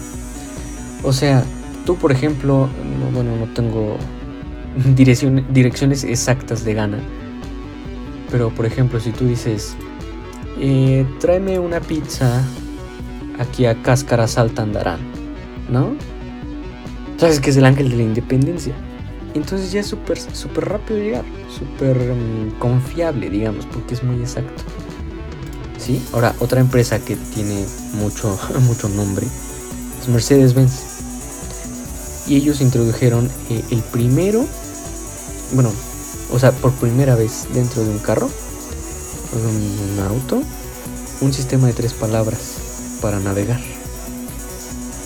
O 1.02 1.12
sea, 1.12 1.44
tú 1.84 1.96
por 1.96 2.12
ejemplo, 2.12 2.68
bueno, 3.12 3.36
no 3.36 3.52
tengo 3.54 3.96
direcciones 4.94 6.04
exactas 6.04 6.64
de 6.64 6.74
gana. 6.74 6.98
Pero 8.36 8.50
por 8.50 8.66
ejemplo, 8.66 9.00
si 9.00 9.12
tú 9.12 9.26
dices, 9.26 9.76
eh, 10.60 11.06
tráeme 11.20 11.58
una 11.58 11.80
pizza 11.80 12.44
aquí 13.38 13.64
a 13.64 13.80
Cáscara 13.80 14.28
Saltandarán, 14.28 15.00
¿no? 15.70 15.94
Sabes 17.16 17.40
que 17.40 17.48
es 17.48 17.56
el 17.56 17.64
ángel 17.64 17.88
de 17.88 17.96
la 17.96 18.02
independencia. 18.02 18.74
Entonces 19.32 19.72
ya 19.72 19.80
es 19.80 19.86
súper 19.86 20.20
super 20.20 20.68
rápido 20.68 21.00
llegar, 21.00 21.24
súper 21.48 21.96
mm, 21.96 22.58
confiable, 22.58 23.30
digamos, 23.30 23.64
porque 23.64 23.94
es 23.94 24.02
muy 24.02 24.20
exacto. 24.20 24.64
¿Sí? 25.78 26.02
Ahora, 26.12 26.34
otra 26.38 26.60
empresa 26.60 26.98
que 26.98 27.16
tiene 27.16 27.64
mucho, 27.94 28.38
mucho 28.66 28.90
nombre 28.90 29.26
es 29.98 30.08
Mercedes-Benz. 30.10 32.26
Y 32.28 32.36
ellos 32.36 32.60
introdujeron 32.60 33.30
eh, 33.48 33.64
el 33.70 33.80
primero, 33.80 34.44
bueno, 35.54 35.70
o 36.32 36.38
sea, 36.38 36.52
por 36.52 36.72
primera 36.72 37.14
vez 37.14 37.46
dentro 37.52 37.84
de 37.84 37.90
un 37.90 37.98
carro, 37.98 38.28
un, 39.32 40.00
auto, 40.04 40.42
un 41.20 41.32
sistema 41.32 41.66
de 41.66 41.72
tres 41.72 41.92
palabras 41.92 42.40
para 43.00 43.20
navegar. 43.20 43.60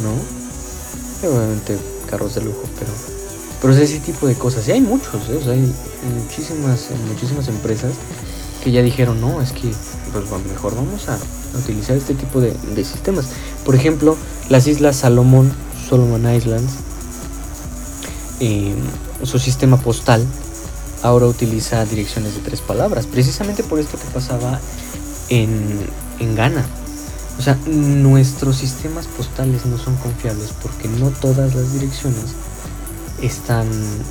¿No? 0.03 1.29
Obviamente 1.29 1.79
carros 2.09 2.35
de 2.35 2.43
lujo, 2.43 2.63
pero 2.79 2.91
pero 3.61 3.75
es 3.75 3.81
ese 3.81 4.01
tipo 4.01 4.27
de 4.27 4.35
cosas. 4.35 4.67
Y 4.69 4.73
hay 4.73 4.81
muchos, 4.81 5.29
¿eh? 5.29 5.37
o 5.37 5.45
sea, 5.45 5.53
hay 5.53 5.73
muchísimas, 6.23 6.89
muchísimas 7.09 7.49
empresas 7.49 7.93
que 8.65 8.73
ya 8.73 8.83
dijeron, 8.83 9.21
no, 9.21 9.41
es 9.41 9.53
que 9.53 9.71
pues 10.13 10.25
mejor 10.47 10.75
vamos 10.75 11.09
a 11.09 11.19
utilizar 11.59 11.97
este 11.97 12.15
tipo 12.15 12.41
de, 12.41 12.55
sistemas. 12.85 13.27
Por 13.65 13.75
ejemplo, 13.75 14.17
las 14.49 14.67
islas 14.67 14.97
Salomón, 14.97 15.53
Solomon 15.89 16.35
Islands, 16.35 16.73
eh, 18.41 18.75
su 19.23 19.39
sistema 19.39 19.77
postal 19.77 20.25
ahora 21.03 21.27
utiliza 21.27 21.85
direcciones 21.85 22.35
de 22.35 22.41
tres 22.41 22.61
palabras, 22.61 23.07
precisamente 23.07 23.63
por 23.63 23.79
esto 23.79 23.99
que 23.99 24.09
pasaba 24.13 24.61
en, 25.29 25.81
en 26.19 26.35
Ghana. 26.35 26.65
O 27.39 27.43
sea, 27.43 27.57
nuestros 27.67 28.57
sistemas 28.57 29.07
postales 29.07 29.65
no 29.65 29.79
son 29.79 29.97
confiables 29.97 30.51
porque 30.63 30.89
no 30.89 31.09
todas 31.09 31.55
las 31.55 31.73
direcciones 31.73 32.35
están, 33.23 33.67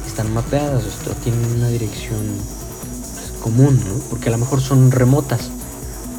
están 0.08 0.34
mapeadas, 0.34 0.84
o 1.08 1.12
tienen 1.24 1.46
una 1.58 1.68
dirección 1.68 2.20
pues, 3.14 3.32
común, 3.40 3.80
¿no? 3.88 4.00
Porque 4.10 4.30
a 4.30 4.32
lo 4.32 4.40
mejor 4.40 4.62
son 4.62 4.92
remotas, 4.92 5.50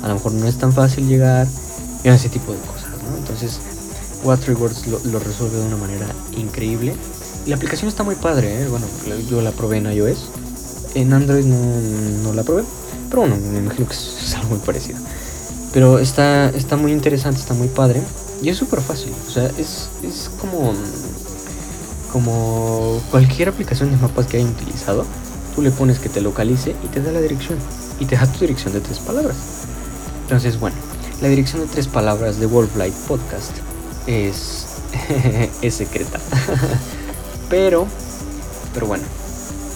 a 0.02 0.08
lo 0.08 0.14
mejor 0.14 0.32
no 0.32 0.46
es 0.46 0.58
tan 0.58 0.72
fácil 0.72 1.08
llegar, 1.08 1.48
y 2.04 2.08
ese 2.08 2.28
tipo 2.28 2.52
de 2.52 2.58
cosas, 2.60 2.90
¿no? 3.02 3.16
Entonces, 3.16 3.58
What 4.22 4.40
Rewards 4.46 4.86
lo, 4.86 5.00
lo, 5.04 5.18
resuelve 5.18 5.58
de 5.58 5.66
una 5.66 5.76
manera 5.76 6.06
increíble. 6.36 6.94
La 7.46 7.56
aplicación 7.56 7.88
está 7.88 8.02
muy 8.02 8.14
padre, 8.16 8.62
¿eh? 8.62 8.68
Bueno, 8.68 8.86
yo 9.28 9.40
la 9.40 9.50
probé 9.50 9.78
en 9.78 9.92
iOS, 9.92 10.28
en 10.94 11.12
Android 11.12 11.44
no, 11.44 12.32
la 12.32 12.42
probé, 12.42 12.64
pero 13.08 13.22
bueno, 13.22 13.36
me 13.36 13.58
imagino 13.58 13.86
que 13.86 13.94
es, 13.94 14.34
algo 14.36 14.50
muy 14.50 14.58
parecido. 14.58 14.98
Pero 15.72 15.98
está, 15.98 16.50
está 16.50 16.76
muy 16.76 16.92
interesante, 16.92 17.40
está 17.40 17.54
muy 17.54 17.68
padre. 17.68 18.02
Y 18.42 18.48
es 18.48 18.56
súper 18.56 18.80
fácil. 18.80 19.12
O 19.28 19.30
sea, 19.30 19.46
es, 19.58 19.90
es 20.02 20.30
como 20.40 20.72
como 22.12 23.00
cualquier 23.10 23.48
aplicación 23.48 23.90
de 23.90 23.96
mapas 23.96 24.26
que 24.26 24.38
hayan 24.38 24.50
utilizado, 24.50 25.04
tú 25.54 25.62
le 25.62 25.70
pones 25.70 25.98
que 25.98 26.08
te 26.08 26.20
localice 26.20 26.74
y 26.84 26.88
te 26.88 27.00
da 27.02 27.12
la 27.12 27.20
dirección. 27.20 27.58
Y 27.98 28.06
te 28.06 28.16
da 28.16 28.26
tu 28.26 28.40
dirección 28.40 28.72
de 28.72 28.80
tres 28.80 28.98
palabras. 28.98 29.36
Entonces, 30.22 30.58
bueno, 30.58 30.76
la 31.20 31.28
dirección 31.28 31.60
de 31.60 31.66
tres 31.66 31.86
palabras 31.86 32.40
de 32.40 32.46
Wolflight 32.46 32.94
Podcast 33.06 33.52
es, 34.06 34.66
es 35.62 35.74
secreta. 35.74 36.18
pero, 37.50 37.86
pero 38.72 38.86
bueno, 38.86 39.04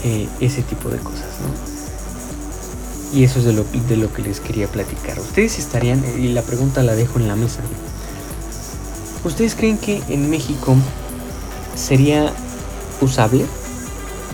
eh, 0.05 0.29
ese 0.41 0.63
tipo 0.63 0.89
de 0.89 0.99
cosas, 0.99 1.29
¿no? 1.41 3.19
Y 3.19 3.25
eso 3.25 3.39
es 3.39 3.45
de 3.45 3.53
lo, 3.53 3.65
de 3.65 3.97
lo 3.97 4.13
que 4.13 4.23
les 4.23 4.41
quería 4.41 4.67
platicar. 4.69 5.19
Ustedes 5.21 5.59
estarían, 5.59 6.03
y 6.19 6.29
la 6.29 6.43
pregunta 6.43 6.83
la 6.83 6.95
dejo 6.95 7.19
en 7.19 7.29
la 7.29 7.37
mesa. 7.37 7.61
¿Ustedes 9.25 9.55
creen 9.55 9.79
que 9.79 10.03
en 10.09 10.31
México 10.31 10.77
sería 11.75 12.33
usable, 13.01 13.47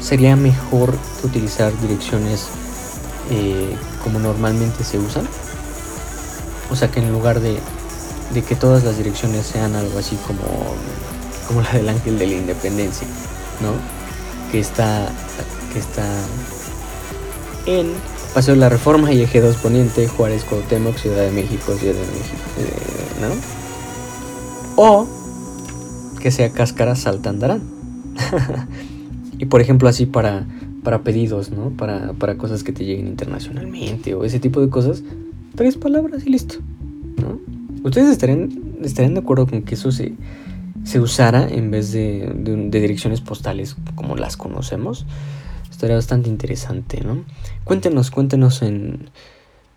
sería 0.01 0.37
mejor 0.37 0.95
utilizar 1.23 1.79
direcciones 1.81 2.49
eh, 3.31 3.77
como 4.03 4.19
normalmente 4.19 4.85
se 4.85 4.99
usan. 4.99 5.27
O 6.71 6.77
sea 6.77 6.91
que 6.91 7.01
en 7.01 7.13
lugar 7.13 7.41
de, 7.41 7.59
de, 8.33 8.43
que 8.43 8.55
todas 8.55 8.85
las 8.85 8.97
direcciones 8.97 9.47
sean 9.47 9.75
algo 9.75 9.99
así 9.99 10.17
como, 10.27 10.43
como 11.47 11.63
la 11.63 11.73
del 11.73 11.89
Ángel 11.89 12.19
de 12.19 12.27
la 12.27 12.35
Independencia, 12.35 13.07
¿no? 13.61 13.73
Que 14.51 14.61
está, 14.61 15.11
que 15.73 15.79
está 15.79 16.07
en 17.67 17.89
Paseo 18.35 18.55
de 18.55 18.61
la 18.61 18.69
Reforma 18.69 19.13
y 19.13 19.23
Eje 19.23 19.41
2 19.41 19.57
Poniente, 19.57 20.07
Juárez, 20.07 20.45
Cuauhtémoc, 20.45 20.97
Ciudad 20.97 21.25
de 21.25 21.31
México, 21.31 21.75
Ciudad 21.75 21.95
de 21.95 22.01
México, 22.01 22.37
eh, 22.59 23.21
¿no? 23.21 23.29
O 24.77 25.07
que 26.21 26.31
sea 26.31 26.51
cáscara 26.51 26.95
saltandarán. 26.95 27.63
y 29.39 29.47
por 29.47 29.61
ejemplo 29.61 29.89
así 29.89 30.07
para, 30.07 30.47
para 30.83 31.03
pedidos, 31.03 31.51
¿no? 31.51 31.71
Para, 31.71 32.13
para, 32.13 32.37
cosas 32.37 32.63
que 32.63 32.73
te 32.73 32.85
lleguen 32.85 33.09
internacionalmente 33.09 34.15
o 34.15 34.25
ese 34.25 34.39
tipo 34.39 34.61
de 34.61 34.69
cosas, 34.69 35.03
tres 35.55 35.77
palabras 35.77 36.27
y 36.27 36.31
listo, 36.31 36.57
¿no? 37.17 37.41
¿Ustedes 37.83 38.11
estarían, 38.11 38.51
estarían 38.83 39.15
de 39.15 39.21
acuerdo 39.21 39.47
con 39.47 39.63
que 39.63 39.75
eso 39.75 39.91
se, 39.91 40.13
se 40.85 41.01
usara 41.01 41.49
en 41.49 41.71
vez 41.71 41.93
de, 41.93 42.31
de, 42.35 42.81
direcciones 42.81 43.21
postales 43.21 43.77
como 43.95 44.17
las 44.17 44.37
conocemos? 44.37 45.07
Estaría 45.81 45.97
bastante 45.97 46.29
interesante, 46.29 47.01
¿no? 47.01 47.25
Cuéntenos, 47.65 48.11
cuéntenos 48.11 48.61
en, 48.61 49.09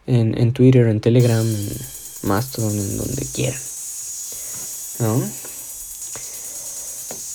en, 0.05 0.37
en 0.37 0.51
Twitter, 0.51 0.87
en 0.87 0.99
Telegram, 0.99 1.47
en 1.47 1.69
Mastodon, 2.23 2.77
en 2.77 2.97
donde 2.97 3.25
quieran, 3.33 3.61
¿no? 4.99 5.23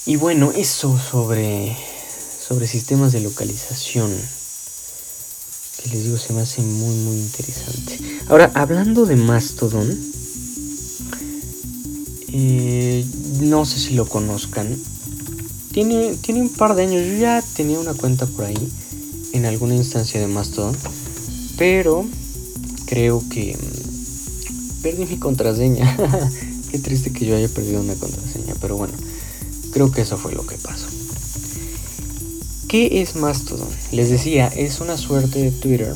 Y 0.04 0.16
bueno, 0.16 0.52
eso 0.54 0.98
sobre, 0.98 1.74
sobre 2.46 2.66
sistemas 2.66 3.12
de 3.12 3.22
localización. 3.22 4.10
Que 5.82 5.88
les 5.88 6.04
digo, 6.04 6.18
se 6.18 6.34
me 6.34 6.42
hace 6.42 6.60
muy, 6.60 6.94
muy 6.94 7.16
interesante. 7.16 7.98
Ahora, 8.28 8.50
hablando 8.52 9.06
de 9.06 9.16
Mastodon, 9.16 9.98
eh, 12.34 13.02
no 13.40 13.64
sé 13.64 13.78
si 13.78 13.94
lo 13.94 14.06
conozcan. 14.06 14.76
Tiene, 15.78 16.16
tiene 16.16 16.40
un 16.40 16.48
par 16.48 16.74
de 16.74 16.82
años. 16.82 17.06
Yo 17.06 17.18
ya 17.18 17.40
tenía 17.54 17.78
una 17.78 17.94
cuenta 17.94 18.26
por 18.26 18.46
ahí. 18.46 18.68
En 19.32 19.46
alguna 19.46 19.76
instancia 19.76 20.18
de 20.18 20.26
Mastodon. 20.26 20.76
Pero 21.56 22.04
creo 22.86 23.22
que 23.30 23.56
mm, 23.56 24.82
perdí 24.82 25.06
mi 25.06 25.18
contraseña. 25.18 25.96
Qué 26.72 26.80
triste 26.80 27.12
que 27.12 27.26
yo 27.26 27.36
haya 27.36 27.46
perdido 27.46 27.80
una 27.80 27.94
contraseña. 27.94 28.56
Pero 28.60 28.76
bueno. 28.76 28.92
Creo 29.72 29.92
que 29.92 30.00
eso 30.00 30.18
fue 30.18 30.32
lo 30.32 30.44
que 30.44 30.56
pasó. 30.56 30.88
¿Qué 32.66 33.00
es 33.00 33.14
Mastodon? 33.14 33.68
Les 33.92 34.10
decía, 34.10 34.48
es 34.48 34.80
una 34.80 34.96
suerte 34.96 35.38
de 35.38 35.52
Twitter, 35.52 35.94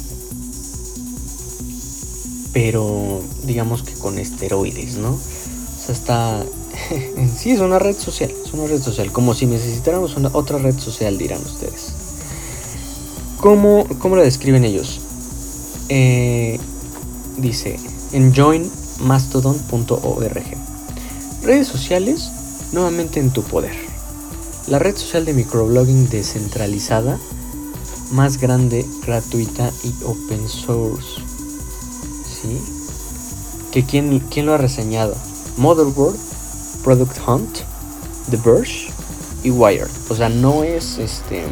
pero 2.52 3.20
digamos 3.44 3.82
que 3.82 3.94
con 3.94 4.20
esteroides, 4.20 4.94
¿no? 4.98 5.14
O 5.14 5.84
sea, 5.84 5.92
está... 5.92 6.46
sí, 7.36 7.51
es 7.51 7.61
una 7.61 7.78
red 7.78 7.97
social, 7.97 8.32
es 8.45 8.53
una 8.53 8.66
red 8.66 8.82
social, 8.82 9.12
como 9.12 9.34
si 9.34 9.47
necesitáramos 9.47 10.16
una, 10.16 10.30
otra 10.32 10.59
red 10.59 10.76
social, 10.78 11.16
dirán 11.18 11.40
ustedes. 11.40 11.93
¿Cómo, 13.38 13.86
cómo 13.99 14.16
la 14.16 14.22
describen 14.22 14.64
ellos? 14.64 15.01
Eh, 15.88 16.59
dice, 17.38 17.78
en 18.12 18.34
joinmastodon.org. 18.34 20.45
Redes 21.43 21.66
sociales 21.66 22.30
nuevamente 22.72 23.20
en 23.20 23.30
tu 23.30 23.43
poder. 23.43 23.74
La 24.68 24.78
red 24.78 24.97
social 24.97 25.24
de 25.24 25.34
microblogging 25.34 26.09
descentralizada, 26.09 27.18
más 28.12 28.38
grande, 28.38 28.86
gratuita 29.05 29.72
y 29.82 29.93
open 30.05 30.49
source. 30.49 31.20
¿Sí? 32.24 32.61
¿Que 33.72 33.84
quién, 33.84 34.20
quién 34.30 34.47
lo 34.47 34.55
ha 34.55 34.59
reseñado? 34.59 35.16
Motherboard, 35.57 36.16
Product 36.82 37.16
Hunt, 37.26 37.58
The 38.30 38.36
Verge 38.38 38.92
y 39.42 39.50
Wired. 39.50 39.90
O 40.08 40.14
sea, 40.14 40.28
no 40.28 40.64
es 40.64 40.98
este. 40.98 41.44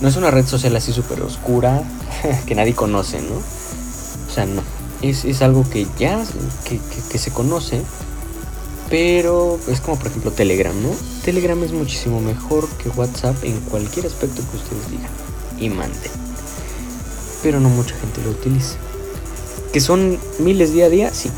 No 0.00 0.08
es 0.08 0.16
una 0.16 0.30
red 0.30 0.46
social 0.46 0.74
así 0.76 0.92
súper 0.92 1.22
oscura 1.22 1.82
que 2.46 2.54
nadie 2.54 2.74
conoce, 2.74 3.20
¿no? 3.22 3.36
O 3.36 4.34
sea, 4.34 4.46
no. 4.46 4.62
Es, 5.02 5.24
es 5.24 5.42
algo 5.42 5.68
que 5.68 5.86
ya 5.98 6.22
que, 6.64 6.80
que 7.10 7.18
se 7.18 7.30
conoce, 7.30 7.82
pero 8.90 9.58
es 9.68 9.80
como 9.80 9.98
por 9.98 10.08
ejemplo 10.08 10.30
Telegram, 10.30 10.74
¿no? 10.82 10.90
Telegram 11.24 11.62
es 11.62 11.72
muchísimo 11.72 12.20
mejor 12.20 12.68
que 12.78 12.88
WhatsApp 12.90 13.42
en 13.44 13.58
cualquier 13.60 14.06
aspecto 14.06 14.42
que 14.50 14.56
ustedes 14.56 14.90
digan 14.90 15.10
y 15.58 15.68
manden. 15.68 16.10
Pero 17.42 17.60
no 17.60 17.68
mucha 17.68 17.94
gente 17.96 18.22
lo 18.22 18.30
utiliza. 18.30 18.76
Que 19.72 19.80
son 19.80 20.18
miles 20.38 20.72
día 20.72 20.86
a 20.86 20.88
día, 20.88 21.10
sí. 21.12 21.30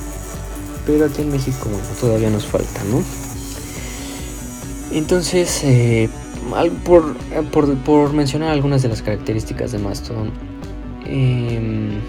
Pero 0.86 1.06
aquí 1.06 1.22
en 1.22 1.32
México, 1.32 1.68
todavía 2.00 2.30
nos 2.30 2.46
falta, 2.46 2.82
¿no? 2.90 3.02
Entonces, 4.92 5.62
eh, 5.64 6.08
por, 6.84 7.16
por, 7.84 8.12
mencionar 8.12 8.50
algunas 8.50 8.82
de 8.82 8.88
las 8.88 9.02
características 9.02 9.72
de 9.72 9.78
Mastodon, 9.78 10.30
em, 11.04 12.00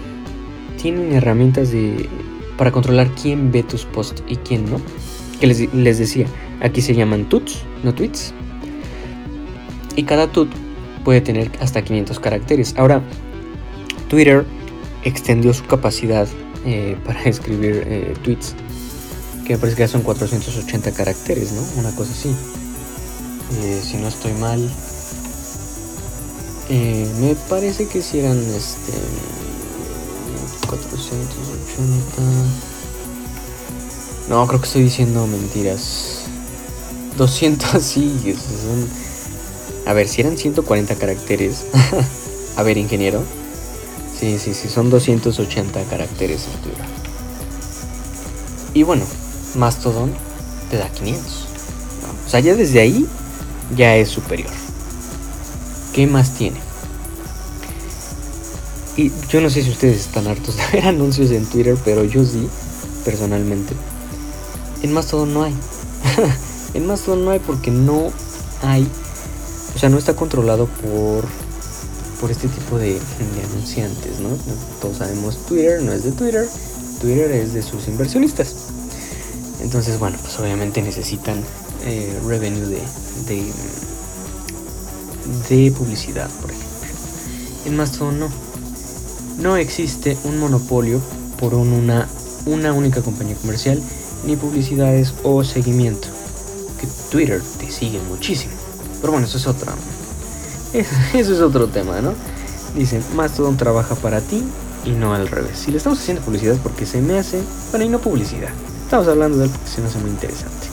tienen 0.80 1.12
herramientas 1.12 1.72
de, 1.72 2.08
para 2.56 2.70
controlar 2.70 3.10
quién 3.20 3.50
ve 3.50 3.64
tus 3.64 3.84
posts 3.84 4.22
y 4.28 4.36
quién 4.36 4.70
no 4.70 4.80
que 5.38 5.46
les, 5.46 5.98
decía, 5.98 6.26
aquí 6.60 6.82
se 6.82 6.94
llaman 6.94 7.28
tuts, 7.28 7.62
no 7.82 7.94
tweets. 7.94 8.32
Y 9.96 10.02
cada 10.04 10.26
tut 10.30 10.50
puede 11.04 11.20
tener 11.20 11.50
hasta 11.60 11.82
500 11.82 12.18
caracteres. 12.20 12.74
Ahora, 12.76 13.02
Twitter 14.08 14.44
extendió 15.04 15.54
su 15.54 15.64
capacidad 15.64 16.26
eh, 16.64 16.96
para 17.04 17.22
escribir 17.24 17.84
eh, 17.86 18.14
tweets, 18.22 18.54
que 19.48 19.54
me 19.54 19.60
parece 19.60 19.78
que 19.78 19.88
son 19.88 20.02
480 20.02 20.92
caracteres, 20.92 21.52
¿no? 21.52 21.62
Una 21.78 21.90
cosa 21.92 22.12
así. 22.12 22.28
Eh, 23.62 23.82
si 23.82 23.96
no 23.96 24.08
estoy 24.08 24.34
mal, 24.34 24.60
me 27.18 27.34
parece 27.48 27.86
que 27.86 28.02
si 28.02 28.18
eran 28.18 28.36
este 28.36 28.92
480. 30.68 32.22
No, 34.28 34.46
creo 34.46 34.60
que 34.60 34.66
estoy 34.66 34.82
diciendo 34.82 35.26
mentiras. 35.26 36.24
200, 37.16 37.82
sí, 37.82 38.36
A 39.86 39.94
ver, 39.94 40.08
si 40.08 40.20
eran 40.20 40.36
140 40.36 40.94
caracteres. 40.96 41.64
A 42.56 42.62
ver, 42.62 42.76
ingeniero. 42.76 43.22
Sí, 44.20 44.38
sí, 44.38 44.52
sí, 44.52 44.68
son 44.68 44.90
280 44.90 45.84
caracteres 45.84 46.42
en. 46.42 46.84
Y 48.74 48.82
bueno, 48.82 49.06
Mastodon 49.54 50.12
te 50.70 50.76
da 50.76 50.88
500. 50.88 51.46
O 52.26 52.30
sea, 52.30 52.40
ya 52.40 52.54
desde 52.54 52.80
ahí 52.80 53.06
ya 53.76 53.96
es 53.96 54.08
superior. 54.08 54.50
¿Qué 55.92 56.06
más 56.06 56.34
tiene? 56.34 56.58
Y 58.96 59.12
yo 59.28 59.40
no 59.40 59.48
sé 59.48 59.62
si 59.62 59.70
ustedes 59.70 60.00
están 60.00 60.26
hartos 60.26 60.56
de 60.56 60.62
ver 60.72 60.86
anuncios 60.86 61.30
en 61.30 61.46
Twitter, 61.46 61.76
pero 61.84 62.04
yo 62.04 62.24
sí, 62.24 62.48
personalmente. 63.04 63.74
En 64.82 64.92
Mastodon 64.92 65.32
no 65.32 65.44
hay. 65.44 65.54
en 66.74 66.86
Mastodon 66.86 67.24
no 67.24 67.30
hay 67.30 67.38
porque 67.38 67.70
no 67.70 68.12
hay. 68.62 68.86
O 69.74 69.78
sea, 69.78 69.88
no 69.88 69.98
está 69.98 70.14
controlado 70.14 70.66
por 70.66 71.24
por 72.20 72.30
este 72.30 72.48
tipo 72.48 72.78
de, 72.78 72.98
anunciantes, 73.52 74.18
¿no? 74.20 74.30
Todos 74.80 74.98
sabemos 74.98 75.36
Twitter 75.46 75.82
no 75.82 75.92
es 75.92 76.04
de 76.04 76.12
Twitter, 76.12 76.48
Twitter 77.00 77.30
es 77.30 77.52
de 77.54 77.62
sus 77.62 77.86
inversionistas. 77.88 78.54
Entonces, 79.60 79.98
bueno, 79.98 80.18
pues 80.22 80.38
obviamente 80.38 80.82
necesitan 80.82 81.42
eh, 81.84 82.18
revenue 82.26 82.66
de, 82.66 82.82
de, 85.48 85.70
publicidad, 85.72 86.30
por 86.40 86.50
ejemplo. 86.50 86.68
En 87.66 87.76
Mastodon 87.76 88.20
no 88.20 88.28
no 89.38 89.56
existe 89.56 90.16
un 90.24 90.38
monopolio 90.38 91.00
por 91.38 91.54
una, 91.54 92.08
una 92.44 92.72
única 92.72 93.02
compañía 93.02 93.36
comercial, 93.36 93.80
ni 94.26 94.36
publicidades 94.36 95.14
o 95.22 95.44
seguimiento. 95.44 96.08
Que 96.80 96.88
Twitter 97.10 97.40
te 97.58 97.70
sigue 97.70 98.00
muchísimo. 98.08 98.52
Pero 99.00 99.12
bueno, 99.12 99.26
eso 99.26 99.38
es 99.38 99.46
otro. 99.46 99.72
Eso 100.74 101.34
es 101.34 101.40
otro 101.40 101.68
tema, 101.68 102.00
¿no? 102.00 102.14
Dicen, 102.76 103.02
Mastodon 103.14 103.56
trabaja 103.56 103.94
para 103.94 104.20
ti 104.20 104.42
y 104.84 104.90
no 104.90 105.14
al 105.14 105.28
revés. 105.28 105.58
Si 105.58 105.70
le 105.70 105.78
estamos 105.78 105.98
haciendo 105.98 106.22
publicidad 106.22 106.54
es 106.54 106.60
porque 106.60 106.84
se 106.84 107.00
me 107.00 107.18
hace, 107.18 107.40
bueno, 107.70 107.86
y 107.86 107.88
no 107.88 108.00
publicidad. 108.00 108.50
Estamos 108.88 109.06
hablando 109.06 109.36
de 109.36 109.44
algo 109.44 109.56
que 109.62 109.70
se 109.70 109.82
me 109.82 109.88
hace 109.88 109.98
muy 109.98 110.08
interesante. 110.08 110.66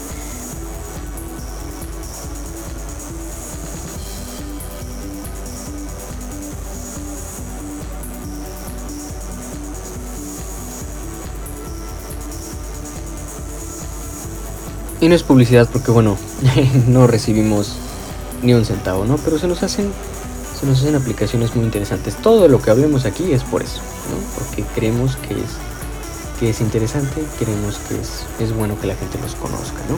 Y 15.01 15.09
no 15.09 15.15
es 15.15 15.23
publicidad 15.23 15.67
porque, 15.69 15.91
bueno, 15.91 16.17
no 16.87 17.07
recibimos 17.07 17.75
ni 18.41 18.53
un 18.53 18.63
centavo, 18.63 19.03
¿no? 19.03 19.17
Pero 19.17 19.37
se 19.39 19.49
nos 19.49 19.61
hacen, 19.61 19.91
se 20.57 20.65
nos 20.65 20.79
hacen 20.79 20.95
aplicaciones 20.95 21.53
muy 21.53 21.65
interesantes. 21.65 22.15
Todo 22.15 22.47
lo 22.47 22.61
que 22.61 22.71
hablemos 22.71 23.03
aquí 23.03 23.33
es 23.33 23.43
por 23.43 23.61
eso, 23.61 23.81
¿no? 24.09 24.39
Porque 24.39 24.63
creemos 24.73 25.17
que 25.17 25.33
es, 25.33 25.74
que 26.39 26.49
es 26.49 26.61
interesante, 26.61 27.23
creemos 27.39 27.77
que 27.87 27.99
es, 27.99 28.25
es 28.39 28.53
bueno 28.53 28.79
que 28.79 28.87
la 28.87 28.95
gente 28.95 29.17
los 29.21 29.35
conozca, 29.35 29.79
¿no? 29.89 29.97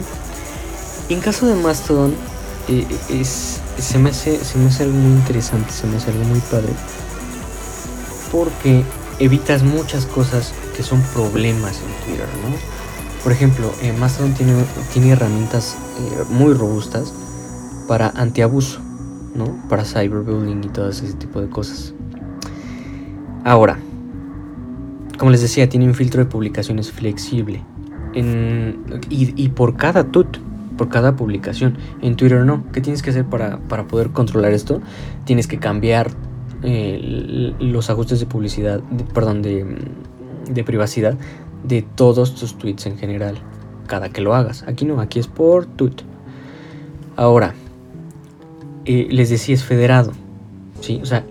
en 1.08 1.20
caso 1.20 1.46
de 1.46 1.54
Mastodon, 1.54 2.14
eh, 2.68 2.86
es, 3.08 3.60
se, 3.78 3.98
me 3.98 4.10
hace, 4.10 4.44
se 4.44 4.58
me 4.58 4.66
hace 4.66 4.84
algo 4.84 4.96
muy 4.96 5.12
interesante, 5.12 5.72
se 5.72 5.86
me 5.86 5.96
hace 5.96 6.10
algo 6.10 6.24
muy 6.24 6.40
padre. 6.40 6.72
Porque 8.30 8.84
evitas 9.18 9.62
muchas 9.62 10.04
cosas 10.04 10.52
que 10.76 10.82
son 10.82 11.00
problemas 11.14 11.78
en 11.78 12.04
Twitter, 12.04 12.28
¿no? 12.42 12.54
Por 13.22 13.32
ejemplo, 13.32 13.72
eh, 13.82 13.92
Mastodon 13.92 14.34
tiene, 14.34 14.52
tiene 14.92 15.10
herramientas 15.10 15.76
eh, 15.98 16.24
muy 16.28 16.52
robustas 16.52 17.12
para 17.86 18.10
antiabuso, 18.10 18.80
¿no? 19.34 19.56
Para 19.68 19.84
cyberbullying 19.84 20.62
y 20.62 20.68
todo 20.68 20.90
ese 20.90 21.10
tipo 21.14 21.40
de 21.40 21.48
cosas. 21.48 21.94
Ahora, 23.44 23.78
como 25.18 25.30
les 25.30 25.42
decía, 25.42 25.68
tiene 25.68 25.86
un 25.86 25.94
filtro 25.94 26.22
de 26.22 26.30
publicaciones 26.30 26.90
flexible. 26.92 27.62
y, 28.14 29.48
por 29.50 29.76
cada 29.76 30.04
tut, 30.10 30.38
por 30.76 30.88
cada 30.88 31.16
publicación. 31.16 31.76
En 32.00 32.16
Twitter 32.16 32.44
no. 32.44 32.64
¿Qué 32.72 32.80
tienes 32.80 33.02
que 33.02 33.10
hacer 33.10 33.26
para, 33.26 33.58
poder 33.88 34.10
controlar 34.10 34.52
esto? 34.52 34.80
Tienes 35.24 35.46
que 35.46 35.58
cambiar 35.58 36.10
eh, 36.62 37.54
los 37.58 37.90
ajustes 37.90 38.20
de 38.20 38.26
publicidad, 38.26 38.80
perdón, 39.12 39.42
de, 39.42 39.66
de 40.50 40.64
privacidad 40.64 41.16
de 41.64 41.82
todos 41.82 42.34
tus 42.34 42.56
tweets 42.56 42.86
en 42.86 42.98
general, 42.98 43.36
cada 43.86 44.10
que 44.10 44.20
lo 44.20 44.34
hagas. 44.34 44.64
Aquí 44.66 44.84
no, 44.84 45.00
aquí 45.00 45.18
es 45.18 45.26
por 45.26 45.66
tweet. 45.66 45.96
Ahora, 47.16 47.54
eh, 48.84 49.08
les 49.10 49.28
decía, 49.30 49.54
es 49.54 49.64
federado. 49.64 50.12
¿sí? 50.80 51.00
O 51.02 51.06
sea, 51.06 51.24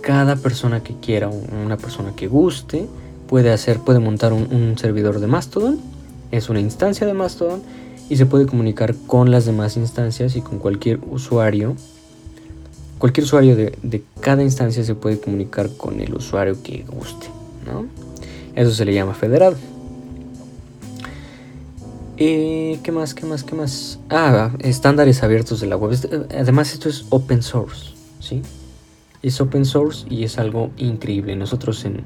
cada 0.00 0.36
persona 0.36 0.82
que 0.82 0.94
quiera, 0.94 1.28
una 1.28 1.76
persona 1.76 2.12
que 2.16 2.26
guste, 2.26 2.86
puede 3.28 3.52
hacer, 3.52 3.80
puede 3.80 3.98
montar 3.98 4.32
un, 4.32 4.76
servidor 4.78 5.20
de 5.20 5.26
Mastodon. 5.26 5.78
Es 6.30 6.48
una 6.48 6.60
instancia 6.60 7.06
de 7.06 7.14
Mastodon 7.14 7.62
y 8.08 8.16
se 8.16 8.26
puede 8.26 8.46
comunicar 8.46 8.94
con 9.06 9.30
las 9.30 9.44
demás 9.44 9.76
instancias 9.76 10.36
y 10.36 10.40
con 10.40 10.58
cualquier 10.58 11.00
usuario. 11.10 11.76
Cualquier 12.98 13.24
usuario 13.24 13.56
de, 13.56 13.76
de 13.82 14.02
cada 14.20 14.42
instancia 14.42 14.82
se 14.82 14.94
puede 14.94 15.20
comunicar 15.20 15.70
con 15.76 16.00
el 16.00 16.14
usuario 16.14 16.62
que 16.62 16.84
guste, 16.88 17.26
¿no? 17.66 17.86
Eso 18.54 18.70
se 18.70 18.84
le 18.84 18.94
llama 18.94 19.12
federado. 19.12 19.56
Eh, 22.18 22.78
¿Qué 22.82 22.92
más? 22.92 23.12
¿Qué 23.12 23.26
más? 23.26 23.44
¿Qué 23.44 23.54
más? 23.54 23.98
Ah, 24.08 24.50
estándares 24.60 25.22
abiertos 25.22 25.60
de 25.60 25.66
la 25.66 25.76
web. 25.76 25.98
Además, 26.30 26.72
esto 26.72 26.88
es 26.88 27.04
open 27.10 27.42
source, 27.42 27.90
¿sí? 28.20 28.40
Es 29.22 29.38
open 29.42 29.66
source 29.66 30.06
y 30.08 30.24
es 30.24 30.38
algo 30.38 30.70
increíble. 30.78 31.36
Nosotros 31.36 31.84
en, 31.84 32.04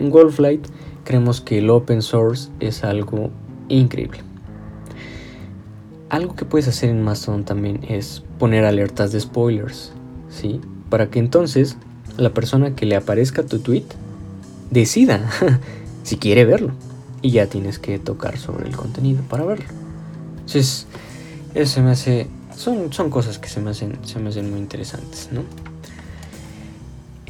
en 0.00 0.10
Wolflight 0.10 0.66
creemos 1.04 1.40
que 1.40 1.58
el 1.58 1.70
open 1.70 2.02
source 2.02 2.50
es 2.58 2.82
algo 2.84 3.30
increíble. 3.68 4.20
Algo 6.08 6.34
que 6.34 6.44
puedes 6.44 6.66
hacer 6.66 6.90
en 6.90 7.02
Mastodon 7.02 7.44
también 7.44 7.84
es 7.88 8.24
poner 8.38 8.64
alertas 8.64 9.12
de 9.12 9.20
spoilers, 9.20 9.92
¿sí? 10.28 10.60
Para 10.88 11.08
que 11.08 11.20
entonces 11.20 11.76
la 12.16 12.34
persona 12.34 12.74
que 12.74 12.86
le 12.86 12.96
aparezca 12.96 13.44
tu 13.44 13.60
tweet 13.60 13.84
decida 14.70 15.30
si 16.02 16.16
quiere 16.16 16.44
verlo. 16.44 16.72
Y 17.22 17.32
ya 17.32 17.46
tienes 17.46 17.78
que 17.78 17.98
tocar 17.98 18.38
sobre 18.38 18.66
el 18.66 18.74
contenido 18.74 19.22
para 19.28 19.44
verlo. 19.44 19.66
Entonces, 20.32 20.86
eso 21.54 21.82
me 21.82 21.90
hace. 21.90 22.28
Son, 22.56 22.92
son 22.92 23.10
cosas 23.10 23.38
que 23.38 23.48
se 23.48 23.60
me 23.60 23.70
hacen, 23.70 23.98
se 24.04 24.18
me 24.18 24.30
hacen 24.30 24.50
muy 24.50 24.58
interesantes, 24.58 25.28
¿no? 25.30 25.42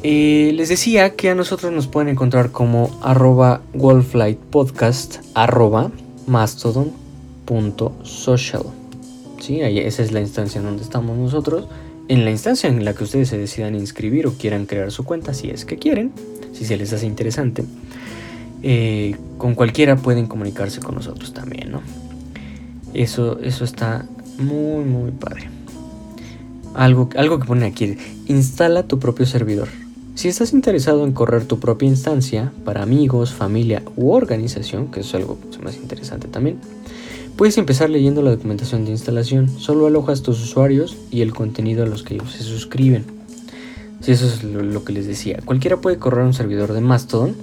Eh, 0.03 0.51
les 0.55 0.69
decía 0.69 1.15
que 1.15 1.29
a 1.29 1.35
nosotros 1.35 1.71
nos 1.71 1.85
pueden 1.87 2.09
encontrar 2.09 2.51
como 2.51 2.89
arroba 3.03 3.61
wolflightpodcast. 3.73 5.17
¿Sí? 9.39 9.61
Esa 9.61 10.01
es 10.03 10.11
la 10.11 10.21
instancia 10.21 10.59
en 10.59 10.65
donde 10.65 10.83
estamos 10.83 11.17
nosotros. 11.17 11.67
En 12.07 12.25
la 12.25 12.31
instancia 12.31 12.67
en 12.67 12.83
la 12.83 12.93
que 12.93 13.03
ustedes 13.03 13.29
se 13.29 13.37
decidan 13.37 13.75
inscribir 13.75 14.25
o 14.25 14.33
quieran 14.33 14.65
crear 14.65 14.91
su 14.91 15.03
cuenta, 15.03 15.33
si 15.33 15.49
es 15.49 15.65
que 15.65 15.77
quieren, 15.77 16.11
si 16.51 16.65
se 16.65 16.77
les 16.77 16.91
hace 16.93 17.05
interesante. 17.05 17.63
Eh, 18.63 19.15
con 19.37 19.55
cualquiera 19.55 19.95
pueden 19.95 20.25
comunicarse 20.25 20.81
con 20.81 20.95
nosotros 20.95 21.33
también, 21.33 21.71
¿no? 21.71 21.81
Eso, 22.93 23.39
eso 23.41 23.63
está 23.63 24.05
muy, 24.37 24.83
muy 24.83 25.11
padre. 25.11 25.49
Algo, 26.73 27.09
algo 27.15 27.39
que 27.39 27.45
pone 27.45 27.65
aquí, 27.65 27.97
instala 28.27 28.83
tu 28.83 28.99
propio 28.99 29.25
servidor. 29.25 29.67
Si 30.21 30.27
estás 30.27 30.53
interesado 30.53 31.03
en 31.03 31.13
correr 31.13 31.45
tu 31.45 31.59
propia 31.59 31.87
instancia 31.87 32.53
para 32.63 32.83
amigos, 32.83 33.33
familia 33.33 33.81
u 33.95 34.11
organización, 34.11 34.91
que 34.91 34.99
es 34.99 35.15
algo 35.15 35.39
más 35.63 35.77
interesante 35.77 36.27
también, 36.27 36.59
puedes 37.35 37.57
empezar 37.57 37.89
leyendo 37.89 38.21
la 38.21 38.29
documentación 38.29 38.85
de 38.85 38.91
instalación. 38.91 39.49
Solo 39.49 39.87
alojas 39.87 40.21
tus 40.21 40.39
usuarios 40.39 40.95
y 41.09 41.21
el 41.21 41.33
contenido 41.33 41.81
a 41.81 41.87
los 41.87 42.03
que 42.03 42.13
ellos 42.13 42.33
se 42.33 42.43
suscriben. 42.43 43.03
Si 44.01 44.11
eso 44.11 44.27
es 44.27 44.43
lo 44.43 44.83
que 44.83 44.93
les 44.93 45.07
decía, 45.07 45.39
cualquiera 45.43 45.77
puede 45.77 45.97
correr 45.97 46.23
un 46.23 46.35
servidor 46.35 46.73
de 46.73 46.81
Mastodon 46.81 47.33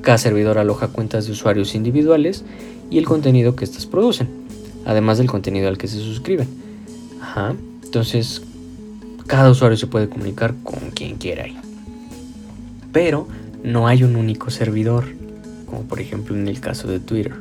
cada 0.00 0.18
servidor 0.18 0.58
aloja 0.58 0.86
cuentas 0.86 1.26
de 1.26 1.32
usuarios 1.32 1.74
individuales 1.74 2.44
y 2.88 2.98
el 2.98 3.04
contenido 3.04 3.56
que 3.56 3.64
éstas 3.64 3.86
producen, 3.86 4.28
además 4.86 5.18
del 5.18 5.26
contenido 5.26 5.66
al 5.66 5.76
que 5.76 5.88
se 5.88 5.98
suscriben. 5.98 6.46
Ajá. 7.20 7.56
Entonces, 7.82 8.42
cada 9.26 9.50
usuario 9.50 9.76
se 9.76 9.88
puede 9.88 10.08
comunicar 10.08 10.54
con 10.62 10.92
quien 10.92 11.16
quiera 11.16 11.42
ahí. 11.42 11.56
Pero 12.92 13.28
no 13.62 13.86
hay 13.86 14.02
un 14.02 14.16
único 14.16 14.50
servidor, 14.50 15.04
como 15.66 15.82
por 15.82 16.00
ejemplo 16.00 16.36
en 16.36 16.48
el 16.48 16.60
caso 16.60 16.88
de 16.88 17.00
Twitter. 17.00 17.34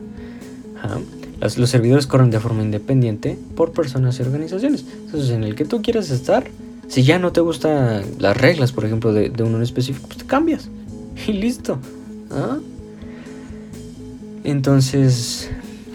Los, 1.40 1.70
servidores 1.70 2.08
corren 2.08 2.32
de 2.32 2.40
forma 2.40 2.64
independiente 2.64 3.38
por 3.56 3.72
personas 3.72 4.20
y 4.20 4.24
organizaciones. 4.24 4.86
Entonces, 5.06 5.30
en 5.30 5.44
el 5.44 5.56
que 5.56 5.66
tú 5.66 5.82
quieras 5.82 6.10
estar, 6.10 6.48
si 6.88 7.04
ya 7.04 7.20
no 7.20 7.32
te 7.32 7.42
gustan 7.42 8.04
las 8.20 8.36
reglas, 8.36 8.72
por 8.72 8.86
ejemplo, 8.86 9.14
de, 9.14 9.32
uno 9.44 9.58
en 9.58 9.64
específico, 9.64 10.08
pues 10.08 10.20
te 10.20 10.26
cambias. 10.26 10.70
Y 11.28 11.34
listo. 11.34 11.80
¿ah? 12.32 12.60
Entonces, 14.44 15.50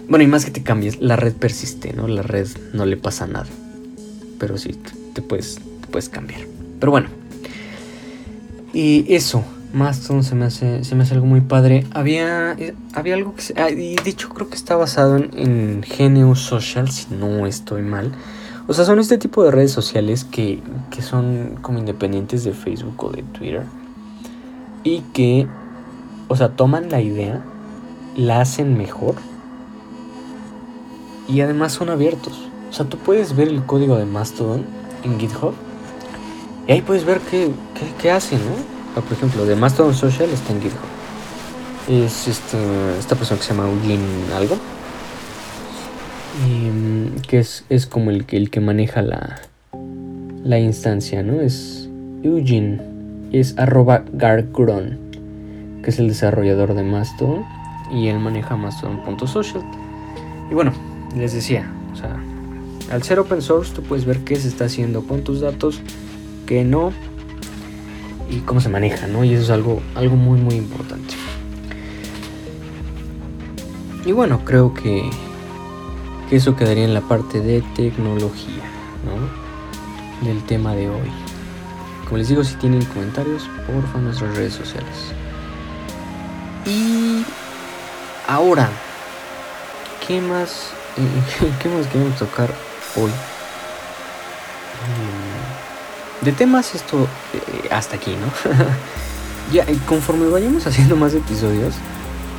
bueno, 0.09 0.23
y 0.23 0.27
más 0.27 0.45
que 0.45 0.51
te 0.51 0.63
cambies, 0.63 1.01
la 1.01 1.15
red 1.15 1.33
persiste, 1.33 1.93
¿no? 1.93 2.07
La 2.07 2.21
red 2.21 2.47
no 2.73 2.85
le 2.85 2.97
pasa 2.97 3.25
nada. 3.25 3.47
Pero 4.37 4.57
sí, 4.57 4.75
te 5.13 5.21
puedes, 5.21 5.55
te 5.55 5.87
puedes 5.87 6.09
cambiar. 6.09 6.41
Pero 6.79 6.91
bueno. 6.91 7.22
Y 8.73 9.13
eso, 9.13 9.43
Mastodon 9.73 10.23
se 10.23 10.35
me 10.35 10.45
hace, 10.45 10.83
se 10.83 10.95
me 10.95 11.03
hace 11.03 11.13
algo 11.13 11.27
muy 11.27 11.41
padre. 11.41 11.85
Había, 11.93 12.53
eh, 12.53 12.73
había 12.93 13.15
algo 13.15 13.35
que... 13.35 13.43
Ah, 13.59 13.69
y 13.69 13.95
de 13.95 14.09
hecho 14.09 14.29
creo 14.29 14.49
que 14.49 14.55
está 14.55 14.75
basado 14.75 15.17
en, 15.17 15.83
en 15.97 16.35
Social, 16.35 16.89
si 16.89 17.13
no 17.13 17.45
estoy 17.45 17.83
mal. 17.83 18.11
O 18.67 18.73
sea, 18.73 18.85
son 18.85 18.99
este 18.99 19.17
tipo 19.17 19.43
de 19.43 19.51
redes 19.51 19.71
sociales 19.71 20.23
que, 20.23 20.61
que 20.89 21.01
son 21.01 21.57
como 21.61 21.79
independientes 21.79 22.43
de 22.43 22.53
Facebook 22.53 23.03
o 23.03 23.09
de 23.11 23.23
Twitter. 23.23 23.63
Y 24.83 25.01
que, 25.13 25.47
o 26.27 26.35
sea, 26.35 26.49
toman 26.49 26.89
la 26.89 27.01
idea, 27.01 27.43
la 28.15 28.41
hacen 28.41 28.77
mejor. 28.77 29.15
Y 31.27 31.41
además 31.41 31.73
son 31.73 31.89
abiertos. 31.89 32.47
O 32.69 32.73
sea, 32.73 32.87
tú 32.87 32.97
puedes 32.97 33.35
ver 33.35 33.49
el 33.49 33.63
código 33.65 33.97
de 33.97 34.05
Mastodon 34.05 34.65
en 35.03 35.19
GitHub. 35.19 35.53
Y 36.67 36.71
ahí 36.71 36.81
puedes 36.81 37.05
ver 37.05 37.19
qué, 37.19 37.49
qué, 37.73 37.85
qué 38.01 38.11
hacen, 38.11 38.39
¿no? 38.39 39.01
por 39.01 39.13
ejemplo, 39.13 39.45
de 39.45 39.55
Mastodon 39.55 39.93
Social 39.93 40.29
está 40.29 40.53
en 40.53 40.61
GitHub. 40.61 40.77
Es 41.89 42.27
este, 42.27 42.57
esta 42.99 43.15
persona 43.15 43.39
que 43.39 43.45
se 43.45 43.53
llama 43.53 43.69
Eugene 43.69 44.05
algo. 44.35 44.55
Mm, 46.45 47.21
que 47.27 47.39
es, 47.39 47.65
es, 47.69 47.85
como 47.85 48.11
el, 48.11 48.25
el 48.29 48.49
que 48.49 48.59
maneja 48.59 49.01
la, 49.01 49.41
la 50.43 50.59
instancia, 50.59 51.23
¿no? 51.23 51.41
Es 51.41 51.89
Eugene. 52.23 52.81
Es 53.31 53.57
arroba 53.57 54.03
Gargron, 54.13 54.99
que 55.83 55.89
es 55.89 55.99
el 55.99 56.07
desarrollador 56.07 56.75
de 56.75 56.83
Mastodon. 56.83 57.43
Y 57.91 58.07
él 58.07 58.19
maneja 58.19 58.55
Mastodon.social. 58.55 59.63
Y 60.49 60.53
bueno, 60.53 60.71
les 61.15 61.33
decía, 61.33 61.71
al 62.91 63.03
ser 63.03 63.19
open 63.19 63.41
source 63.41 63.73
tú 63.73 63.81
puedes 63.81 64.05
ver 64.05 64.19
qué 64.19 64.35
se 64.35 64.47
está 64.47 64.65
haciendo 64.65 65.03
con 65.03 65.23
tus 65.23 65.41
datos, 65.41 65.81
qué 66.45 66.63
no, 66.63 66.91
y 68.29 68.39
cómo 68.39 68.61
se 68.61 68.69
maneja, 68.69 69.07
¿no? 69.07 69.23
Y 69.23 69.33
eso 69.33 69.43
es 69.43 69.49
algo, 69.49 69.81
algo 69.95 70.15
muy, 70.15 70.39
muy 70.39 70.55
importante. 70.55 71.15
Y 74.05 74.11
bueno, 74.11 74.43
creo 74.43 74.73
que, 74.73 75.09
que 76.29 76.35
eso 76.35 76.55
quedaría 76.55 76.83
en 76.83 76.93
la 76.93 77.01
parte 77.01 77.39
de 77.39 77.61
tecnología, 77.75 78.63
¿no? 79.05 80.27
Del 80.27 80.43
tema 80.43 80.75
de 80.75 80.89
hoy. 80.89 81.11
Como 82.05 82.17
les 82.17 82.27
digo, 82.27 82.43
si 82.43 82.55
tienen 82.55 82.83
comentarios, 82.85 83.49
porfa, 83.65 83.97
en 83.97 84.05
nuestras 84.05 84.35
redes 84.35 84.53
sociales. 84.53 85.13
Y 86.65 87.23
ahora, 88.27 88.69
¿qué 90.05 90.19
más, 90.21 90.71
qué 91.61 91.69
más 91.69 91.87
queremos 91.87 92.17
tocar 92.17 92.49
hoy? 92.95 93.11
De 96.23 96.31
temas 96.31 96.73
esto 96.73 97.07
eh, 97.33 97.67
hasta 97.69 97.97
aquí, 97.97 98.15
¿no? 98.15 98.27
ya, 99.53 99.65
conforme 99.85 100.27
vayamos 100.29 100.65
haciendo 100.65 100.95
más 100.95 101.13
episodios, 101.13 101.75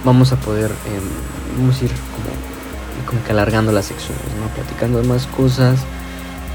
vamos 0.04 0.32
a 0.32 0.36
poder, 0.36 0.70
em, 0.70 1.58
vamos 1.58 1.80
a 1.80 1.84
ir 1.84 1.90
como, 1.90 3.06
como 3.06 3.22
que 3.24 3.32
alargando 3.32 3.72
las 3.72 3.86
secciones, 3.86 4.24
¿no? 4.40 4.48
Platicando 4.54 5.02
más 5.04 5.26
cosas. 5.26 5.80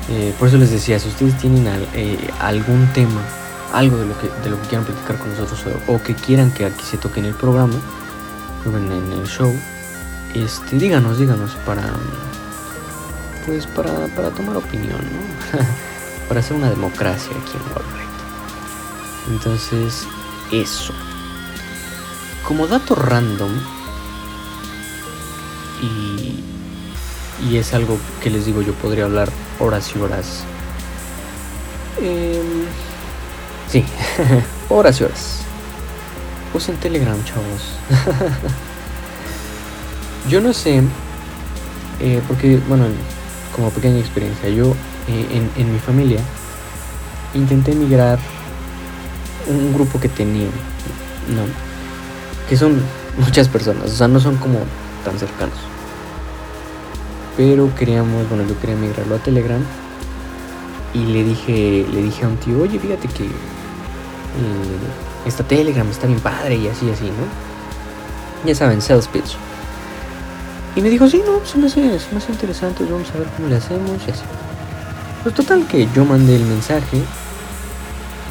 Eh, 0.09 0.33
por 0.39 0.47
eso 0.47 0.57
les 0.57 0.71
decía, 0.71 0.97
si 0.97 1.07
ustedes 1.07 1.37
tienen 1.37 1.67
eh, 1.93 2.17
algún 2.39 2.87
tema, 2.93 3.21
algo 3.73 3.97
de 3.97 4.07
lo, 4.07 4.19
que, 4.19 4.27
de 4.43 4.49
lo 4.49 4.59
que 4.63 4.67
quieran 4.69 4.85
platicar 4.85 5.19
con 5.19 5.29
nosotros 5.29 5.63
o, 5.87 6.01
que 6.01 6.15
quieran 6.15 6.51
que 6.51 6.65
aquí 6.65 6.83
se 6.83 6.97
toque 6.97 7.19
en 7.19 7.27
el 7.27 7.35
programa, 7.35 7.75
en, 8.65 8.91
en 8.91 9.11
el 9.19 9.27
show, 9.27 9.53
este, 10.33 10.77
díganos, 10.77 11.19
díganos 11.19 11.51
para, 11.63 11.83
pues 13.45 13.67
para, 13.67 14.07
para 14.15 14.31
tomar 14.31 14.57
opinión, 14.57 14.97
¿no? 14.97 15.59
para 16.29 16.39
hacer 16.41 16.55
una 16.55 16.69
democracia 16.69 17.31
aquí 17.31 17.57
en 17.57 17.63
Warcraft. 17.73 18.09
Entonces, 19.29 20.07
eso. 20.51 20.93
Como 22.47 22.67
dato 22.67 22.93
random, 22.95 23.51
y, 25.81 26.43
y 27.49 27.57
es 27.57 27.73
algo 27.73 27.97
que 28.21 28.29
les 28.29 28.45
digo, 28.45 28.61
yo 28.61 28.73
podría 28.73 29.05
hablar 29.05 29.29
horas 29.59 29.91
y 29.95 29.99
horas. 29.99 30.43
Em, 32.01 32.65
sí, 33.69 33.83
horas 34.69 35.01
y 35.01 35.05
horas. 35.05 35.39
Usen 36.53 36.77
Telegram, 36.77 37.17
chavos. 37.25 37.73
yo 40.29 40.41
no 40.41 40.53
sé, 40.53 40.83
eh, 41.99 42.21
porque, 42.27 42.59
bueno, 42.67 42.85
como 43.55 43.71
pequeña 43.71 43.97
experiencia, 43.99 44.49
yo 44.49 44.75
eh, 45.07 45.49
en, 45.55 45.73
mi 45.73 45.79
familia, 45.79 46.19
intenté 47.33 47.73
migrar 47.73 48.19
un 49.47 49.73
grupo 49.73 49.99
que 49.99 50.09
tenía, 50.09 50.45
¿no? 50.45 51.43
Que 52.47 52.57
son 52.57 52.81
muchas 53.17 53.47
personas, 53.47 53.91
o 53.91 53.95
sea, 53.95 54.07
no 54.07 54.19
son 54.19 54.37
como 54.37 54.59
tan 55.03 55.17
cercanos. 55.17 55.57
Pero 57.37 57.73
queríamos, 57.75 58.27
bueno, 58.29 58.43
yo 58.47 58.59
quería 58.59 58.75
migrarlo 58.75 59.15
a 59.15 59.19
Telegram 59.19 59.61
y 60.93 61.05
le 61.05 61.23
dije, 61.23 61.85
le 61.91 62.03
dije 62.03 62.25
a 62.25 62.27
un 62.27 62.37
tío, 62.37 62.61
oye, 62.61 62.77
fíjate 62.79 63.07
que 63.07 63.25
eh, 63.25 63.29
esta 65.25 65.43
Telegram 65.43 65.87
está 65.89 66.07
bien 66.07 66.19
padre 66.19 66.55
y 66.55 66.67
así, 66.67 66.89
así, 66.91 67.05
¿no? 67.05 68.45
Ya 68.45 68.55
saben, 68.55 68.81
sales 68.81 69.07
pitch. 69.07 69.35
Y 70.75 70.81
me 70.81 70.89
dijo, 70.89 71.07
sí, 71.09 71.21
no, 71.25 71.45
se 71.45 71.57
me 71.57 71.67
hace, 71.67 71.99
se 71.99 72.11
me 72.11 72.17
hace 72.17 72.31
interesante, 72.31 72.83
vamos 72.83 73.09
a 73.13 73.17
ver 73.17 73.27
cómo 73.35 73.49
le 73.49 73.55
hacemos 73.55 73.91
y 74.07 74.11
así. 74.11 74.23
Pues 75.23 75.35
total 75.35 75.67
que 75.67 75.87
yo 75.93 76.05
mandé 76.05 76.35
el 76.35 76.45
mensaje 76.45 76.97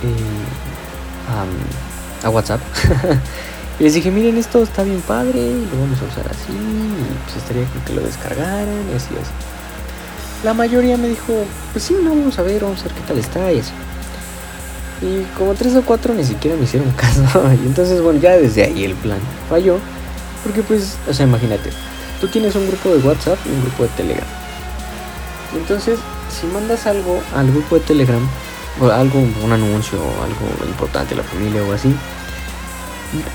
eh, 0.03 0.37
a, 2.25 2.31
WhatsApp. 2.31 2.61
y 3.79 3.85
les 3.85 3.95
dije, 3.95 4.11
miren, 4.11 4.37
esto 4.39 4.63
está 4.63 4.83
bien 4.83 5.01
padre, 5.03 5.53
lo 5.71 5.81
vamos 5.81 6.01
a 6.01 6.05
usar 6.05 6.27
así, 6.31 6.53
y 6.53 7.25
pues 7.25 7.37
estaría 7.37 7.63
bien 7.63 7.85
que 7.85 7.95
lo 7.95 8.01
descargaran 8.03 8.85
y 8.93 8.97
así, 8.97 9.15
así. 9.15 9.33
La 10.45 10.55
mayoría 10.55 10.97
me 10.97 11.09
dijo, 11.09 11.45
pues 11.73 11.85
sí, 11.85 11.97
no, 12.03 12.11
vamos 12.11 12.39
a 12.39 12.43
ver, 12.43 12.63
vamos 12.63 12.81
a 12.81 12.85
ver 12.85 12.93
qué 12.93 13.01
tal 13.03 13.19
está 13.19 13.53
y 13.53 13.61
así. 13.61 13.73
Y 15.01 15.23
como 15.37 15.55
tres 15.55 15.77
o 15.77 15.83
cuatro 15.83 16.15
ni 16.15 16.25
siquiera 16.25 16.57
me 16.57 16.65
hicieron 16.65 16.91
caso. 16.97 17.23
y 17.53 17.67
entonces, 17.67 18.01
bueno, 18.01 18.21
ya 18.21 18.37
desde 18.37 18.65
ahí 18.65 18.85
el 18.85 18.95
plan 18.95 19.19
falló. 19.49 19.79
Porque 20.43 20.63
pues, 20.63 20.97
o 21.09 21.13
sea, 21.13 21.27
imagínate, 21.27 21.71
tú 22.21 22.29
tienes 22.29 22.55
un 22.55 22.67
grupo 22.69 22.91
de 22.91 22.99
WhatsApp 22.99 23.39
y 23.47 23.51
un 23.51 23.63
grupo 23.63 23.83
de 23.83 23.89
Telegram. 23.91 24.27
Entonces, 25.55 25.99
si 26.31 26.47
mandas 26.47 26.87
algo 26.87 27.21
al 27.35 27.51
grupo 27.51 27.77
de 27.77 27.83
Telegram, 27.83 28.29
o 28.81 28.91
algo, 28.91 29.19
un 29.19 29.53
anuncio 29.53 29.99
algo 29.99 30.67
importante 30.67 31.15
de 31.15 31.23
la 31.23 31.29
familia 31.29 31.63
o 31.63 31.73
así, 31.73 31.95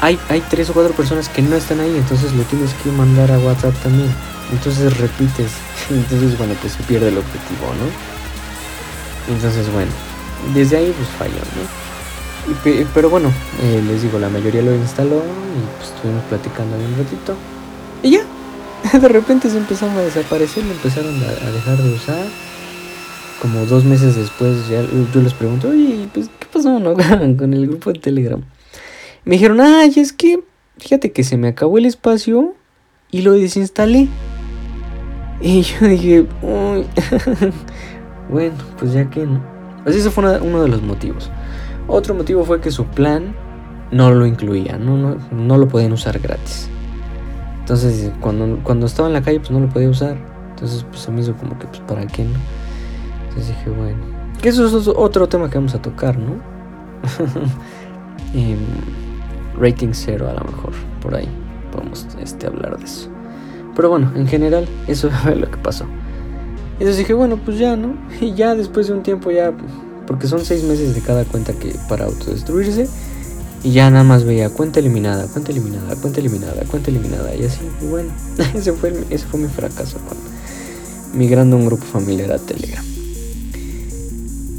hay, 0.02 0.20
hay 0.30 0.42
tres 0.42 0.70
o 0.70 0.74
cuatro 0.74 0.94
personas 0.94 1.30
que 1.30 1.42
no 1.42 1.56
están 1.56 1.80
ahí, 1.80 1.96
entonces 1.98 2.34
lo 2.34 2.44
tienes 2.44 2.74
que 2.76 2.92
mandar 2.92 3.32
a 3.32 3.40
WhatsApp 3.40 3.74
también. 3.82 4.10
Entonces 4.52 4.98
repites, 4.98 5.52
entonces 5.90 6.38
bueno, 6.38 6.54
pues 6.62 6.74
se 6.74 6.84
pierde 6.84 7.10
el 7.10 7.18
objetivo, 7.18 7.68
¿no? 7.80 9.34
Entonces 9.34 9.72
bueno, 9.72 9.92
desde 10.54 10.78
ahí 10.78 10.94
pues 10.96 11.10
falló, 11.18 11.42
¿no? 11.56 11.84
pero 12.94 13.10
bueno, 13.10 13.32
eh, 13.62 13.82
les 13.88 14.02
digo, 14.02 14.20
la 14.20 14.28
mayoría 14.28 14.62
lo 14.62 14.76
instaló 14.76 15.16
y 15.16 15.78
pues 15.78 15.94
estuvimos 15.94 16.24
platicando 16.26 16.76
un 16.76 16.98
ratito. 16.98 17.36
Y 18.04 18.12
ya, 18.12 18.26
de 19.00 19.08
repente 19.08 19.50
se 19.50 19.58
empezaron 19.58 19.96
a 19.96 20.02
desaparecer, 20.02 20.66
lo 20.66 20.74
empezaron 20.74 21.16
a 21.24 21.52
dejar 21.52 21.78
de 21.78 21.94
usar 21.94 22.26
como 23.44 23.66
dos 23.66 23.84
meses 23.84 24.16
después 24.16 24.70
ya 24.70 24.82
yo 25.14 25.22
les 25.22 25.34
pregunto, 25.34 25.68
oye, 25.68 26.08
pues, 26.14 26.30
¿qué 26.40 26.48
pasó 26.52 26.80
no? 26.80 26.94
con 27.38 27.54
el 27.54 27.68
grupo 27.68 27.92
de 27.92 28.00
Telegram? 28.00 28.42
Me 29.26 29.34
dijeron, 29.34 29.60
ay, 29.60 29.92
es 29.98 30.14
que, 30.14 30.42
fíjate 30.78 31.12
que 31.12 31.26
se 31.26 31.36
me 31.36 31.50
acabó 31.50 31.78
el 31.78 31.86
espacio 31.86 32.56
y 33.12 33.22
lo 33.22 33.34
desinstalé. 33.34 34.08
Y 35.42 35.62
yo 35.62 35.88
dije, 35.88 36.26
uy, 36.42 36.86
bueno, 38.32 38.56
pues 38.80 38.94
ya 38.94 39.10
que 39.10 39.26
no. 39.26 39.44
Así 39.86 39.98
ese 39.98 40.10
fue 40.10 40.40
uno 40.40 40.64
de 40.64 40.70
los 40.70 40.82
motivos. 40.82 41.30
Otro 41.88 42.16
motivo 42.16 42.46
fue 42.46 42.62
que 42.62 42.72
su 42.72 42.86
plan 42.86 43.36
no 43.92 44.10
lo 44.12 44.26
incluía, 44.26 44.78
no, 44.78 44.96
no, 44.96 45.18
no 45.32 45.58
lo 45.58 45.68
podían 45.68 45.92
usar 45.92 46.18
gratis. 46.20 46.70
Entonces, 47.60 48.10
cuando, 48.22 48.62
cuando 48.64 48.86
estaba 48.86 49.10
en 49.10 49.16
la 49.16 49.22
calle, 49.22 49.42
pues 49.42 49.52
no 49.52 49.60
lo 49.60 49.68
podía 49.68 49.90
usar. 49.90 50.16
Entonces, 50.52 50.86
pues 50.90 51.02
se 51.02 51.12
me 51.12 51.20
hizo 51.20 51.34
como 51.34 51.60
que, 51.60 51.68
pues, 51.68 51.82
¿para 51.82 52.08
qué 52.08 52.24
no? 52.24 52.63
Entonces 53.34 53.56
dije, 53.58 53.70
bueno, 53.72 53.98
que 54.42 54.50
eso 54.50 54.66
es 54.78 54.88
otro 54.88 55.28
tema 55.28 55.50
que 55.50 55.58
vamos 55.58 55.74
a 55.74 55.82
tocar, 55.82 56.18
¿no? 56.20 56.36
Em, 58.36 58.58
rating 59.60 59.90
cero 59.92 60.28
a 60.28 60.34
lo 60.34 60.44
mejor, 60.52 60.72
por 61.02 61.16
ahí 61.16 61.28
podemos 61.72 62.08
este, 62.20 62.48
hablar 62.48 62.78
de 62.78 62.86
eso. 62.86 63.10
Pero 63.76 63.90
bueno, 63.90 64.12
en 64.16 64.28
general, 64.28 64.68
eso 64.88 65.10
fue 65.24 65.36
lo 65.36 65.50
que 65.50 65.58
pasó. 65.58 65.86
Entonces 66.74 66.98
dije, 66.98 67.14
bueno, 67.14 67.40
pues 67.44 67.58
ya, 67.58 67.76
¿no? 67.76 67.96
Y 68.22 68.34
ya 68.36 68.56
después 68.56 68.88
de 68.88 68.94
un 68.94 69.02
tiempo 69.04 69.32
ya, 69.32 69.52
porque 70.06 70.28
son 70.28 70.46
seis 70.46 70.64
meses 70.64 70.94
de 70.94 71.02
cada 71.02 71.26
cuenta 71.26 71.54
que 71.54 71.76
para 71.90 72.06
autodestruirse. 72.06 72.88
Y 73.64 73.72
ya 73.72 73.90
nada 73.90 74.04
más 74.04 74.26
veía 74.26 74.50
cuenta 74.50 74.80
eliminada, 74.80 75.26
cuenta 75.28 75.52
eliminada, 75.52 75.96
cuenta 75.96 76.20
eliminada, 76.20 76.64
cuenta 76.70 76.92
eliminada. 76.92 77.34
Y 77.36 77.46
así, 77.46 77.62
y 77.82 77.86
bueno, 77.88 78.12
ese 78.54 78.74
fue, 78.74 78.94
ese 79.10 79.26
fue 79.26 79.40
mi 79.40 79.48
fracaso 79.48 80.00
cuando 80.06 80.24
migrando 81.14 81.56
a 81.56 81.60
un 81.60 81.66
grupo 81.66 81.86
familiar 81.86 82.32
a 82.32 82.40
Telegram. 82.40 82.93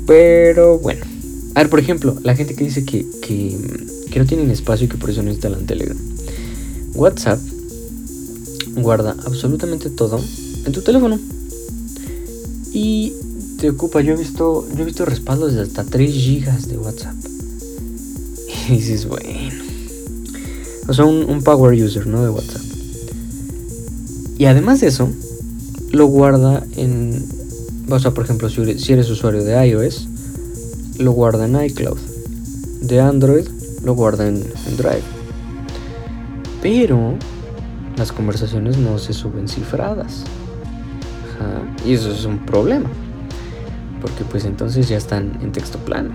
Pero 0.07 0.78
bueno. 0.78 1.05
A 1.55 1.61
ver, 1.61 1.70
por 1.70 1.78
ejemplo, 1.78 2.16
la 2.22 2.34
gente 2.34 2.55
que 2.55 2.64
dice 2.64 2.84
que, 2.84 3.07
que, 3.22 3.57
que 4.11 4.18
no 4.18 4.26
tienen 4.26 4.50
espacio 4.50 4.86
y 4.86 4.88
que 4.88 4.96
por 4.96 5.11
eso 5.11 5.22
no 5.22 5.30
instalan 5.30 5.66
Telegram. 5.66 5.96
WhatsApp 6.94 7.38
guarda 8.76 9.16
absolutamente 9.24 9.90
todo 9.90 10.20
en 10.64 10.72
tu 10.72 10.82
teléfono. 10.82 11.18
Y 12.72 13.12
te 13.61 13.70
ocupa, 13.70 14.00
yo 14.00 14.14
he 14.14 14.16
visto, 14.16 14.66
yo 14.74 14.82
he 14.82 14.84
visto 14.84 15.05
respaldos 15.05 15.55
de 15.55 15.62
hasta 15.62 15.84
3 15.84 16.12
GB 16.12 16.66
de 16.66 16.78
WhatsApp. 16.78 17.14
Y 18.68 18.72
dices, 18.72 19.07
bueno. 19.07 19.28
O 20.88 20.92
sea, 20.92 21.05
un, 21.05 21.42
power 21.42 21.82
user, 21.82 22.07
¿no? 22.07 22.22
De 22.22 22.30
WhatsApp. 22.30 22.62
Y 24.38 24.46
además 24.46 24.80
de 24.80 24.88
eso, 24.88 25.09
lo 25.90 26.07
guarda 26.07 26.66
en. 26.76 27.24
O 27.91 27.99
sea, 27.99 28.12
por 28.12 28.24
ejemplo, 28.24 28.49
si 28.49 28.93
eres 28.93 29.11
usuario 29.11 29.45
de 29.45 29.66
iOS, 29.66 30.09
lo 30.99 31.12
guarda 31.12 31.47
en 31.47 31.62
iCloud. 31.64 31.99
De 32.80 33.01
Android, 33.01 33.47
lo 33.82 33.95
guarda 33.95 34.26
en, 34.26 34.43
Drive. 34.76 35.03
Pero 36.62 37.14
las 37.97 38.12
conversaciones 38.12 38.78
no 38.78 38.99
se 38.99 39.12
suben 39.12 39.49
cifradas. 39.49 40.24
Y 41.85 41.93
eso 41.93 42.11
es 42.11 42.24
un 42.24 42.39
problema. 42.47 42.91
Porque 44.01 44.24
pues 44.24 44.45
entonces 44.45 44.89
ya 44.89 44.97
están 44.97 45.39
en 45.43 45.53
texto 45.53 45.78
plano. 45.78 46.11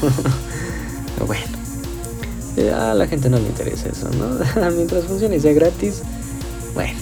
bueno. 1.26 1.42
A 2.76 2.94
la 2.94 3.06
gente 3.06 3.28
no 3.28 3.36
le 3.36 3.46
interesa 3.46 3.88
eso, 3.88 4.08
¿no? 4.10 4.70
Mientras 4.76 5.04
funcione 5.04 5.36
y 5.36 5.40
sea 5.40 5.52
gratis. 5.52 6.02
Bueno. 6.72 6.98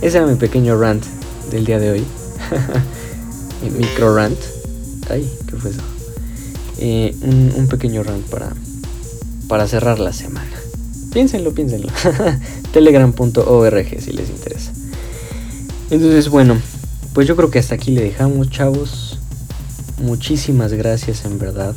Ese 0.00 0.16
era 0.16 0.26
mi 0.26 0.36
pequeño 0.36 0.78
rant 0.80 1.04
del 1.50 1.66
día 1.66 1.78
de 1.78 1.90
hoy. 1.90 2.19
mi 3.62 3.70
micro 3.70 4.14
rant. 4.14 4.38
Ay, 5.08 5.28
¿qué 5.46 5.56
fue 5.56 5.70
eso? 5.70 5.80
Eh, 6.78 7.14
un, 7.22 7.66
pequeño 7.68 8.02
rant 8.02 8.24
para, 8.26 8.52
para 9.48 9.66
cerrar 9.66 9.98
la 9.98 10.12
semana. 10.12 10.50
Piénsenlo, 11.12 11.52
piénsenlo. 11.52 11.88
Telegram.org 12.72 14.00
si 14.00 14.12
les 14.12 14.30
interesa. 14.30 14.72
Entonces, 15.90 16.28
bueno, 16.28 16.56
pues 17.12 17.26
yo 17.26 17.36
creo 17.36 17.50
que 17.50 17.58
hasta 17.58 17.74
aquí 17.74 17.90
le 17.90 18.02
dejamos, 18.02 18.50
chavos. 18.50 19.18
Muchísimas 19.98 20.72
gracias 20.72 21.24
en 21.24 21.38
verdad. 21.38 21.74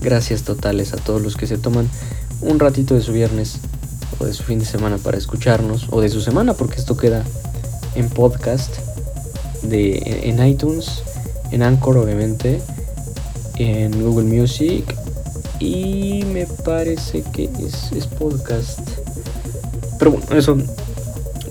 Gracias 0.00 0.42
totales 0.42 0.92
a 0.92 0.96
todos 0.96 1.22
los 1.22 1.36
que 1.36 1.46
se 1.46 1.58
toman 1.58 1.88
un 2.42 2.60
ratito 2.60 2.94
de 2.94 3.00
su 3.00 3.12
viernes 3.12 3.58
o 4.18 4.26
de 4.26 4.34
su 4.34 4.42
fin 4.42 4.58
de 4.58 4.66
semana 4.66 4.98
para 4.98 5.16
escucharnos 5.16 5.86
o 5.90 6.00
de 6.00 6.08
su 6.08 6.20
semana 6.20 6.54
porque 6.54 6.76
esto 6.76 6.96
queda 6.96 7.24
en 7.94 8.08
podcast 8.10 8.76
en 9.72 10.46
iTunes 10.46 11.02
en 11.50 11.62
Anchor 11.62 11.98
obviamente, 11.98 12.60
en 13.58 14.02
Google 14.02 14.24
Music 14.24 14.84
y 15.58 16.24
me 16.32 16.46
parece 16.46 17.22
que 17.32 17.44
es, 17.44 18.06
podcast. 18.18 18.80
Pero 19.98 20.12
bueno, 20.12 20.26
eso 20.36 20.56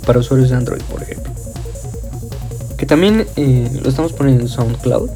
para 0.05 0.20
usuarios 0.20 0.49
de 0.49 0.55
Android, 0.55 0.82
por 0.84 1.01
ejemplo. 1.01 1.34
Que 2.78 2.86
también 2.86 3.26
eh, 3.36 3.70
lo 3.82 3.89
estamos 3.89 4.13
poniendo 4.13 4.43
en 4.43 4.49
SoundCloud. 4.49 5.09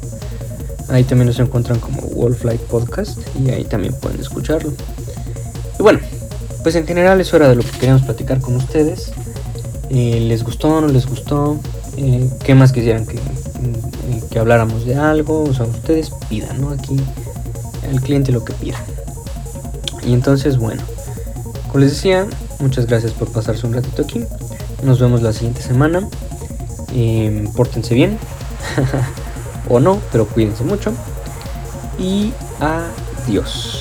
Ahí 0.88 1.04
también 1.04 1.28
nos 1.28 1.38
encuentran 1.38 1.78
como 1.78 2.02
Wolflight 2.02 2.62
Podcast 2.62 3.20
y 3.38 3.50
ahí 3.50 3.64
también 3.64 3.94
pueden 3.94 4.20
escucharlo. 4.20 4.72
Y 5.78 5.82
bueno, 5.82 6.00
pues 6.64 6.74
en 6.74 6.86
general 6.86 7.20
eso 7.20 7.36
era 7.36 7.48
de 7.48 7.54
lo 7.54 7.62
que 7.62 7.70
queríamos 7.70 8.02
platicar 8.02 8.40
con 8.40 8.56
ustedes. 8.56 9.12
Eh, 9.90 10.20
¿Les 10.26 10.42
gustó 10.42 10.68
o 10.68 10.80
no 10.80 10.88
les 10.88 11.06
gustó? 11.06 11.60
Eh, 11.96 12.30
¿Qué 12.44 12.54
más 12.54 12.72
quisieran 12.72 13.06
que, 13.06 13.18
que 14.30 14.38
habláramos 14.38 14.86
de 14.86 14.96
algo, 14.96 15.42
o 15.42 15.54
sea, 15.54 15.66
ustedes 15.66 16.10
pidan, 16.28 16.60
¿no? 16.60 16.70
Aquí 16.70 16.96
el 17.90 18.00
cliente 18.00 18.32
lo 18.32 18.44
que 18.44 18.52
pida. 18.54 18.78
Y 20.06 20.12
entonces, 20.12 20.56
bueno, 20.56 20.82
como 21.68 21.80
les 21.80 21.90
decía, 21.92 22.26
muchas 22.58 22.86
gracias 22.86 23.12
por 23.12 23.30
pasarse 23.30 23.66
un 23.66 23.74
ratito 23.74 24.02
aquí. 24.02 24.24
Nos 24.82 24.98
vemos 25.00 25.22
la 25.22 25.32
siguiente 25.32 25.62
semana. 25.62 26.08
Eh, 26.94 27.48
pórtense 27.54 27.94
bien. 27.94 28.18
o 29.68 29.78
no, 29.80 30.00
pero 30.10 30.26
cuídense 30.26 30.64
mucho. 30.64 30.92
Y 31.98 32.32
adiós. 32.60 33.79